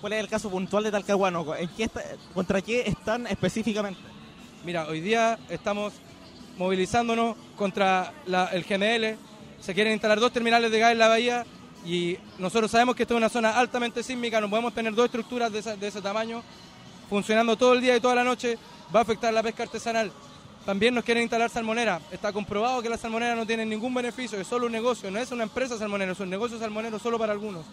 ¿Cuál 0.00 0.12
es 0.12 0.20
el 0.20 0.28
caso 0.28 0.48
puntual 0.48 0.84
de 0.84 0.92
Talcahuano? 0.92 1.56
¿En 1.56 1.68
qué 1.70 1.82
está- 1.82 2.04
¿Contra 2.32 2.62
qué 2.62 2.82
están 2.86 3.26
específicamente? 3.26 4.00
Mira, 4.64 4.86
hoy 4.86 5.00
día 5.00 5.36
estamos 5.50 5.94
movilizándonos 6.58 7.34
contra 7.56 8.12
la- 8.26 8.46
el 8.52 8.62
GML. 8.62 9.16
Se 9.60 9.74
quieren 9.74 9.92
instalar 9.94 10.20
dos 10.20 10.32
terminales 10.32 10.70
de 10.70 10.78
gas 10.78 10.92
en 10.92 10.98
la 10.98 11.08
bahía 11.08 11.44
Y 11.84 12.16
nosotros 12.38 12.70
sabemos 12.70 12.94
que 12.94 13.02
esta 13.02 13.14
es 13.14 13.18
una 13.18 13.28
zona 13.28 13.58
altamente 13.58 14.02
sísmica, 14.02 14.40
no 14.40 14.48
podemos 14.48 14.72
tener 14.72 14.94
dos 14.94 15.06
estructuras 15.06 15.50
de, 15.52 15.88
ese 15.88 16.00
tamaño 16.00 16.42
funcionando 17.08 17.56
todo 17.56 17.74
el 17.74 17.80
día 17.80 17.96
y 17.96 18.00
toda 18.00 18.14
la 18.14 18.24
noche, 18.24 18.56
va 18.94 19.00
a 19.00 19.02
afectar 19.02 19.34
la 19.34 19.42
pesca 19.42 19.64
artesanal. 19.64 20.10
También 20.64 20.94
nos 20.94 21.04
quieren 21.04 21.24
instalar 21.24 21.50
salmonera. 21.50 22.00
Está 22.12 22.32
comprobado 22.32 22.80
que 22.80 22.88
la 22.88 22.96
salmonera 22.96 23.34
no 23.34 23.44
tiene 23.44 23.66
ningún 23.66 23.92
beneficio, 23.92 24.40
es 24.40 24.46
solo 24.46 24.66
un 24.66 24.72
negocio, 24.72 25.10
no 25.10 25.18
es 25.18 25.30
una 25.32 25.42
empresa 25.42 25.76
salmonera, 25.76 26.12
es 26.12 26.20
un 26.20 26.30
negocio 26.30 26.58
salmonero 26.58 26.98
solo 26.98 27.18
para 27.18 27.32
algunos. 27.32 27.66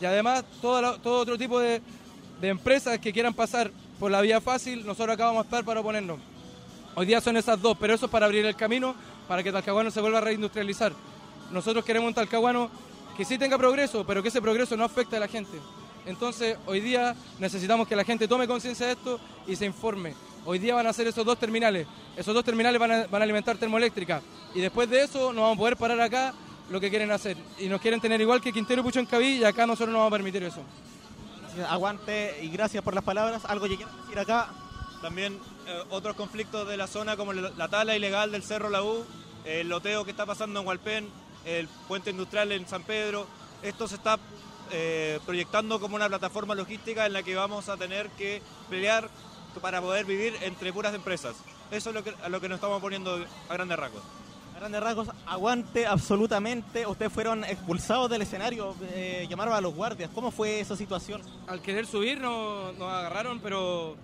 Y 0.00 0.04
además, 0.04 0.44
todo, 0.60 0.98
todo 0.98 1.20
otro 1.20 1.38
tipo 1.38 1.60
de, 1.60 1.80
de 2.40 2.48
empresas 2.48 2.98
que 2.98 3.12
quieran 3.12 3.32
pasar 3.32 3.70
por 3.98 4.10
la 4.10 4.20
vía 4.20 4.40
fácil, 4.40 4.84
nosotros 4.84 5.14
acá 5.14 5.26
vamos 5.26 5.42
a 5.42 5.44
estar 5.44 5.64
para 5.64 5.80
oponernos. 5.80 6.18
Hoy 6.96 7.06
día 7.06 7.20
son 7.20 7.36
esas 7.36 7.60
dos, 7.60 7.76
pero 7.78 7.94
eso 7.94 8.06
es 8.06 8.12
para 8.12 8.26
abrir 8.26 8.44
el 8.44 8.56
camino 8.56 8.94
para 9.28 9.42
que 9.42 9.50
Talcahuano 9.50 9.90
se 9.90 10.00
vuelva 10.00 10.18
a 10.18 10.20
reindustrializar. 10.20 10.92
Nosotros 11.50 11.84
queremos 11.84 12.08
un 12.08 12.14
Talcahuano 12.14 12.70
que 13.16 13.24
sí 13.24 13.38
tenga 13.38 13.58
progreso, 13.58 14.04
pero 14.06 14.22
que 14.22 14.28
ese 14.28 14.42
progreso 14.42 14.76
no 14.76 14.84
afecte 14.84 15.16
a 15.16 15.20
la 15.20 15.28
gente. 15.28 15.58
Entonces, 16.06 16.58
hoy 16.66 16.80
día 16.80 17.14
necesitamos 17.38 17.88
que 17.88 17.96
la 17.96 18.04
gente 18.04 18.28
tome 18.28 18.46
conciencia 18.46 18.86
de 18.86 18.92
esto 18.92 19.20
y 19.46 19.56
se 19.56 19.64
informe. 19.64 20.14
Hoy 20.44 20.58
día 20.58 20.74
van 20.74 20.86
a 20.86 20.90
hacer 20.90 21.06
esos 21.06 21.24
dos 21.24 21.38
terminales. 21.38 21.86
Esos 22.16 22.34
dos 22.34 22.44
terminales 22.44 22.78
van 22.78 22.92
a, 22.92 23.06
van 23.06 23.22
a 23.22 23.24
alimentar 23.24 23.56
termoeléctrica. 23.56 24.20
Y 24.54 24.60
después 24.60 24.88
de 24.90 25.02
eso 25.02 25.32
nos 25.32 25.42
vamos 25.42 25.56
a 25.56 25.58
poder 25.58 25.76
parar 25.76 26.00
acá 26.00 26.34
lo 26.70 26.80
que 26.80 26.90
quieren 26.90 27.10
hacer. 27.10 27.36
Y 27.58 27.68
nos 27.68 27.80
quieren 27.80 28.00
tener 28.00 28.20
igual 28.20 28.40
que 28.40 28.52
Quintero 28.52 28.82
y 28.82 28.84
Pucho 28.84 29.00
en 29.00 29.06
Caví 29.06 29.38
y 29.38 29.44
acá 29.44 29.66
nosotros 29.66 29.92
no 29.92 29.98
vamos 29.98 30.12
a 30.12 30.16
permitir 30.16 30.42
eso. 30.42 30.60
Aguante 31.68 32.38
y 32.42 32.48
gracias 32.48 32.82
por 32.82 32.94
las 32.94 33.04
palabras. 33.04 33.44
Algo 33.46 33.66
que 33.66 33.76
quieras 33.76 33.96
decir 34.02 34.18
acá. 34.18 34.48
También 35.00 35.38
eh, 35.66 35.82
otros 35.90 36.16
conflictos 36.16 36.68
de 36.68 36.76
la 36.76 36.86
zona 36.86 37.16
como 37.16 37.32
la, 37.32 37.50
la 37.50 37.68
tala 37.68 37.96
ilegal 37.96 38.32
del 38.32 38.42
Cerro 38.42 38.68
La 38.68 38.82
U, 38.82 39.04
el 39.44 39.68
loteo 39.68 40.04
que 40.04 40.10
está 40.10 40.26
pasando 40.26 40.60
en 40.60 40.66
Hualpén, 40.66 41.08
el 41.44 41.68
puente 41.88 42.10
industrial 42.10 42.52
en 42.52 42.66
San 42.66 42.82
Pedro. 42.82 43.26
Esto 43.62 43.88
se 43.88 43.96
está 43.96 44.18
eh, 44.70 45.20
proyectando 45.26 45.78
como 45.80 45.96
una 45.96 46.08
plataforma 46.08 46.54
logística 46.54 47.06
en 47.06 47.12
la 47.12 47.22
que 47.22 47.34
vamos 47.34 47.68
a 47.68 47.76
tener 47.76 48.08
que 48.10 48.42
pelear 48.70 49.08
para 49.60 49.80
poder 49.80 50.04
vivir 50.04 50.34
entre 50.42 50.72
puras 50.72 50.94
empresas. 50.94 51.36
Eso 51.70 51.90
es 51.90 51.94
lo 51.94 52.02
que, 52.04 52.14
a 52.22 52.28
lo 52.28 52.40
que 52.40 52.48
nos 52.48 52.56
estamos 52.56 52.80
poniendo 52.80 53.24
a 53.48 53.54
grandes 53.54 53.78
rasgos. 53.78 54.02
A 54.54 54.58
grandes 54.58 54.82
rasgos, 54.82 55.08
aguante 55.26 55.86
absolutamente. 55.86 56.86
Ustedes 56.86 57.12
fueron 57.12 57.44
expulsados 57.44 58.10
del 58.10 58.22
escenario, 58.22 58.74
eh, 58.92 59.26
llamaron 59.28 59.54
a 59.54 59.60
los 59.60 59.74
guardias. 59.74 60.10
¿Cómo 60.14 60.30
fue 60.30 60.60
esa 60.60 60.76
situación? 60.76 61.22
Al 61.46 61.60
querer 61.60 61.86
subir 61.86 62.20
nos, 62.20 62.74
nos 62.76 62.92
agarraron, 62.92 63.40
pero 63.40 63.96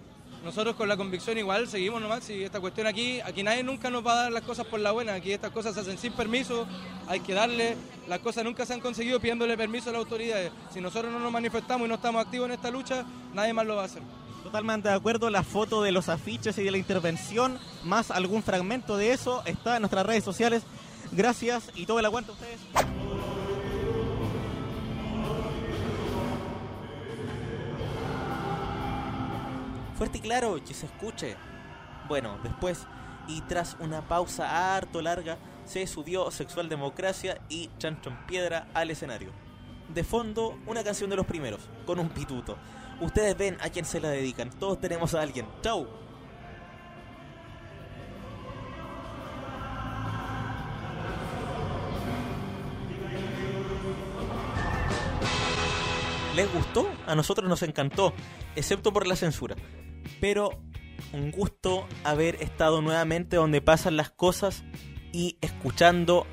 nosotros 0.44 0.74
con 0.74 0.88
la 0.88 0.96
convicción 0.96 1.36
igual 1.38 1.68
seguimos 1.68 2.00
nomás. 2.00 2.28
Y 2.30 2.44
esta 2.44 2.60
cuestión 2.60 2.86
aquí, 2.86 3.20
aquí 3.20 3.42
nadie 3.42 3.62
nunca 3.62 3.90
nos 3.90 4.06
va 4.06 4.12
a 4.12 4.22
dar 4.22 4.32
las 4.32 4.42
cosas 4.42 4.66
por 4.66 4.80
la 4.80 4.92
buena. 4.92 5.14
Aquí 5.14 5.32
estas 5.32 5.50
cosas 5.50 5.74
se 5.74 5.80
hacen 5.80 5.98
sin 5.98 6.12
permiso, 6.12 6.66
hay 7.06 7.20
que 7.20 7.34
darle. 7.34 7.76
Las 8.08 8.20
cosas 8.20 8.44
nunca 8.44 8.64
se 8.64 8.72
han 8.72 8.80
conseguido 8.80 9.20
pidiéndole 9.20 9.56
permiso 9.56 9.90
a 9.90 9.92
las 9.92 10.00
autoridades. 10.00 10.50
Si 10.72 10.80
nosotros 10.80 11.12
no 11.12 11.18
nos 11.18 11.32
manifestamos 11.32 11.86
y 11.86 11.88
no 11.88 11.96
estamos 11.96 12.24
activos 12.24 12.46
en 12.46 12.52
esta 12.52 12.70
lucha, 12.70 13.04
nadie 13.34 13.52
más 13.52 13.66
lo 13.66 13.76
va 13.76 13.82
a 13.82 13.86
hacer. 13.86 14.02
Totalmente 14.42 14.88
de 14.88 14.94
acuerdo, 14.94 15.28
la 15.28 15.42
foto 15.42 15.82
de 15.82 15.92
los 15.92 16.08
afiches 16.08 16.56
y 16.58 16.62
de 16.62 16.70
la 16.70 16.78
intervención, 16.78 17.58
más 17.84 18.10
algún 18.10 18.42
fragmento 18.42 18.96
de 18.96 19.12
eso, 19.12 19.42
está 19.44 19.76
en 19.76 19.82
nuestras 19.82 20.06
redes 20.06 20.24
sociales. 20.24 20.62
Gracias 21.12 21.70
y 21.74 21.86
todo 21.86 21.98
el 21.98 22.06
aguante 22.06 22.30
a 22.30 22.34
ustedes. 22.34 23.29
Fuerte 30.00 30.16
y 30.16 30.22
claro, 30.22 30.58
que 30.66 30.72
se 30.72 30.86
escuche. 30.86 31.36
Bueno, 32.08 32.38
después, 32.42 32.86
y 33.28 33.42
tras 33.42 33.76
una 33.80 34.00
pausa 34.08 34.74
harto 34.74 35.02
larga, 35.02 35.36
se 35.66 35.86
subió 35.86 36.30
Sexual 36.30 36.70
Democracia 36.70 37.38
y 37.50 37.68
Chancho 37.76 38.08
en 38.08 38.24
Piedra 38.24 38.66
al 38.72 38.90
escenario. 38.90 39.30
De 39.92 40.02
fondo, 40.02 40.58
una 40.66 40.82
canción 40.82 41.10
de 41.10 41.16
los 41.16 41.26
primeros, 41.26 41.68
con 41.84 41.98
un 41.98 42.08
pituto. 42.08 42.56
Ustedes 43.02 43.36
ven 43.36 43.58
a 43.60 43.68
quién 43.68 43.84
se 43.84 44.00
la 44.00 44.08
dedican, 44.08 44.48
todos 44.48 44.80
tenemos 44.80 45.14
a 45.14 45.20
alguien. 45.20 45.46
¡Chau! 45.60 45.86
¿Les 56.34 56.50
gustó? 56.54 56.88
A 57.06 57.14
nosotros 57.14 57.46
nos 57.50 57.62
encantó, 57.62 58.14
excepto 58.56 58.94
por 58.94 59.06
la 59.06 59.14
censura. 59.14 59.56
Pero 60.20 60.60
un 61.12 61.30
gusto 61.30 61.86
haber 62.04 62.36
estado 62.42 62.82
nuevamente 62.82 63.36
donde 63.36 63.60
pasan 63.60 63.96
las 63.96 64.10
cosas 64.10 64.64
y 65.12 65.36
escuchando 65.40 66.26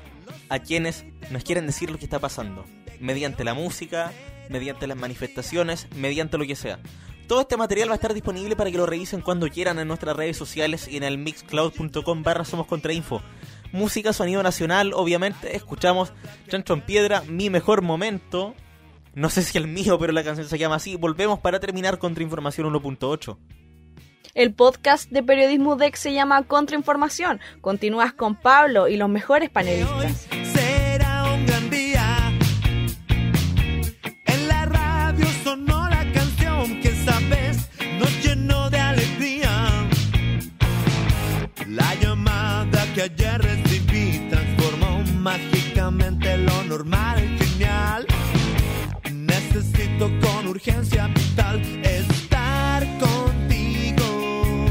a 0.48 0.60
quienes 0.60 1.04
nos 1.30 1.44
quieren 1.44 1.66
decir 1.66 1.90
lo 1.90 1.98
que 1.98 2.04
está 2.04 2.18
pasando. 2.18 2.64
Mediante 3.00 3.44
la 3.44 3.54
música, 3.54 4.12
mediante 4.48 4.86
las 4.86 4.96
manifestaciones, 4.96 5.88
mediante 5.96 6.38
lo 6.38 6.46
que 6.46 6.56
sea. 6.56 6.80
Todo 7.26 7.42
este 7.42 7.58
material 7.58 7.90
va 7.90 7.92
a 7.92 7.96
estar 7.96 8.14
disponible 8.14 8.56
para 8.56 8.70
que 8.70 8.78
lo 8.78 8.86
revisen 8.86 9.20
cuando 9.20 9.48
quieran 9.48 9.78
en 9.78 9.88
nuestras 9.88 10.16
redes 10.16 10.36
sociales 10.36 10.88
y 10.88 10.96
en 10.96 11.02
el 11.02 11.18
mixcloud.com 11.18 12.22
barra 12.22 12.44
somos 12.44 12.66
contra 12.66 12.92
info. 12.92 13.22
Música, 13.70 14.14
sonido 14.14 14.42
nacional, 14.42 14.92
obviamente. 14.94 15.54
Escuchamos 15.54 16.14
Chancho 16.48 16.72
en 16.72 16.80
Piedra, 16.80 17.22
mi 17.28 17.50
mejor 17.50 17.82
momento. 17.82 18.54
No 19.14 19.30
sé 19.30 19.42
si 19.42 19.58
el 19.58 19.66
mío, 19.66 19.98
pero 19.98 20.12
la 20.12 20.24
canción 20.24 20.48
se 20.48 20.58
llama 20.58 20.76
así. 20.76 20.96
Volvemos 20.96 21.40
para 21.40 21.60
terminar 21.60 21.98
contra 21.98 22.22
Información 22.22 22.72
1.8. 22.72 23.36
El 24.34 24.54
podcast 24.54 25.10
de 25.10 25.22
periodismo 25.22 25.74
UDEC 25.74 25.96
se 25.96 26.12
llama 26.12 26.42
Contrainformación. 26.44 27.40
Continúas 27.60 28.12
con 28.12 28.36
Pablo 28.36 28.86
y 28.86 28.96
los 28.96 29.08
mejores 29.08 29.50
panelistas. 29.50 30.28
Será 30.52 31.32
un 31.34 31.46
gran 31.46 31.70
día. 31.70 32.38
En 34.26 34.48
la 34.48 34.66
radio 34.66 35.26
sonó 35.42 35.88
la 35.88 36.04
canción 36.12 36.80
que 36.80 36.88
esa 36.88 37.18
vez 37.28 37.68
nos 37.98 38.24
llenó 38.24 38.70
de 38.70 38.78
alegría. 38.78 39.88
La 41.66 41.94
llamada 41.96 42.84
que 42.94 43.02
ayer 43.02 43.42
recibí 43.42 44.28
transformó 44.30 45.02
mágicamente 45.16 46.38
lo 46.38 46.62
normal 46.64 47.18
en 47.18 47.47
Urgencia 50.48 51.08
vital 51.08 51.60
estar 51.84 52.82
contigo. 52.98 54.64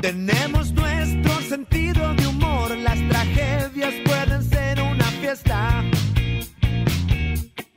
Tenemos 0.00 0.72
nuestro 0.72 1.40
sentido 1.42 2.14
de 2.14 2.26
humor, 2.26 2.78
las 2.78 2.98
tragedias 3.10 3.92
pueden 4.06 4.42
ser 4.42 4.80
una 4.80 5.04
fiesta. 5.20 5.84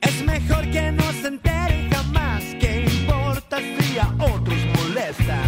Es 0.00 0.22
mejor 0.24 0.70
que 0.70 0.92
no 0.92 1.12
se 1.20 1.28
enteren 1.28 1.90
jamás, 1.90 2.42
que 2.58 2.86
importa 2.90 3.58
si 3.58 3.98
a 3.98 4.08
otros 4.32 4.58
molesta. 4.78 5.42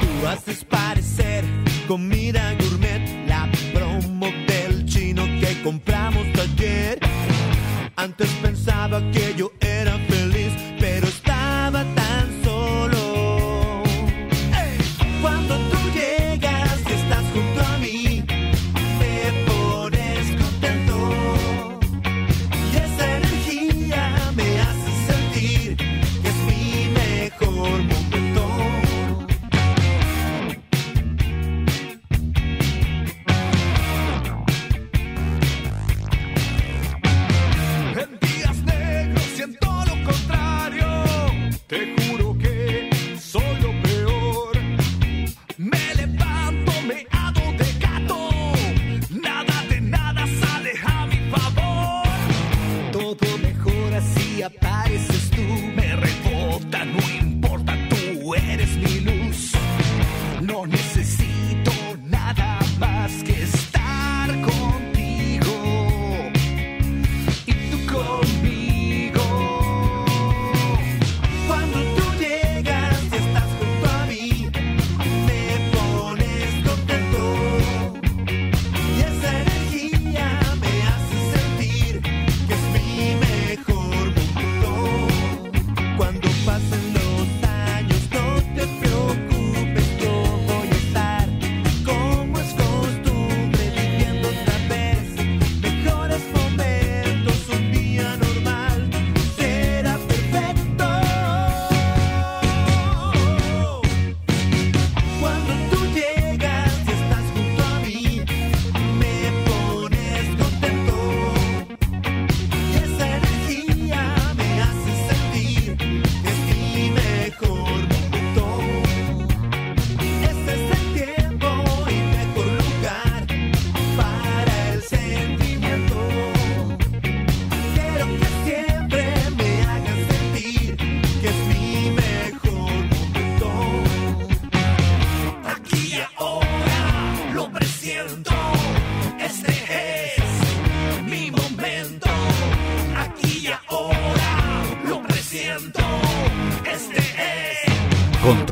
Tú 0.00 0.26
haces 0.28 0.64
parecer 0.64 1.44
comida 1.88 2.54
gourmet, 2.60 3.26
la 3.26 3.50
promo 3.74 4.28
del 4.46 4.86
chino 4.86 5.24
que 5.40 5.60
compramos 5.64 6.26
ayer. 6.38 7.11
Antes 8.02 8.28
pensaba 8.42 9.00
que 9.12 9.32
yo 9.36 9.52
era 9.60 9.96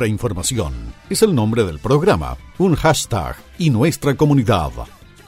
Contrainformación 0.00 0.94
es 1.10 1.20
el 1.20 1.34
nombre 1.34 1.62
del 1.62 1.78
programa, 1.78 2.38
un 2.56 2.74
hashtag 2.74 3.36
y 3.58 3.68
nuestra 3.68 4.14
comunidad. 4.14 4.70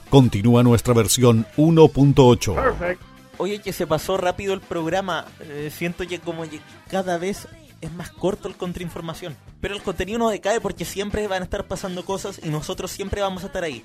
Continúa 0.09 0.63
nuestra 0.63 0.95
versión 0.95 1.45
1.8. 1.59 2.97
Oye, 3.37 3.61
que 3.61 3.75
se 3.75 3.87
pasó 3.87 4.17
rápido 4.17 4.55
el 4.55 4.63
programa. 4.63 5.27
Eh, 5.41 5.71
siento 5.71 6.07
que 6.07 6.21
como 6.21 6.49
que 6.49 6.61
cada 6.91 7.19
vez 7.19 7.49
es 7.83 7.93
más 7.93 8.13
corto 8.13 8.49
el 8.49 8.55
contrainformación. 8.55 9.37
Pero 9.61 9.75
el 9.75 9.83
contenido 9.83 10.19
no 10.19 10.31
decae 10.31 10.59
porque 10.59 10.87
siempre 10.87 11.29
van 11.29 11.43
a 11.43 11.45
estar 11.45 11.67
pasando 11.67 12.07
cosas 12.07 12.41
y 12.43 12.49
nosotros 12.49 12.91
siempre 12.91 13.21
vamos 13.21 13.43
a 13.43 13.49
estar 13.49 13.65
ahí. 13.65 13.85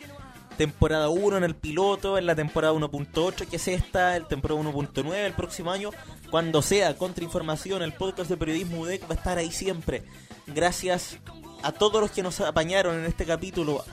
Temporada 0.57 1.09
1 1.09 1.35
en 1.35 1.43
el 1.43 1.55
piloto, 1.55 2.17
en 2.17 2.25
la 2.25 2.33
temporada 2.33 2.73
1.8 2.73 3.45
que 3.45 3.57
es 3.57 3.67
esta, 3.67 4.15
el 4.15 4.25
temporada 4.25 4.61
1.9 4.61 5.13
el 5.15 5.33
próximo 5.33 5.69
año. 5.69 5.89
Cuando 6.31 6.61
sea 6.61 6.95
contrainformación, 6.95 7.81
el 7.81 7.91
podcast 7.91 8.29
de 8.29 8.37
periodismo 8.37 8.79
UDEC 8.79 9.03
va 9.03 9.15
a 9.15 9.17
estar 9.17 9.37
ahí 9.37 9.51
siempre. 9.51 10.05
Gracias 10.47 11.17
a 11.61 11.71
todos 11.71 12.01
los 12.01 12.11
que 12.11 12.23
nos 12.23 12.39
apañaron 12.39 12.97
en 12.97 13.05
este 13.05 13.25
capítulo. 13.25 13.83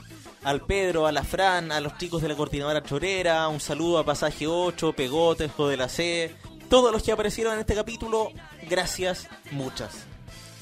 Al 0.44 0.60
Pedro, 0.60 1.06
a 1.06 1.12
la 1.12 1.24
Fran, 1.24 1.72
a 1.72 1.80
los 1.80 1.96
chicos 1.96 2.22
de 2.22 2.28
la 2.28 2.36
coordinadora 2.36 2.82
chorera, 2.82 3.48
un 3.48 3.60
saludo 3.60 3.98
a 3.98 4.04
Pasaje 4.04 4.46
8, 4.46 4.92
Pegote, 4.92 5.46
Hijo 5.46 5.68
de 5.68 5.76
la 5.78 5.88
C, 5.88 6.34
todos 6.68 6.92
los 6.92 7.02
que 7.02 7.12
aparecieron 7.12 7.54
en 7.54 7.60
este 7.60 7.74
capítulo, 7.74 8.30
gracias, 8.68 9.28
muchas. 9.52 10.04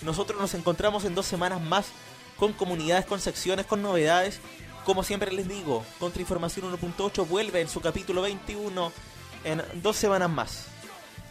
Nosotros 0.02 0.40
nos 0.40 0.54
encontramos 0.54 1.04
en 1.04 1.14
dos 1.14 1.26
semanas 1.26 1.60
más 1.60 1.86
con 2.36 2.52
comunidades, 2.52 3.06
con 3.06 3.20
secciones, 3.20 3.66
con 3.66 3.82
novedades. 3.82 4.40
Como 4.84 5.02
siempre 5.02 5.32
les 5.32 5.48
digo, 5.48 5.84
Contrainformación 5.98 6.72
1.8 6.72 7.26
vuelve 7.26 7.60
en 7.60 7.68
su 7.68 7.80
capítulo 7.80 8.22
21 8.22 8.92
en 9.44 9.62
dos 9.82 9.96
semanas 9.96 10.30
más. 10.30 10.71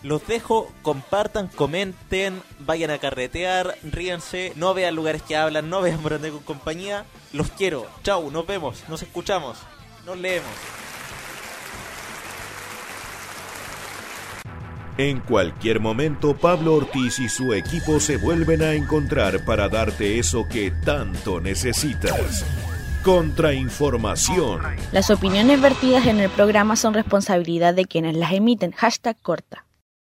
Los 0.04 0.26
dejo, 0.26 0.72
compartan, 0.82 1.48
comenten, 1.48 2.42
vayan 2.60 2.90
a 2.90 2.98
carretear, 2.98 3.76
ríanse, 3.84 4.52
no 4.56 4.74
vean 4.74 4.96
lugares 4.96 5.22
que 5.22 5.38
hablan, 5.38 5.70
no 5.70 5.82
vean 5.82 6.02
Morandé 6.02 6.32
con 6.32 6.40
compañía. 6.40 7.06
Los 7.34 7.52
quiero. 7.52 7.86
Chau, 8.04 8.32
nos 8.32 8.48
vemos, 8.48 8.84
nos 8.90 9.04
escuchamos, 9.04 9.58
nos 10.06 10.18
leemos. 10.18 10.50
En 14.98 15.20
cualquier 15.20 15.80
momento, 15.80 16.36
Pablo 16.36 16.76
Ortiz 16.76 17.20
y 17.20 17.30
su 17.30 17.54
equipo 17.54 18.00
se 18.00 18.18
vuelven 18.18 18.62
a 18.62 18.74
encontrar 18.74 19.46
para 19.46 19.70
darte 19.70 20.20
eso 20.20 20.48
que 20.48 20.72
tanto 20.84 21.40
necesitas. 21.40 22.46
Contrainformación. 23.04 24.62
Las 24.92 25.10
opiniones 25.10 25.62
vertidas 25.62 26.06
en 26.08 26.20
el 26.20 26.30
programa 26.30 26.76
son 26.76 26.94
responsabilidad 26.94 27.74
de 27.74 27.86
quienes 27.86 28.16
las 28.16 28.34
emiten. 28.34 28.72
Hashtag 28.74 29.18
corta. 29.22 29.66